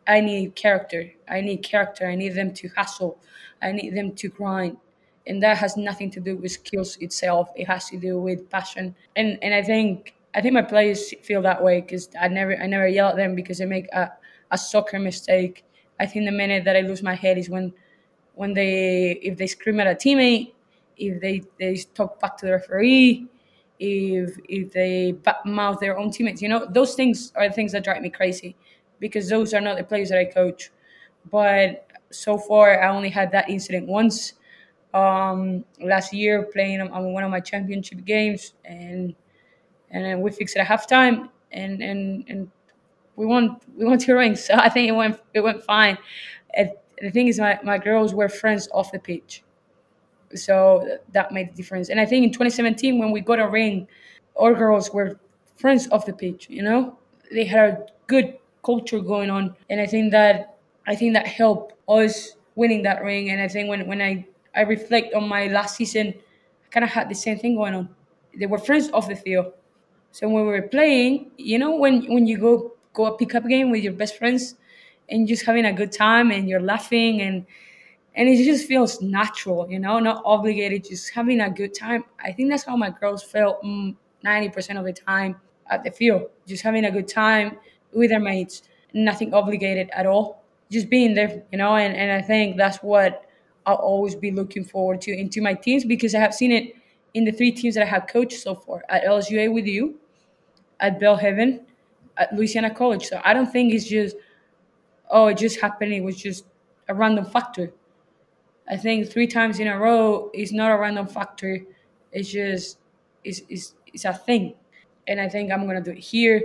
I 0.08 0.20
need 0.22 0.56
character. 0.56 1.12
I 1.28 1.42
need 1.42 1.64
character. 1.64 2.08
I 2.08 2.16
need 2.16 2.36
them 2.36 2.54
to 2.54 2.68
hustle. 2.70 3.18
I 3.62 3.72
need 3.72 3.96
them 3.96 4.14
to 4.16 4.30
grind. 4.30 4.78
And 5.26 5.42
that 5.42 5.58
has 5.58 5.78
nothing 5.78 6.12
to 6.12 6.20
do 6.20 6.36
with 6.36 6.52
skills 6.52 6.98
itself. 6.98 7.50
It 7.56 7.66
has 7.68 7.90
to 7.90 7.98
do 7.98 8.20
with 8.20 8.50
passion. 8.50 8.96
And 9.16 9.40
and 9.42 9.54
I 9.54 9.64
think 9.64 10.14
I 10.36 10.42
think 10.42 10.54
my 10.54 10.62
players 10.62 11.14
feel 11.24 11.42
that 11.44 11.64
way 11.64 11.82
because 11.82 12.10
I 12.20 12.28
never 12.28 12.56
I 12.58 12.68
never 12.68 12.88
yell 12.88 13.10
at 13.10 13.16
them 13.16 13.34
because 13.36 13.60
they 13.60 13.66
make 13.66 13.88
a, 13.94 14.12
a 14.52 14.58
soccer 14.58 15.00
mistake. 15.00 15.64
I 16.00 16.06
think 16.06 16.26
the 16.26 16.32
minute 16.32 16.66
that 16.66 16.76
I 16.76 16.82
lose 16.82 17.04
my 17.04 17.16
head 17.16 17.38
is 17.38 17.50
when 17.50 17.74
when 18.36 18.54
they 18.54 19.20
if 19.22 19.38
they 19.38 19.48
scream 19.48 19.80
at 19.80 19.88
a 19.88 19.96
teammate 19.96 20.54
if 20.98 21.22
they, 21.22 21.44
they 21.60 21.76
talk 21.94 22.20
back 22.20 22.38
to 22.38 22.46
the 22.46 22.52
referee, 22.54 23.28
if 23.80 24.38
if 24.48 24.72
they 24.72 25.16
mouth 25.46 25.80
their 25.80 25.98
own 25.98 26.12
teammates. 26.12 26.42
You 26.42 26.50
know, 26.50 26.66
those 26.66 26.96
things 26.96 27.32
are 27.36 27.48
the 27.48 27.54
things 27.54 27.72
that 27.72 27.84
drive 27.84 28.02
me 28.02 28.10
crazy 28.10 28.56
because 29.00 29.30
those 29.30 29.54
are 29.54 29.62
not 29.62 29.78
the 29.78 29.84
players 29.84 30.10
that 30.10 30.20
I 30.20 30.26
coach. 30.26 30.72
But 31.32 31.88
so 32.12 32.38
far, 32.38 32.82
I 32.82 32.90
only 32.90 33.10
had 33.10 33.32
that 33.32 33.50
incident 33.50 33.88
once 33.88 34.34
um, 34.94 35.66
last 35.82 36.14
year 36.14 36.44
playing 36.44 36.82
on 36.82 37.14
one 37.14 37.24
of 37.24 37.32
my 37.32 37.40
championship 37.40 38.06
games, 38.06 38.54
and 38.66 39.16
and 39.90 40.22
we 40.22 40.32
fixed 40.32 40.56
it 40.56 40.60
at 40.60 40.68
halftime, 40.68 41.30
and 41.52 41.82
and 41.82 42.26
and 42.28 42.52
we 43.16 43.26
won 43.26 43.58
we 43.78 43.86
won 43.86 43.98
two 44.00 44.16
rings. 44.16 44.44
So 44.46 44.56
I 44.56 44.70
think 44.70 44.90
it 44.90 44.94
went 44.94 45.20
it 45.34 45.42
went 45.42 45.64
fine. 45.64 45.98
And 46.56 46.72
the 47.02 47.12
thing 47.12 47.28
is, 47.28 47.40
my, 47.40 47.60
my 47.64 47.78
girls 47.78 48.14
were 48.14 48.30
friends 48.30 48.68
off 48.72 48.92
the 48.92 49.00
pitch 49.00 49.44
so 50.36 50.98
that 51.12 51.32
made 51.32 51.50
a 51.50 51.54
difference. 51.54 51.90
And 51.90 52.00
I 52.00 52.06
think 52.06 52.24
in 52.26 52.32
2017, 52.32 52.98
when 52.98 53.12
we 53.12 53.22
got 53.22 53.40
a 53.40 53.48
ring, 53.48 53.88
our 54.40 54.54
girls 54.54 54.92
were 54.92 55.20
friends 55.56 55.88
off 55.92 56.06
the 56.06 56.14
pitch. 56.14 56.48
You 56.50 56.64
know, 56.64 56.98
they 57.32 57.46
had 57.46 57.70
a 57.70 57.86
good 58.08 58.38
culture 58.64 59.00
going 59.00 59.30
on, 59.30 59.56
and 59.70 59.80
I 59.82 59.86
think 59.86 60.12
that 60.12 60.58
I 60.88 60.96
think 60.96 61.14
that 61.14 61.28
helped 61.28 61.74
us 61.88 62.36
winning 62.56 62.84
that 62.84 63.04
ring. 63.04 63.30
And 63.30 63.42
I 63.42 63.48
think 63.48 63.70
when 63.70 63.88
when 63.88 64.02
I 64.02 64.26
I 64.56 64.62
reflect 64.62 65.14
on 65.14 65.28
my 65.28 65.48
last 65.48 65.76
season, 65.76 66.14
I 66.66 66.68
kind 66.70 66.84
of 66.84 66.90
had 66.90 67.10
the 67.10 67.16
same 67.16 67.38
thing 67.38 67.56
going 67.56 67.74
on. 67.74 67.90
They 68.38 68.46
were 68.48 68.58
friends 68.58 68.90
off 68.92 69.08
the 69.08 69.16
field. 69.16 69.54
So 70.12 70.28
when 70.30 70.46
we 70.46 70.50
were 70.52 70.68
playing, 70.68 71.32
you 71.38 71.60
know, 71.60 71.76
when 71.76 72.06
when 72.12 72.28
you 72.28 72.38
go 72.38 72.73
go 72.94 73.06
a 73.06 73.18
pickup 73.18 73.48
game 73.48 73.72
with 73.72 73.84
your 73.84 73.94
best 73.94 74.18
friends 74.18 74.56
and 75.10 75.28
just 75.28 75.46
having 75.46 75.66
a 75.66 75.74
good 75.74 75.92
time 75.92 76.32
and 76.32 76.48
you're 76.48 76.62
laughing 76.62 77.22
and 77.22 77.46
and 78.16 78.30
it 78.30 78.44
just 78.44 78.68
feels 78.68 79.02
natural, 79.02 79.68
you 79.72 79.80
know, 79.80 79.98
not 79.98 80.22
obligated, 80.24 80.86
just 80.86 81.10
having 81.10 81.42
a 81.42 81.50
good 81.50 81.74
time. 81.74 82.04
I 82.24 82.32
think 82.32 82.52
that's 82.52 82.64
how 82.64 82.78
my 82.78 82.92
girls 82.92 83.24
felt 83.24 83.64
mm, 83.64 83.96
90% 84.24 84.78
of 84.78 84.86
the 84.86 84.94
time 84.94 85.36
at 85.72 85.84
the 85.84 85.90
field, 85.90 86.30
just 86.46 86.62
having 86.62 86.86
a 86.86 86.92
good 86.92 87.08
time 87.08 87.58
with 87.92 88.12
their 88.12 88.20
mates, 88.20 88.64
nothing 88.94 89.34
obligated 89.34 89.90
at 89.94 90.06
all, 90.06 90.44
just 90.72 90.92
being 90.92 91.16
there, 91.16 91.44
you 91.52 91.58
know, 91.58 91.76
and, 91.76 91.96
and 91.96 92.12
I 92.12 92.22
think 92.22 92.56
that's 92.56 92.78
what 92.78 93.26
I'll 93.66 93.76
always 93.76 94.16
be 94.16 94.30
looking 94.30 94.64
forward 94.64 95.02
to 95.02 95.12
into 95.12 95.42
my 95.42 95.54
teams 95.54 95.86
because 95.86 96.14
I 96.14 96.20
have 96.20 96.34
seen 96.34 96.52
it 96.52 96.76
in 97.14 97.26
the 97.26 97.32
three 97.32 97.52
teams 97.52 97.76
that 97.76 97.84
I 97.84 97.88
have 97.88 98.08
coached 98.08 98.40
so 98.40 98.56
far 98.56 98.84
at 98.90 99.04
LSUA 99.04 99.52
with 99.54 99.66
you, 99.66 99.96
at 100.80 101.00
Belhaven, 101.00 101.62
at 102.18 102.34
Louisiana 102.34 102.74
College. 102.74 103.06
So 103.06 103.22
I 103.24 103.34
don't 103.34 103.52
think 103.52 103.74
it's 103.74 103.86
just, 103.86 104.16
oh, 105.10 105.28
it 105.28 105.38
just 105.38 105.60
happened. 105.60 105.94
It 105.94 106.04
was 106.04 106.18
just 106.18 106.46
a 106.88 106.94
random 106.94 107.26
factor 107.26 107.74
I 108.70 108.78
think 108.78 109.10
three 109.10 109.28
times 109.28 109.60
in 109.60 109.68
a 109.68 109.78
row 109.78 110.30
is 110.34 110.54
not 110.54 110.72
a 110.72 110.78
random 110.78 111.08
factor. 111.08 111.60
It's 112.12 112.30
just 112.30 112.78
it's, 113.24 113.42
it's, 113.50 113.76
it's 113.88 114.06
a 114.06 114.14
thing. 114.14 114.56
And 115.08 115.20
I 115.20 115.28
think 115.28 115.52
I'm 115.52 115.66
gonna 115.66 115.82
do 115.82 115.92
it 115.92 115.98
here. 115.98 116.42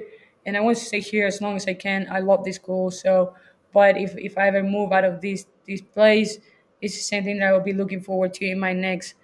And 0.47 0.57
I 0.57 0.61
want 0.61 0.79
to 0.79 0.85
stay 0.85 1.01
here 1.01 1.27
as 1.27 1.41
long 1.41 1.57
as 1.57 1.66
I 1.66 1.75
can. 1.75 2.09
I 2.11 2.21
love 2.21 2.45
this 2.45 2.57
school. 2.57 2.91
So 2.91 3.35
but 3.73 3.97
if, 3.97 4.16
if 4.16 4.39
I 4.39 4.49
ever 4.49 4.62
move 4.62 4.93
out 4.93 5.05
of 5.05 5.21
this 5.21 5.47
this 5.66 5.81
place, 5.81 6.39
it's 6.81 6.97
the 6.97 7.03
same 7.03 7.25
thing 7.25 7.39
that 7.39 7.49
I 7.49 7.53
will 7.53 7.61
be 7.61 7.73
looking 7.73 8.01
forward 8.01 8.35
to 8.35 8.47
in 8.47 8.59
my 8.59 8.73
next 8.73 9.14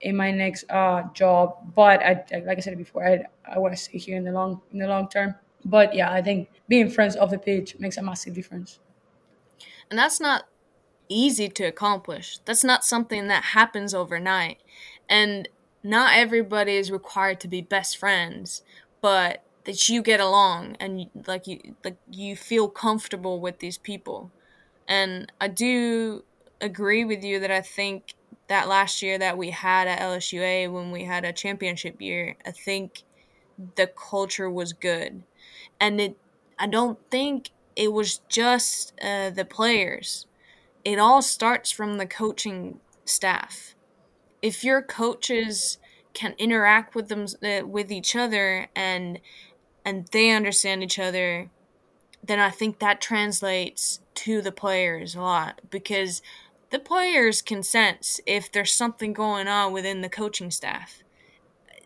in 0.00 0.16
my 0.16 0.32
next 0.32 0.64
uh, 0.68 1.04
job. 1.14 1.74
But 1.74 2.02
I, 2.02 2.24
like 2.44 2.58
I 2.58 2.60
said 2.60 2.76
before, 2.76 3.06
I, 3.06 3.24
I 3.44 3.58
want 3.58 3.74
to 3.74 3.80
stay 3.80 3.98
here 3.98 4.16
in 4.16 4.24
the 4.24 4.32
long 4.32 4.60
in 4.72 4.78
the 4.78 4.88
long 4.88 5.08
term. 5.08 5.34
But 5.64 5.94
yeah, 5.94 6.10
I 6.12 6.22
think 6.22 6.50
being 6.68 6.90
friends 6.90 7.16
off 7.16 7.30
the 7.30 7.38
pitch 7.38 7.78
makes 7.78 7.96
a 7.96 8.02
massive 8.02 8.34
difference. 8.34 8.78
And 9.90 9.98
that's 9.98 10.20
not 10.20 10.48
easy 11.08 11.48
to 11.48 11.64
accomplish. 11.64 12.38
That's 12.44 12.64
not 12.64 12.84
something 12.84 13.28
that 13.28 13.44
happens 13.44 13.94
overnight. 13.94 14.58
And 15.08 15.48
not 15.82 16.16
everybody 16.16 16.76
is 16.76 16.90
required 16.90 17.40
to 17.40 17.48
be 17.48 17.60
best 17.60 17.96
friends, 17.96 18.62
but 19.00 19.42
that 19.64 19.88
you 19.88 20.02
get 20.02 20.20
along 20.20 20.76
and 20.80 21.08
like 21.26 21.46
you 21.46 21.76
like 21.84 21.96
you 22.10 22.36
feel 22.36 22.68
comfortable 22.68 23.40
with 23.40 23.58
these 23.58 23.78
people. 23.78 24.30
And 24.88 25.30
I 25.40 25.48
do 25.48 26.24
agree 26.60 27.04
with 27.04 27.22
you 27.24 27.40
that 27.40 27.50
I 27.50 27.60
think 27.60 28.14
that 28.48 28.68
last 28.68 29.02
year 29.02 29.18
that 29.18 29.38
we 29.38 29.50
had 29.50 29.88
at 29.88 30.00
LSUA 30.00 30.70
when 30.72 30.90
we 30.90 31.04
had 31.04 31.24
a 31.24 31.32
championship 31.32 32.00
year, 32.00 32.36
I 32.46 32.50
think 32.50 33.02
the 33.76 33.86
culture 33.86 34.50
was 34.50 34.72
good. 34.72 35.22
And 35.80 36.00
it 36.00 36.16
I 36.58 36.66
don't 36.66 36.98
think 37.10 37.50
it 37.74 37.92
was 37.92 38.20
just 38.28 38.92
uh, 39.02 39.30
the 39.30 39.44
players 39.44 40.26
it 40.84 40.98
all 40.98 41.22
starts 41.22 41.70
from 41.70 41.98
the 41.98 42.06
coaching 42.06 42.80
staff. 43.04 43.74
If 44.40 44.64
your 44.64 44.82
coaches 44.82 45.78
can 46.14 46.34
interact 46.38 46.94
with 46.94 47.08
them 47.08 47.26
uh, 47.42 47.66
with 47.66 47.90
each 47.90 48.16
other 48.16 48.66
and 48.74 49.20
and 49.84 50.06
they 50.08 50.30
understand 50.30 50.82
each 50.82 50.98
other, 50.98 51.50
then 52.22 52.38
I 52.38 52.50
think 52.50 52.78
that 52.78 53.00
translates 53.00 54.00
to 54.14 54.40
the 54.40 54.52
players 54.52 55.14
a 55.14 55.20
lot 55.20 55.60
because 55.70 56.22
the 56.70 56.78
players 56.78 57.42
can 57.42 57.62
sense 57.62 58.20
if 58.26 58.50
there's 58.50 58.72
something 58.72 59.12
going 59.12 59.48
on 59.48 59.72
within 59.72 60.00
the 60.00 60.08
coaching 60.08 60.50
staff. 60.50 61.02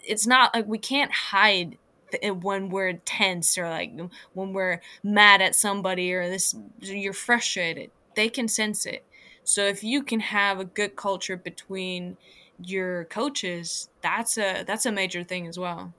It's 0.02 0.26
not 0.26 0.54
like 0.54 0.66
we 0.66 0.78
can't 0.78 1.12
hide 1.12 1.78
when 2.24 2.68
we're 2.68 2.94
tense 2.94 3.58
or 3.58 3.68
like 3.68 3.92
when 4.34 4.52
we're 4.52 4.80
mad 5.02 5.40
at 5.42 5.54
somebody 5.54 6.12
or 6.12 6.28
this 6.28 6.54
you're 6.80 7.12
frustrated 7.12 7.90
they 8.16 8.28
can 8.28 8.48
sense 8.48 8.84
it. 8.86 9.04
So 9.44 9.64
if 9.64 9.84
you 9.84 10.02
can 10.02 10.18
have 10.18 10.58
a 10.58 10.64
good 10.64 10.96
culture 10.96 11.36
between 11.36 12.16
your 12.58 13.04
coaches, 13.04 13.88
that's 14.00 14.36
a 14.38 14.64
that's 14.64 14.86
a 14.86 14.90
major 14.90 15.22
thing 15.22 15.46
as 15.46 15.58
well. 15.58 15.94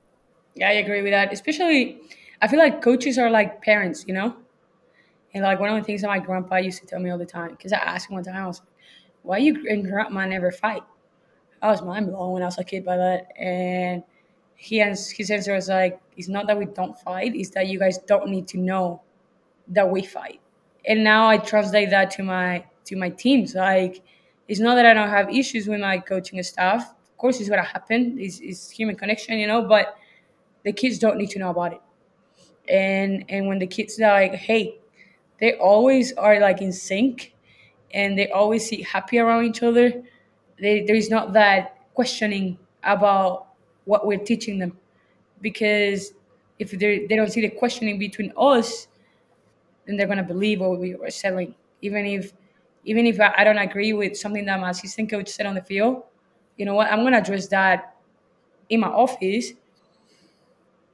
Yeah, 0.55 0.69
I 0.69 0.73
agree 0.73 1.01
with 1.01 1.13
that. 1.13 1.31
Especially, 1.31 2.01
I 2.41 2.47
feel 2.47 2.59
like 2.59 2.81
coaches 2.81 3.17
are 3.17 3.29
like 3.29 3.61
parents, 3.61 4.03
you 4.07 4.13
know. 4.13 4.35
And 5.33 5.43
like 5.43 5.59
one 5.59 5.69
of 5.69 5.75
the 5.75 5.83
things 5.83 6.01
that 6.01 6.07
my 6.07 6.19
grandpa 6.19 6.57
used 6.57 6.81
to 6.81 6.87
tell 6.87 6.99
me 6.99 7.09
all 7.09 7.17
the 7.17 7.25
time, 7.25 7.51
because 7.51 7.71
I 7.73 7.77
asked 7.77 8.09
him 8.09 8.15
one 8.15 8.23
time, 8.23 8.35
I 8.35 8.47
was 8.47 8.59
like, 8.59 8.69
"Why 9.23 9.37
you 9.37 9.65
and 9.69 9.85
grandma 9.85 10.25
never 10.25 10.51
fight?" 10.51 10.83
I 11.61 11.67
was 11.67 11.81
mind 11.81 12.07
blown 12.07 12.33
when 12.33 12.43
I 12.43 12.47
was 12.47 12.57
a 12.59 12.63
kid 12.63 12.85
by 12.85 12.97
that, 12.97 13.27
and 13.37 14.03
he 14.57 14.79
his 14.79 15.31
answer 15.31 15.53
was 15.55 15.69
like, 15.69 16.01
"It's 16.17 16.29
not 16.29 16.47
that 16.47 16.57
we 16.59 16.65
don't 16.67 16.99
fight; 16.99 17.35
it's 17.35 17.51
that 17.51 17.67
you 17.67 17.79
guys 17.79 17.99
don't 17.99 18.29
need 18.29 18.47
to 18.49 18.59
know 18.59 19.01
that 19.69 19.89
we 19.89 20.03
fight." 20.03 20.41
and 20.87 21.03
now 21.03 21.27
I 21.29 21.37
translate 21.37 21.89
that 21.91 22.11
to 22.11 22.23
my 22.23 22.65
to 22.85 22.95
my 22.95 23.09
teams. 23.09 23.55
Like 23.55 24.01
it's 24.47 24.59
not 24.59 24.75
that 24.75 24.85
I 24.85 24.93
don't 24.93 25.09
have 25.09 25.29
issues 25.29 25.67
with 25.67 25.79
my 25.81 25.99
coaching 25.99 26.41
staff. 26.43 26.81
Of 27.11 27.17
course, 27.17 27.39
it's 27.41 27.49
gonna 27.49 27.63
happen. 27.63 28.17
It's, 28.19 28.39
it's 28.39 28.69
human 28.69 28.95
connection, 28.95 29.37
you 29.37 29.47
know. 29.47 29.63
But 29.67 29.97
the 30.63 30.73
kids 30.73 30.99
don't 30.99 31.17
need 31.17 31.29
to 31.31 31.39
know 31.39 31.51
about 31.51 31.73
it. 31.73 31.81
And 32.69 33.25
and 33.29 33.47
when 33.47 33.59
the 33.59 33.67
kids 33.67 33.99
are 33.99 34.11
like, 34.11 34.33
hey, 34.35 34.77
they 35.39 35.55
always 35.57 36.13
are 36.13 36.39
like 36.39 36.61
in 36.61 36.73
sync, 36.73 37.33
and 37.93 38.17
they 38.17 38.29
always 38.31 38.67
see 38.67 38.83
happy 38.83 39.19
around 39.19 39.45
each 39.45 39.63
other. 39.63 40.03
They, 40.59 40.83
there 40.85 40.95
is 40.95 41.09
not 41.09 41.33
that 41.33 41.77
questioning 41.95 42.59
about 42.83 43.46
what 43.87 44.05
we're 44.05 44.19
teaching 44.19 44.59
them, 44.59 44.77
because 45.41 46.13
if 46.59 46.71
they 46.71 47.05
they 47.07 47.15
don't 47.15 47.31
see 47.31 47.41
the 47.41 47.49
questioning 47.49 47.97
between 47.97 48.31
us 48.37 48.87
then 49.87 49.95
they're 49.95 50.07
gonna 50.07 50.23
believe 50.23 50.59
what 50.59 50.79
we 50.79 50.95
were 50.95 51.09
selling, 51.09 51.55
even 51.81 52.05
if 52.05 52.33
even 52.83 53.05
if 53.05 53.19
I, 53.19 53.43
don't 53.43 53.57
agree 53.57 53.91
with 53.91 54.17
something 54.17 54.45
that 54.45 54.59
my 54.61 54.69
assistant 54.69 55.09
coach 55.09 55.27
said 55.27 55.45
on 55.45 55.55
the 55.55 55.61
field. 55.61 56.03
You 56.55 56.65
know 56.65 56.73
what? 56.75 56.89
I'm 56.89 57.03
gonna 57.03 57.17
address 57.17 57.47
that 57.47 57.95
in 58.69 58.79
my 58.79 58.87
office, 58.87 59.53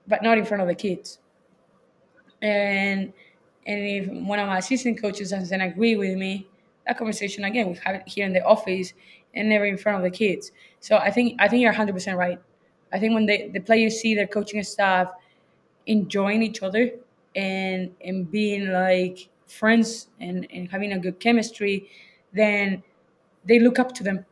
but 0.07 0.23
not 0.23 0.37
in 0.37 0.45
front 0.45 0.61
of 0.61 0.67
the 0.67 0.75
kids. 0.75 1.19
And 2.41 3.13
and 3.65 3.79
if 3.79 4.07
one 4.27 4.39
of 4.39 4.47
my 4.47 4.57
assistant 4.57 5.01
coaches 5.01 5.31
doesn't 5.31 5.61
agree 5.61 5.95
with 5.95 6.17
me, 6.17 6.47
that 6.85 6.97
conversation 6.97 7.43
again 7.43 7.69
we 7.69 7.75
have 7.83 7.95
it 7.95 8.07
here 8.07 8.25
in 8.25 8.33
the 8.33 8.43
office 8.43 8.93
and 9.33 9.49
never 9.49 9.65
in 9.65 9.77
front 9.77 9.97
of 9.97 10.03
the 10.03 10.15
kids. 10.15 10.51
So 10.79 10.97
I 10.97 11.11
think 11.11 11.35
I 11.39 11.47
think 11.47 11.61
you're 11.61 11.71
100 11.71 11.93
percent 11.93 12.17
right. 12.17 12.39
I 12.93 12.99
think 12.99 13.13
when 13.15 13.25
they, 13.25 13.49
the 13.49 13.59
players 13.59 13.99
see 13.99 14.15
their 14.15 14.27
coaching 14.27 14.63
staff 14.63 15.11
enjoying 15.87 16.43
each 16.43 16.63
other 16.63 16.91
and 17.35 17.93
and 18.05 18.29
being 18.31 18.71
like 18.71 19.29
friends 19.47 20.07
and, 20.19 20.47
and 20.51 20.69
having 20.71 20.93
a 20.93 20.99
good 20.99 21.19
chemistry, 21.19 21.89
then 22.33 22.83
they 23.45 23.59
look 23.59 23.79
up 23.79 23.93
to 23.95 24.03
them. 24.03 24.25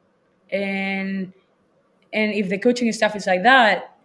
And 0.52 1.34
and 2.14 2.34
if 2.34 2.50
the 2.50 2.58
coaching 2.58 2.92
staff 2.92 3.16
is 3.16 3.28
like 3.28 3.44
that, 3.44 3.98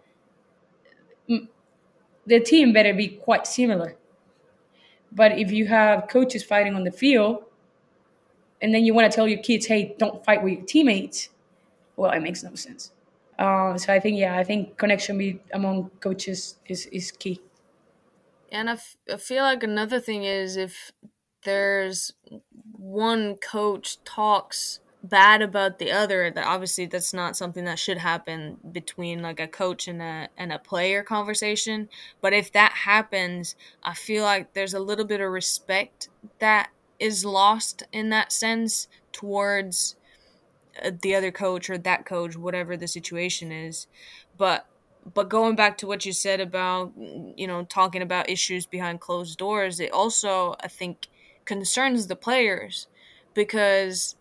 the 2.25 2.39
team 2.39 2.73
better 2.73 2.93
be 2.93 3.07
quite 3.07 3.47
similar. 3.47 3.95
But 5.11 5.37
if 5.39 5.51
you 5.51 5.65
have 5.67 6.07
coaches 6.07 6.43
fighting 6.43 6.75
on 6.75 6.83
the 6.83 6.91
field, 6.91 7.43
and 8.61 8.73
then 8.73 8.85
you 8.85 8.93
want 8.93 9.09
to 9.11 9.15
tell 9.15 9.27
your 9.27 9.41
kids, 9.41 9.65
"Hey, 9.65 9.95
don't 9.97 10.23
fight 10.25 10.43
with 10.43 10.53
your 10.53 10.65
teammates," 10.65 11.29
well, 11.97 12.11
it 12.11 12.21
makes 12.21 12.43
no 12.43 12.55
sense. 12.55 12.91
Um, 13.39 13.77
so 13.77 13.93
I 13.93 13.99
think, 13.99 14.17
yeah, 14.17 14.37
I 14.37 14.43
think 14.43 14.77
connection 14.77 15.17
be, 15.17 15.39
among 15.53 15.89
coaches 15.99 16.57
is 16.67 16.87
is 16.87 17.11
key. 17.11 17.41
And 18.51 18.69
I, 18.69 18.73
f- 18.73 18.97
I 19.11 19.17
feel 19.17 19.43
like 19.43 19.63
another 19.63 19.99
thing 19.99 20.23
is 20.23 20.55
if 20.55 20.91
there's 21.43 22.13
one 22.71 23.35
coach 23.35 24.03
talks 24.03 24.79
bad 25.03 25.41
about 25.41 25.79
the 25.79 25.91
other 25.91 26.29
that 26.31 26.45
obviously 26.45 26.85
that's 26.85 27.13
not 27.13 27.37
something 27.37 27.65
that 27.65 27.79
should 27.79 27.99
happen 27.99 28.57
between 28.71 29.21
like 29.21 29.39
a 29.39 29.47
coach 29.47 29.87
and 29.87 30.01
a 30.01 30.27
and 30.37 30.51
a 30.51 30.59
player 30.59 31.03
conversation 31.03 31.87
but 32.19 32.33
if 32.33 32.51
that 32.51 32.71
happens 32.71 33.55
i 33.83 33.93
feel 33.93 34.23
like 34.23 34.53
there's 34.53 34.73
a 34.73 34.79
little 34.79 35.05
bit 35.05 35.21
of 35.21 35.31
respect 35.31 36.09
that 36.39 36.69
is 36.99 37.23
lost 37.23 37.83
in 37.93 38.09
that 38.09 38.31
sense 38.31 38.87
towards 39.13 39.95
uh, 39.95 40.06
Uh, 40.83 40.91
the 41.01 41.15
other 41.15 41.31
coach 41.31 41.69
or 41.69 41.77
that 41.77 42.05
coach 42.05 42.35
whatever 42.35 42.77
the 42.77 42.87
situation 42.87 43.51
is 43.51 43.87
but 44.37 44.67
but 45.13 45.29
going 45.29 45.55
back 45.55 45.77
to 45.77 45.87
what 45.87 46.05
you 46.05 46.11
said 46.11 46.39
about 46.39 46.91
you 46.97 47.47
know 47.47 47.63
talking 47.63 48.01
about 48.01 48.29
issues 48.29 48.65
behind 48.65 48.99
closed 48.99 49.37
doors 49.37 49.79
it 49.79 49.91
also 49.91 50.55
i 50.61 50.67
think 50.67 51.07
concerns 51.45 52.07
the 52.07 52.15
players 52.15 52.87
because 53.33 54.15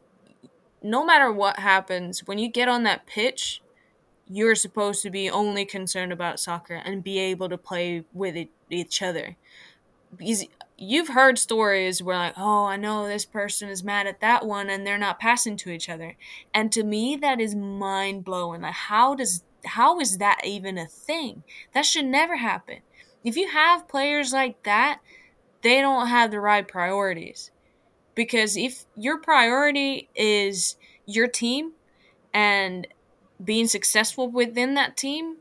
no 0.82 1.04
matter 1.04 1.32
what 1.32 1.59
happens, 1.59 2.26
when 2.26 2.38
you 2.38 2.48
get 2.48 2.68
on 2.68 2.84
that 2.84 3.07
pitch, 3.07 3.61
you're 4.28 4.54
supposed 4.54 5.02
to 5.02 5.11
be 5.11 5.28
only 5.28 5.64
concerned 5.64 6.12
about 6.12 6.38
soccer 6.38 6.74
and 6.74 7.02
be 7.02 7.18
able 7.18 7.48
to 7.48 7.59
play 7.59 8.04
with 8.12 8.48
each 8.70 9.02
other. 9.02 9.36
Because 10.16 10.44
you've 10.78 11.08
heard 11.08 11.38
stories 11.38 12.02
where 12.02 12.16
like, 12.16 12.34
oh, 12.36 12.64
I 12.66 12.76
know 12.76 13.06
this 13.06 13.24
person 13.24 13.68
is 13.68 13.82
mad 13.82 14.06
at 14.06 14.20
that 14.20 14.44
one 14.46 14.68
and 14.68 14.86
they're 14.86 14.98
not 14.98 15.20
passing 15.20 15.56
to 15.58 15.70
each 15.70 15.88
other. 15.88 16.16
And 16.52 16.70
to 16.72 16.82
me 16.82 17.16
that 17.16 17.40
is 17.40 17.54
mind 17.54 18.24
blowing. 18.24 18.62
Like 18.62 18.74
how 18.74 19.14
does 19.14 19.42
how 19.64 19.98
is 19.98 20.18
that 20.18 20.40
even 20.44 20.78
a 20.78 20.86
thing? 20.86 21.42
That 21.72 21.86
should 21.86 22.04
never 22.04 22.36
happen. 22.36 22.78
If 23.24 23.36
you 23.36 23.48
have 23.48 23.88
players 23.88 24.32
like 24.32 24.62
that, 24.62 25.00
they 25.62 25.80
don't 25.80 26.06
have 26.06 26.30
the 26.30 26.40
right 26.40 26.66
priorities 26.66 27.50
because 28.14 28.56
if 28.56 28.84
your 28.96 29.18
priority 29.18 30.08
is 30.14 30.76
your 31.06 31.26
team 31.26 31.72
and 32.32 32.86
being 33.42 33.66
successful 33.66 34.28
within 34.28 34.74
that 34.74 34.96
team, 34.96 35.36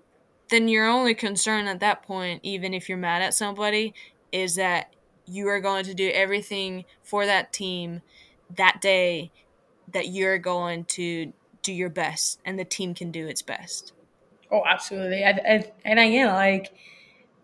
then 0.50 0.68
your 0.68 0.88
only 0.88 1.14
concern 1.14 1.68
at 1.68 1.80
that 1.80 2.04
point, 2.04 2.40
even 2.44 2.74
if 2.74 2.90
you're 2.90 2.98
mad 2.98 3.22
at 3.22 3.34
somebody, 3.34 3.94
is 4.32 4.56
that 4.56 4.95
you 5.26 5.48
are 5.48 5.60
going 5.60 5.86
to 5.86 5.94
do 5.94 6.10
everything 6.14 6.86
for 7.04 7.26
that 7.26 7.52
team 7.54 8.02
that 8.56 8.80
day 8.82 9.32
that 9.92 10.08
you're 10.10 10.38
going 10.38 10.86
to 10.86 11.34
do 11.62 11.74
your 11.74 11.90
best 11.90 12.40
and 12.46 12.60
the 12.60 12.66
team 12.66 12.94
can 12.94 13.12
do 13.12 13.28
its 13.28 13.42
best. 13.42 13.94
Oh, 14.52 14.64
absolutely. 14.68 15.24
I, 15.24 15.30
I, 15.30 15.72
and 15.84 16.00
again, 16.00 16.28
like 16.28 16.72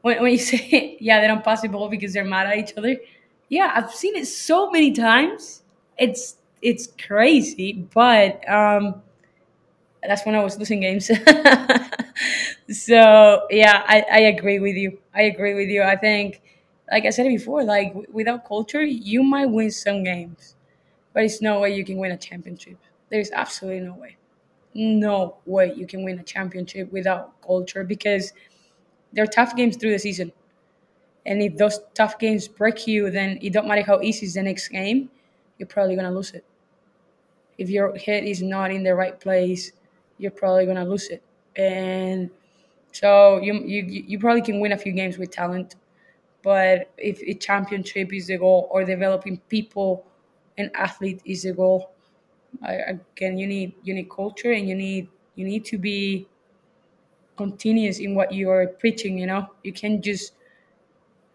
when, 0.01 0.21
when 0.21 0.32
you 0.32 0.38
say, 0.38 0.97
yeah, 0.99 1.21
they 1.21 1.27
don't 1.27 1.43
pass 1.43 1.61
the 1.61 1.69
ball 1.69 1.89
because 1.89 2.13
they're 2.13 2.25
mad 2.25 2.47
at 2.47 2.57
each 2.57 2.77
other, 2.77 2.97
yeah, 3.49 3.71
I've 3.75 3.91
seen 3.91 4.15
it 4.15 4.27
so 4.27 4.69
many 4.71 4.91
times. 4.91 5.63
It's 5.97 6.38
it's 6.61 6.88
crazy, 6.88 7.73
but 7.93 8.47
um, 8.49 9.01
that's 10.03 10.25
when 10.25 10.36
I 10.36 10.43
was 10.43 10.57
losing 10.57 10.79
games. 10.79 11.07
so 12.71 13.47
yeah, 13.49 13.84
I, 13.86 14.05
I 14.11 14.19
agree 14.21 14.59
with 14.59 14.75
you. 14.75 14.99
I 15.13 15.23
agree 15.23 15.53
with 15.53 15.69
you. 15.69 15.84
I 15.84 15.95
think, 15.95 16.41
like 16.91 17.05
I 17.05 17.09
said 17.11 17.27
before, 17.27 17.63
like 17.63 17.93
without 18.11 18.47
culture, 18.47 18.83
you 18.83 19.23
might 19.23 19.47
win 19.47 19.71
some 19.71 20.03
games, 20.03 20.55
but 21.13 21.23
it's 21.23 21.41
no 21.41 21.61
way 21.61 21.75
you 21.75 21.85
can 21.85 21.97
win 21.97 22.11
a 22.11 22.17
championship. 22.17 22.77
There's 23.09 23.31
absolutely 23.31 23.81
no 23.87 23.95
way, 23.95 24.17
no 24.75 25.37
way 25.45 25.73
you 25.75 25.87
can 25.87 26.03
win 26.03 26.19
a 26.19 26.23
championship 26.23 26.91
without 26.91 27.41
culture 27.41 27.83
because 27.83 28.33
they're 29.13 29.27
tough 29.27 29.55
games 29.55 29.77
through 29.77 29.91
the 29.91 29.99
season. 29.99 30.31
And 31.25 31.41
if 31.41 31.57
those 31.57 31.79
tough 31.93 32.19
games 32.19 32.47
break 32.47 32.87
you, 32.87 33.11
then 33.11 33.39
it 33.41 33.53
don't 33.53 33.67
matter 33.67 33.83
how 33.83 34.01
easy 34.01 34.25
is 34.27 34.35
the 34.35 34.43
next 34.43 34.69
game, 34.69 35.09
you're 35.57 35.67
probably 35.67 35.95
gonna 35.95 36.11
lose 36.11 36.31
it. 36.31 36.45
If 37.57 37.69
your 37.69 37.95
head 37.97 38.23
is 38.23 38.41
not 38.41 38.71
in 38.71 38.83
the 38.83 38.95
right 38.95 39.19
place, 39.19 39.71
you're 40.17 40.31
probably 40.31 40.65
gonna 40.65 40.85
lose 40.85 41.09
it. 41.09 41.21
And 41.55 42.29
so 42.91 43.39
you 43.41 43.55
you 43.55 43.83
you 43.83 44.19
probably 44.19 44.41
can 44.41 44.59
win 44.59 44.73
a 44.73 44.77
few 44.77 44.93
games 44.93 45.17
with 45.17 45.31
talent, 45.31 45.75
but 46.43 46.91
if 46.97 47.21
a 47.23 47.33
championship 47.35 48.13
is 48.13 48.27
the 48.27 48.37
goal 48.37 48.67
or 48.71 48.83
developing 48.83 49.37
people 49.49 50.05
and 50.57 50.71
athlete 50.75 51.21
is 51.25 51.43
the 51.43 51.53
goal, 51.53 51.91
I, 52.63 52.73
again 53.15 53.37
you 53.37 53.47
need 53.47 53.73
you 53.83 53.93
need 53.93 54.09
culture 54.09 54.51
and 54.51 54.67
you 54.67 54.75
need 54.75 55.09
you 55.35 55.45
need 55.45 55.65
to 55.65 55.77
be 55.77 56.27
continuous 57.37 57.99
in 57.99 58.15
what 58.15 58.31
you 58.33 58.49
are 58.49 58.67
preaching. 58.67 59.17
You 59.17 59.27
know, 59.27 59.47
you 59.63 59.73
can't 59.73 60.03
just 60.03 60.33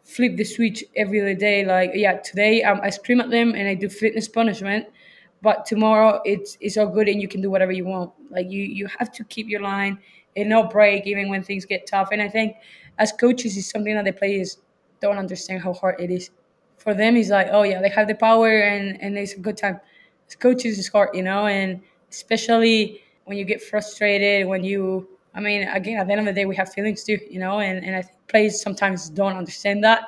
flip 0.04 0.36
the 0.36 0.44
switch 0.44 0.84
every 0.94 1.34
day. 1.34 1.64
Like, 1.64 1.90
yeah, 1.94 2.18
today 2.18 2.62
um, 2.62 2.80
I 2.82 2.90
scream 2.90 3.20
at 3.20 3.30
them 3.30 3.54
and 3.54 3.68
I 3.68 3.74
do 3.74 3.88
fitness 3.88 4.28
punishment, 4.28 4.86
but 5.42 5.66
tomorrow 5.66 6.20
it's 6.24 6.56
it's 6.60 6.76
all 6.76 6.86
good 6.88 7.08
and 7.08 7.20
you 7.20 7.28
can 7.28 7.40
do 7.40 7.50
whatever 7.50 7.72
you 7.72 7.84
want. 7.84 8.12
Like 8.30 8.50
you 8.50 8.62
you 8.62 8.86
have 8.98 9.12
to 9.12 9.24
keep 9.24 9.48
your 9.48 9.60
line 9.60 9.98
and 10.36 10.48
no 10.48 10.64
break 10.64 11.06
even 11.06 11.28
when 11.28 11.42
things 11.42 11.64
get 11.64 11.86
tough. 11.86 12.08
And 12.12 12.22
I 12.22 12.28
think 12.28 12.56
as 12.98 13.12
coaches 13.12 13.56
is 13.56 13.68
something 13.68 13.94
that 13.94 14.04
the 14.04 14.12
players 14.12 14.58
don't 15.00 15.18
understand 15.18 15.62
how 15.62 15.72
hard 15.72 16.00
it 16.00 16.10
is. 16.10 16.30
For 16.78 16.94
them, 16.94 17.16
it's 17.16 17.30
like, 17.30 17.48
oh 17.50 17.62
yeah, 17.62 17.80
they 17.80 17.88
have 17.88 18.08
the 18.08 18.14
power 18.14 18.60
and 18.60 19.00
and 19.02 19.16
it's 19.18 19.34
a 19.34 19.38
good 19.38 19.56
time. 19.56 19.80
As 20.28 20.34
coaches, 20.36 20.78
it's 20.78 20.88
hard, 20.88 21.10
you 21.14 21.22
know, 21.22 21.46
and 21.46 21.80
especially 22.10 23.02
when 23.24 23.36
you 23.38 23.44
get 23.44 23.62
frustrated, 23.62 24.46
when 24.46 24.64
you 24.64 25.08
I 25.34 25.40
mean, 25.40 25.68
again, 25.68 25.98
at 25.98 26.06
the 26.06 26.12
end 26.12 26.20
of 26.20 26.26
the 26.26 26.32
day, 26.32 26.46
we 26.46 26.56
have 26.56 26.72
feelings 26.72 27.04
too, 27.04 27.18
you 27.30 27.38
know, 27.38 27.60
and, 27.60 27.84
and 27.84 27.94
I 27.94 28.02
think 28.02 28.16
players 28.28 28.60
sometimes 28.60 29.10
don't 29.10 29.36
understand 29.36 29.84
that. 29.84 30.04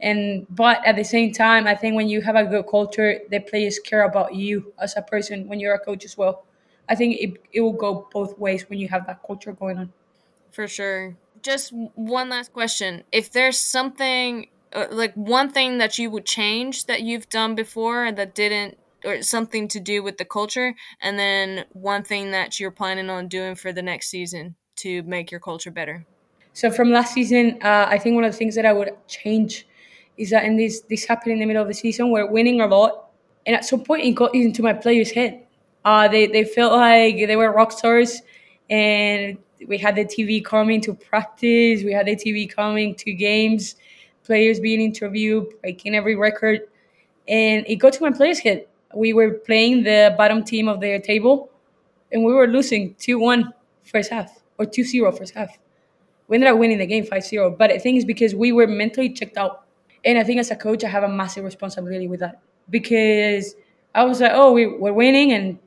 And 0.00 0.46
but 0.50 0.84
at 0.84 0.96
the 0.96 1.04
same 1.04 1.32
time, 1.32 1.66
I 1.66 1.74
think 1.74 1.94
when 1.94 2.08
you 2.08 2.20
have 2.22 2.34
a 2.36 2.44
good 2.44 2.66
culture, 2.66 3.20
the 3.30 3.40
players 3.40 3.78
care 3.78 4.02
about 4.02 4.34
you 4.34 4.72
as 4.80 4.96
a 4.96 5.02
person 5.02 5.46
when 5.46 5.60
you're 5.60 5.74
a 5.74 5.78
coach 5.78 6.04
as 6.04 6.18
well. 6.18 6.44
I 6.88 6.94
think 6.94 7.16
it, 7.20 7.40
it 7.52 7.60
will 7.60 7.72
go 7.72 8.08
both 8.12 8.36
ways 8.38 8.68
when 8.68 8.78
you 8.78 8.88
have 8.88 9.06
that 9.06 9.22
culture 9.26 9.52
going 9.52 9.78
on. 9.78 9.92
For 10.50 10.68
sure. 10.68 11.16
Just 11.44 11.72
one 11.94 12.30
last 12.30 12.54
question. 12.54 13.04
If 13.12 13.30
there's 13.30 13.58
something 13.58 14.48
uh, 14.72 14.86
like 14.90 15.12
one 15.14 15.50
thing 15.50 15.76
that 15.76 15.98
you 15.98 16.10
would 16.10 16.24
change 16.24 16.86
that 16.86 17.02
you've 17.02 17.28
done 17.28 17.54
before 17.54 18.10
that 18.10 18.34
didn't 18.34 18.78
or 19.04 19.20
something 19.20 19.68
to 19.68 19.78
do 19.78 20.02
with 20.02 20.16
the 20.16 20.24
culture 20.24 20.74
and 21.02 21.18
then 21.18 21.66
one 21.74 22.02
thing 22.02 22.30
that 22.30 22.58
you're 22.58 22.70
planning 22.70 23.10
on 23.10 23.28
doing 23.28 23.54
for 23.54 23.72
the 23.72 23.82
next 23.82 24.08
season 24.08 24.54
to 24.76 25.02
make 25.02 25.30
your 25.30 25.38
culture 25.38 25.70
better? 25.70 26.06
So 26.54 26.70
from 26.70 26.90
last 26.90 27.12
season, 27.12 27.58
uh, 27.62 27.88
I 27.90 27.98
think 27.98 28.14
one 28.14 28.24
of 28.24 28.32
the 28.32 28.38
things 28.38 28.54
that 28.54 28.64
I 28.64 28.72
would 28.72 28.92
change 29.06 29.66
is 30.16 30.30
that 30.30 30.44
in 30.44 30.56
this 30.56 30.80
this 30.88 31.04
happened 31.04 31.34
in 31.34 31.40
the 31.40 31.46
middle 31.46 31.60
of 31.60 31.68
the 31.68 31.74
season, 31.74 32.10
we're 32.10 32.30
winning 32.30 32.62
a 32.62 32.66
lot, 32.66 33.10
and 33.44 33.54
at 33.54 33.66
some 33.66 33.84
point 33.84 34.04
it 34.04 34.12
got 34.12 34.34
into 34.34 34.62
my 34.62 34.72
players' 34.72 35.10
head. 35.10 35.42
Uh, 35.84 36.08
they 36.08 36.26
they 36.26 36.44
felt 36.44 36.72
like 36.72 37.16
they 37.16 37.36
were 37.36 37.52
rock 37.52 37.72
stars, 37.72 38.22
and 38.70 39.36
we 39.66 39.78
had 39.78 39.96
the 39.96 40.04
TV 40.04 40.44
coming 40.44 40.80
to 40.82 40.94
practice, 40.94 41.82
we 41.82 41.92
had 41.92 42.06
the 42.06 42.16
TV 42.16 42.48
coming 42.48 42.94
to 42.96 43.12
games, 43.12 43.76
players 44.24 44.60
being 44.60 44.80
interviewed, 44.80 45.46
breaking 45.62 45.94
every 45.94 46.16
record, 46.16 46.60
and 47.28 47.64
it 47.66 47.76
got 47.76 47.92
to 47.94 48.02
my 48.02 48.10
players' 48.10 48.38
head. 48.38 48.66
We 48.94 49.12
were 49.12 49.30
playing 49.32 49.82
the 49.84 50.14
bottom 50.16 50.44
team 50.44 50.68
of 50.68 50.80
the 50.80 51.00
table, 51.00 51.50
and 52.12 52.24
we 52.24 52.32
were 52.32 52.46
losing 52.46 52.94
two 52.94 53.18
one 53.18 53.52
first 53.84 54.10
half 54.10 54.42
or 54.58 54.64
2-0 54.64 55.16
first 55.16 55.34
half. 55.34 55.58
We 56.28 56.36
ended 56.36 56.50
up 56.50 56.58
winning 56.58 56.78
the 56.78 56.86
game 56.86 57.04
5-0. 57.04 57.58
But 57.58 57.70
I 57.70 57.78
think 57.78 57.96
it's 57.96 58.04
because 58.04 58.34
we 58.34 58.52
were 58.52 58.66
mentally 58.66 59.10
checked 59.10 59.36
out. 59.36 59.64
And 60.04 60.18
I 60.18 60.24
think 60.24 60.40
as 60.40 60.50
a 60.50 60.56
coach, 60.56 60.84
I 60.84 60.88
have 60.88 61.02
a 61.02 61.08
massive 61.08 61.44
responsibility 61.44 62.08
with 62.08 62.20
that. 62.20 62.40
Because 62.70 63.54
I 63.94 64.04
was 64.04 64.20
like, 64.20 64.32
oh, 64.34 64.52
we, 64.52 64.66
we're 64.66 64.92
winning 64.92 65.32
and 65.32 65.58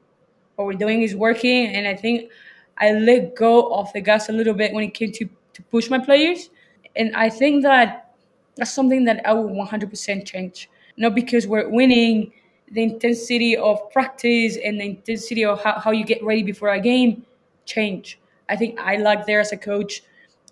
what 0.56 0.66
we're 0.66 0.74
doing 0.74 1.02
is 1.02 1.16
working. 1.16 1.68
And 1.68 1.88
I 1.88 1.96
think 1.96 2.32
I 2.80 2.92
let 2.92 3.36
go 3.36 3.74
of 3.74 3.92
the 3.94 4.02
gas 4.02 4.30
a 4.30 4.32
little 4.32 4.54
bit 4.54 4.74
when 4.74 4.84
it 4.84 4.94
came 4.94 5.12
to, 5.14 5.30
to 5.54 5.62
push 5.64 5.90
my 5.90 6.00
players. 6.00 6.50
And 6.96 7.16
I 7.16 7.30
think 7.30 7.64
that 7.64 8.16
that's 8.56 8.74
something 8.74 9.06
that 9.06 9.22
I 9.26 9.34
will 9.34 9.50
100% 9.50 10.26
change. 10.26 10.70
Not 10.98 11.16
because 11.16 11.48
we're 11.48 11.70
winning, 11.70 12.32
the 12.72 12.84
intensity 12.84 13.56
of 13.56 13.90
practice 13.92 14.58
and 14.64 14.80
the 14.80 14.86
intensity 14.86 15.46
of 15.46 15.64
how, 15.64 15.80
how 15.80 15.92
you 15.92 16.04
get 16.04 16.24
ready 16.24 16.44
before 16.44 16.70
a 16.70 16.80
game 16.80 17.26
change. 17.66 18.20
I 18.50 18.56
think 18.56 18.80
I 18.80 18.98
lacked 18.98 19.28
there 19.28 19.40
as 19.40 19.52
a 19.52 19.58
coach. 19.58 20.02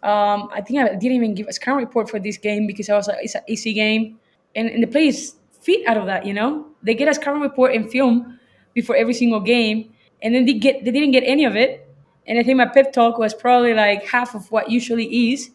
Um, 0.04 0.50
I 0.54 0.62
think 0.62 0.80
I 0.80 0.90
didn't 0.96 1.14
even 1.16 1.34
give 1.34 1.48
a 1.48 1.54
scrum 1.54 1.78
report 1.78 2.10
for 2.10 2.20
this 2.20 2.38
game 2.38 2.68
because 2.68 2.90
I 2.90 2.96
was 2.96 3.08
like, 3.08 3.18
it's 3.22 3.36
an 3.36 3.42
easy 3.48 3.74
game. 3.74 4.20
And, 4.56 4.70
and 4.70 4.84
the 4.84 4.88
players 4.88 5.36
feed 5.62 5.86
out 5.88 5.98
of 5.98 6.06
that, 6.06 6.26
you 6.26 6.34
know? 6.34 6.68
They 6.84 6.94
get 6.94 7.08
a 7.08 7.14
scrum 7.14 7.42
report 7.42 7.74
and 7.74 7.90
film 7.90 8.40
before 8.74 8.96
every 8.96 9.14
single 9.14 9.40
game. 9.40 9.92
And 10.22 10.34
then 10.34 10.46
they 10.46 10.54
get 10.54 10.86
they 10.86 10.92
didn't 10.92 11.12
get 11.12 11.24
any 11.26 11.46
of 11.46 11.56
it. 11.56 11.85
And 12.28 12.40
I 12.40 12.44
think 12.44 12.58
my 12.58 12.68
pep 12.68 12.92
talk 12.92 13.18
was 13.18 13.34
probably 13.34 13.74
like 13.74 14.04
half 14.06 14.36
of 14.36 14.52
what 14.52 14.70
usually 14.70 15.32
is. 15.32 15.52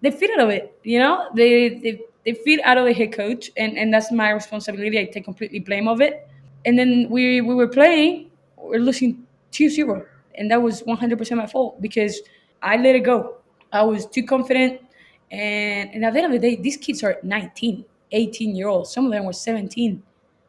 They 0.00 0.10
feel 0.10 0.30
out 0.32 0.40
of 0.40 0.50
it, 0.50 0.76
you 0.82 0.98
know? 0.98 1.28
They 1.34 1.70
they, 1.70 2.00
they 2.24 2.34
feel 2.34 2.60
out 2.64 2.78
of 2.78 2.86
the 2.86 2.92
head 2.92 3.12
coach 3.12 3.50
and, 3.56 3.76
and 3.76 3.92
that's 3.92 4.12
my 4.12 4.30
responsibility. 4.30 4.98
I 4.98 5.06
take 5.06 5.24
completely 5.24 5.58
blame 5.58 5.88
of 5.88 6.00
it. 6.00 6.28
And 6.64 6.78
then 6.78 7.08
we, 7.10 7.40
we 7.40 7.54
were 7.54 7.66
playing, 7.66 8.30
we're 8.56 8.80
losing 8.80 9.26
2-0 9.50 10.06
and 10.36 10.50
that 10.50 10.62
was 10.62 10.82
100% 10.82 11.36
my 11.36 11.46
fault 11.46 11.80
because 11.80 12.20
I 12.62 12.76
let 12.76 12.94
it 12.94 13.00
go. 13.00 13.36
I 13.72 13.82
was 13.82 14.06
too 14.06 14.24
confident, 14.24 14.80
and, 15.30 15.90
and 15.94 16.04
at 16.04 16.12
the 16.12 16.20
end 16.20 16.34
of 16.34 16.40
the 16.40 16.50
day, 16.50 16.60
these 16.60 16.76
kids 16.76 17.02
are 17.02 17.18
19, 17.22 17.84
18 18.12 18.54
year 18.54 18.68
olds. 18.68 18.92
Some 18.92 19.06
of 19.06 19.12
them 19.12 19.24
were 19.24 19.32
17. 19.32 20.02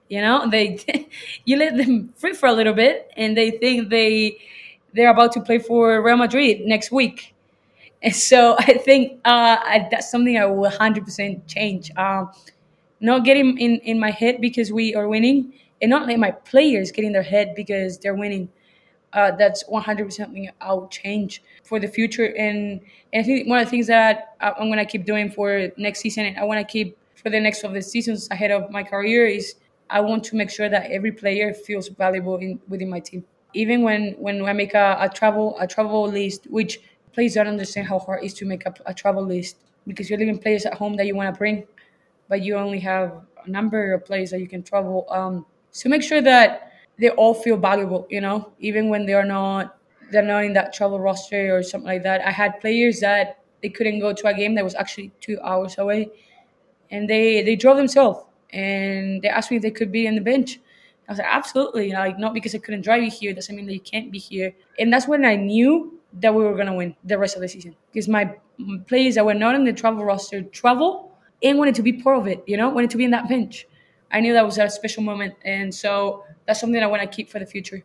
You 0.09 0.21
know, 0.21 0.49
they 0.49 1.07
you 1.45 1.57
let 1.57 1.77
them 1.77 2.13
free 2.17 2.33
for 2.33 2.47
a 2.47 2.53
little 2.53 2.73
bit, 2.73 3.09
and 3.15 3.35
they 3.35 3.51
think 3.51 3.89
they 3.89 4.37
they're 4.93 5.09
about 5.11 5.31
to 5.33 5.41
play 5.41 5.59
for 5.59 6.01
Real 6.01 6.17
Madrid 6.17 6.61
next 6.65 6.91
week. 6.91 7.33
And 8.01 8.15
so 8.15 8.55
I 8.59 8.73
think 8.73 9.19
uh, 9.25 9.57
I, 9.61 9.87
that's 9.91 10.11
something 10.11 10.37
I 10.37 10.45
will 10.45 10.69
100% 10.69 11.47
change. 11.47 11.91
Um, 11.97 12.31
not 12.99 13.25
getting 13.25 13.57
in, 13.57 13.79
in 13.79 13.99
my 13.99 14.11
head 14.11 14.39
because 14.39 14.71
we 14.71 14.95
are 14.95 15.07
winning, 15.07 15.53
and 15.81 15.89
not 15.89 16.07
let 16.07 16.17
my 16.19 16.31
players 16.31 16.91
get 16.91 17.03
in 17.03 17.11
their 17.11 17.23
head 17.23 17.53
because 17.55 17.97
they're 17.97 18.15
winning 18.15 18.49
uh, 19.13 19.31
that's 19.31 19.63
100% 19.65 20.11
something 20.11 20.49
I'll 20.59 20.87
change 20.87 21.43
for 21.63 21.79
the 21.79 21.87
future. 21.87 22.35
And, 22.37 22.81
and 23.13 23.21
I 23.21 23.23
think 23.23 23.47
one 23.47 23.59
of 23.59 23.65
the 23.65 23.69
things 23.69 23.87
that 23.87 24.35
I'm 24.41 24.67
going 24.67 24.79
to 24.79 24.85
keep 24.85 25.05
doing 25.05 25.29
for 25.29 25.69
next 25.77 25.99
season, 25.99 26.25
and 26.25 26.37
I 26.37 26.43
want 26.43 26.59
to 26.59 26.71
keep 26.71 26.97
for 27.15 27.29
the 27.29 27.39
next 27.39 27.63
of 27.63 27.73
the 27.73 27.81
seasons 27.81 28.27
ahead 28.31 28.51
of 28.51 28.69
my 28.71 28.83
career, 28.83 29.25
is 29.27 29.55
I 29.89 30.01
want 30.01 30.23
to 30.25 30.35
make 30.35 30.49
sure 30.49 30.67
that 30.67 30.89
every 30.89 31.11
player 31.11 31.53
feels 31.53 31.87
valuable 31.89 32.37
in, 32.37 32.59
within 32.67 32.89
my 32.89 32.99
team. 32.99 33.23
Even 33.53 33.83
when, 33.83 34.13
when 34.17 34.43
I 34.45 34.53
make 34.53 34.73
a, 34.73 34.97
a 34.99 35.09
travel 35.09 35.57
a 35.59 35.67
travel 35.67 36.07
list, 36.07 36.45
which 36.49 36.79
players 37.13 37.35
don't 37.35 37.47
understand 37.47 37.87
how 37.87 37.99
hard 37.99 38.23
it 38.23 38.27
is 38.27 38.33
to 38.35 38.45
make 38.45 38.65
a, 38.65 38.73
a 38.85 38.93
travel 38.93 39.23
list 39.23 39.57
because 39.87 40.09
you're 40.09 40.19
leaving 40.19 40.39
players 40.39 40.65
at 40.65 40.73
home 40.75 40.95
that 40.97 41.05
you 41.05 41.15
want 41.15 41.33
to 41.33 41.37
bring, 41.37 41.65
but 42.29 42.41
you 42.41 42.55
only 42.55 42.79
have 42.79 43.21
a 43.45 43.49
number 43.49 43.93
of 43.93 44.05
players 44.05 44.31
that 44.31 44.39
you 44.39 44.47
can 44.47 44.63
travel. 44.63 45.05
Um, 45.09 45.45
so 45.71 45.89
make 45.89 46.03
sure 46.03 46.21
that 46.21 46.71
they 46.99 47.09
all 47.09 47.33
feel 47.33 47.57
valuable, 47.57 48.07
you 48.09 48.21
know, 48.21 48.51
even 48.59 48.89
when 48.89 49.05
they 49.05 49.13
are 49.13 49.25
not 49.25 49.77
they're 50.11 50.21
not 50.21 50.43
in 50.45 50.53
that 50.53 50.73
travel 50.73 50.99
roster 50.99 51.55
or 51.55 51.63
something 51.63 51.87
like 51.87 52.03
that. 52.03 52.21
I 52.21 52.31
had 52.31 52.59
players 52.61 52.99
that 52.99 53.39
they 53.63 53.69
couldn't 53.69 53.99
go 53.99 54.13
to 54.13 54.27
a 54.27 54.33
game 54.33 54.53
that 54.55 54.63
was 54.63 54.75
actually 54.75 55.11
two 55.21 55.39
hours 55.43 55.77
away, 55.77 56.09
and 56.91 57.09
they 57.09 57.41
they 57.43 57.55
drove 57.55 57.77
themselves 57.77 58.19
and 58.51 59.21
they 59.21 59.29
asked 59.29 59.51
me 59.51 59.57
if 59.57 59.63
they 59.63 59.71
could 59.71 59.91
be 59.91 60.05
in 60.07 60.15
the 60.15 60.21
bench. 60.21 60.59
I 61.07 61.11
was 61.11 61.19
like, 61.19 61.27
absolutely, 61.29 61.87
you 61.87 61.93
know, 61.93 61.99
like 61.99 62.19
not 62.19 62.33
because 62.33 62.55
I 62.55 62.59
couldn't 62.59 62.81
drive 62.81 63.03
you 63.03 63.11
here 63.11 63.33
doesn't 63.33 63.55
mean 63.55 63.65
that 63.65 63.73
you 63.73 63.79
can't 63.79 64.11
be 64.11 64.19
here. 64.19 64.53
And 64.79 64.91
that's 64.91 65.07
when 65.07 65.25
I 65.25 65.35
knew 65.35 65.99
that 66.21 66.33
we 66.33 66.43
were 66.43 66.55
gonna 66.55 66.75
win 66.75 66.95
the 67.03 67.17
rest 67.17 67.35
of 67.35 67.41
the 67.41 67.47
season 67.47 67.75
because 67.91 68.07
my 68.07 68.35
players 68.87 69.15
that 69.15 69.25
were 69.25 69.33
not 69.33 69.55
in 69.55 69.63
the 69.63 69.73
travel 69.73 70.05
roster 70.05 70.43
travel 70.43 71.11
and 71.41 71.57
wanted 71.57 71.75
to 71.75 71.81
be 71.81 71.93
part 71.93 72.17
of 72.17 72.27
it, 72.27 72.43
you 72.47 72.55
know, 72.55 72.69
wanted 72.69 72.89
to 72.91 72.97
be 72.97 73.03
in 73.03 73.11
that 73.11 73.27
bench. 73.27 73.67
I 74.11 74.19
knew 74.19 74.33
that 74.33 74.45
was 74.45 74.57
a 74.57 74.69
special 74.69 75.03
moment, 75.03 75.33
and 75.43 75.73
so 75.73 76.23
that's 76.45 76.59
something 76.59 76.81
I 76.81 76.87
want 76.87 77.01
to 77.01 77.07
keep 77.07 77.29
for 77.29 77.39
the 77.39 77.45
future. 77.45 77.83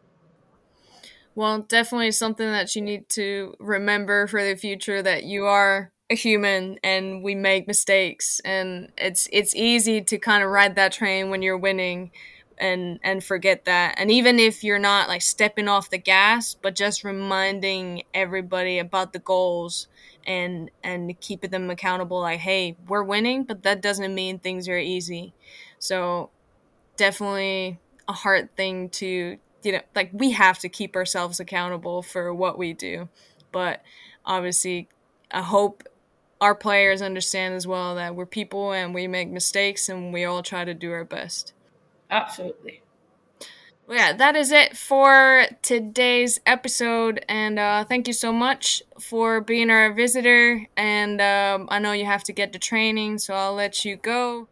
Well, 1.34 1.60
definitely 1.60 2.10
something 2.12 2.46
that 2.50 2.74
you 2.76 2.82
need 2.82 3.08
to 3.10 3.54
remember 3.58 4.26
for 4.26 4.44
the 4.44 4.56
future 4.56 5.02
that 5.02 5.24
you 5.24 5.46
are 5.46 5.92
a 6.10 6.14
human 6.14 6.78
and 6.82 7.22
we 7.22 7.34
make 7.34 7.66
mistakes 7.66 8.40
and 8.42 8.90
it's 8.96 9.28
it's 9.30 9.54
easy 9.54 10.00
to 10.00 10.18
kind 10.18 10.42
of 10.42 10.48
ride 10.48 10.74
that 10.76 10.90
train 10.90 11.28
when 11.28 11.42
you're 11.42 11.58
winning 11.58 12.10
and 12.60 12.98
and 13.02 13.22
forget 13.22 13.64
that. 13.64 13.94
And 13.98 14.10
even 14.10 14.38
if 14.38 14.64
you're 14.64 14.78
not 14.78 15.08
like 15.08 15.22
stepping 15.22 15.68
off 15.68 15.90
the 15.90 15.98
gas, 15.98 16.54
but 16.54 16.74
just 16.74 17.04
reminding 17.04 18.02
everybody 18.14 18.78
about 18.78 19.12
the 19.12 19.18
goals 19.18 19.88
and 20.26 20.70
and 20.82 21.18
keeping 21.20 21.50
them 21.50 21.70
accountable 21.70 22.20
like, 22.20 22.40
"Hey, 22.40 22.76
we're 22.86 23.02
winning, 23.02 23.44
but 23.44 23.62
that 23.62 23.80
doesn't 23.80 24.14
mean 24.14 24.38
things 24.38 24.68
are 24.68 24.78
easy." 24.78 25.34
So, 25.78 26.30
definitely 26.96 27.78
a 28.08 28.12
hard 28.12 28.54
thing 28.56 28.88
to 28.88 29.38
you 29.62 29.72
know 29.72 29.80
like 29.94 30.10
we 30.12 30.32
have 30.32 30.58
to 30.58 30.68
keep 30.68 30.96
ourselves 30.96 31.40
accountable 31.40 32.02
for 32.02 32.32
what 32.32 32.58
we 32.58 32.72
do 32.72 33.08
but 33.52 33.82
obviously 34.24 34.88
i 35.30 35.42
hope 35.42 35.84
our 36.40 36.54
players 36.54 37.02
understand 37.02 37.54
as 37.54 37.66
well 37.66 37.96
that 37.96 38.14
we're 38.14 38.26
people 38.26 38.72
and 38.72 38.94
we 38.94 39.06
make 39.06 39.28
mistakes 39.28 39.88
and 39.88 40.12
we 40.12 40.24
all 40.24 40.42
try 40.42 40.64
to 40.64 40.74
do 40.74 40.92
our 40.92 41.04
best 41.04 41.52
absolutely 42.10 42.82
well, 43.88 43.96
yeah, 43.96 44.12
that 44.12 44.36
is 44.36 44.52
it 44.52 44.76
for 44.76 45.46
today's 45.62 46.40
episode. 46.44 47.24
And 47.26 47.58
uh, 47.58 47.84
thank 47.84 48.06
you 48.06 48.12
so 48.12 48.34
much 48.34 48.82
for 49.00 49.40
being 49.40 49.70
our 49.70 49.94
visitor. 49.94 50.66
And 50.76 51.22
um, 51.22 51.68
I 51.70 51.78
know 51.78 51.92
you 51.92 52.04
have 52.04 52.22
to 52.24 52.34
get 52.34 52.52
to 52.52 52.58
training, 52.58 53.16
so 53.16 53.32
I'll 53.32 53.54
let 53.54 53.86
you 53.86 53.96
go. 53.96 54.46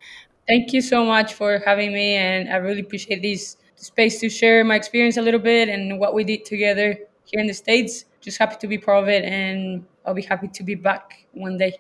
Thank 0.49 0.73
you 0.73 0.81
so 0.81 1.05
much 1.05 1.35
for 1.35 1.59
having 1.67 1.93
me, 1.93 2.15
and 2.15 2.49
I 2.49 2.57
really 2.57 2.81
appreciate 2.81 3.21
this 3.21 3.59
space 3.75 4.21
to 4.21 4.31
share 4.31 4.65
my 4.65 4.77
experience 4.77 5.19
a 5.19 5.23
little 5.23 5.41
bit 5.41 5.69
and 5.69 5.99
what 5.99 6.15
we 6.15 6.25
did 6.25 6.47
together 6.47 6.97
here 7.25 7.41
in 7.41 7.47
the 7.47 7.53
States. 7.53 8.07
Just 8.23 8.39
happy 8.39 8.57
to 8.61 8.67
be 8.67 8.79
part 8.79 9.03
of 9.03 9.09
it, 9.09 9.25
and 9.25 9.85
I'll 10.07 10.15
be 10.15 10.23
happy 10.23 10.49
to 10.49 10.63
be 10.63 10.77
back 10.77 11.27
one 11.33 11.59
day. 11.59 11.79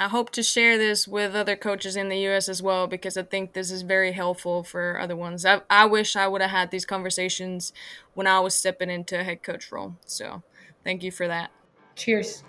I 0.00 0.08
hope 0.08 0.30
to 0.30 0.42
share 0.42 0.78
this 0.78 1.06
with 1.06 1.36
other 1.36 1.56
coaches 1.56 1.94
in 1.94 2.08
the 2.08 2.26
US 2.28 2.48
as 2.48 2.62
well 2.62 2.86
because 2.86 3.18
I 3.18 3.22
think 3.22 3.52
this 3.52 3.70
is 3.70 3.82
very 3.82 4.12
helpful 4.12 4.62
for 4.62 4.98
other 4.98 5.14
ones. 5.14 5.44
I, 5.44 5.60
I 5.68 5.84
wish 5.84 6.16
I 6.16 6.26
would 6.26 6.40
have 6.40 6.50
had 6.50 6.70
these 6.70 6.86
conversations 6.86 7.74
when 8.14 8.26
I 8.26 8.40
was 8.40 8.54
stepping 8.54 8.88
into 8.88 9.20
a 9.20 9.22
head 9.22 9.42
coach 9.42 9.70
role. 9.70 9.92
So 10.06 10.42
thank 10.84 11.02
you 11.02 11.10
for 11.10 11.28
that. 11.28 11.50
Cheers. 11.96 12.44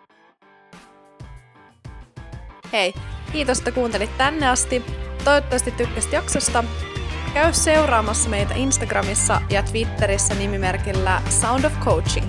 Hei, 2.72 2.94
kiitos, 3.32 3.58
että 3.58 3.72
kuuntelit 3.72 4.18
tänne 4.18 4.48
asti. 4.48 4.84
Toivottavasti 5.24 5.72
tykkäsit 5.72 6.14
jaksosta. 6.14 6.64
Käy 7.34 7.54
seuraamassa 7.54 8.30
meitä 8.30 8.54
Instagramissa 8.54 9.42
ja 9.50 9.64
Twitterissä 9.64 10.36
nimimerkillä 10.36 11.22
Sound 11.30 11.64
of 11.64 11.74
Coaching. 11.80 12.26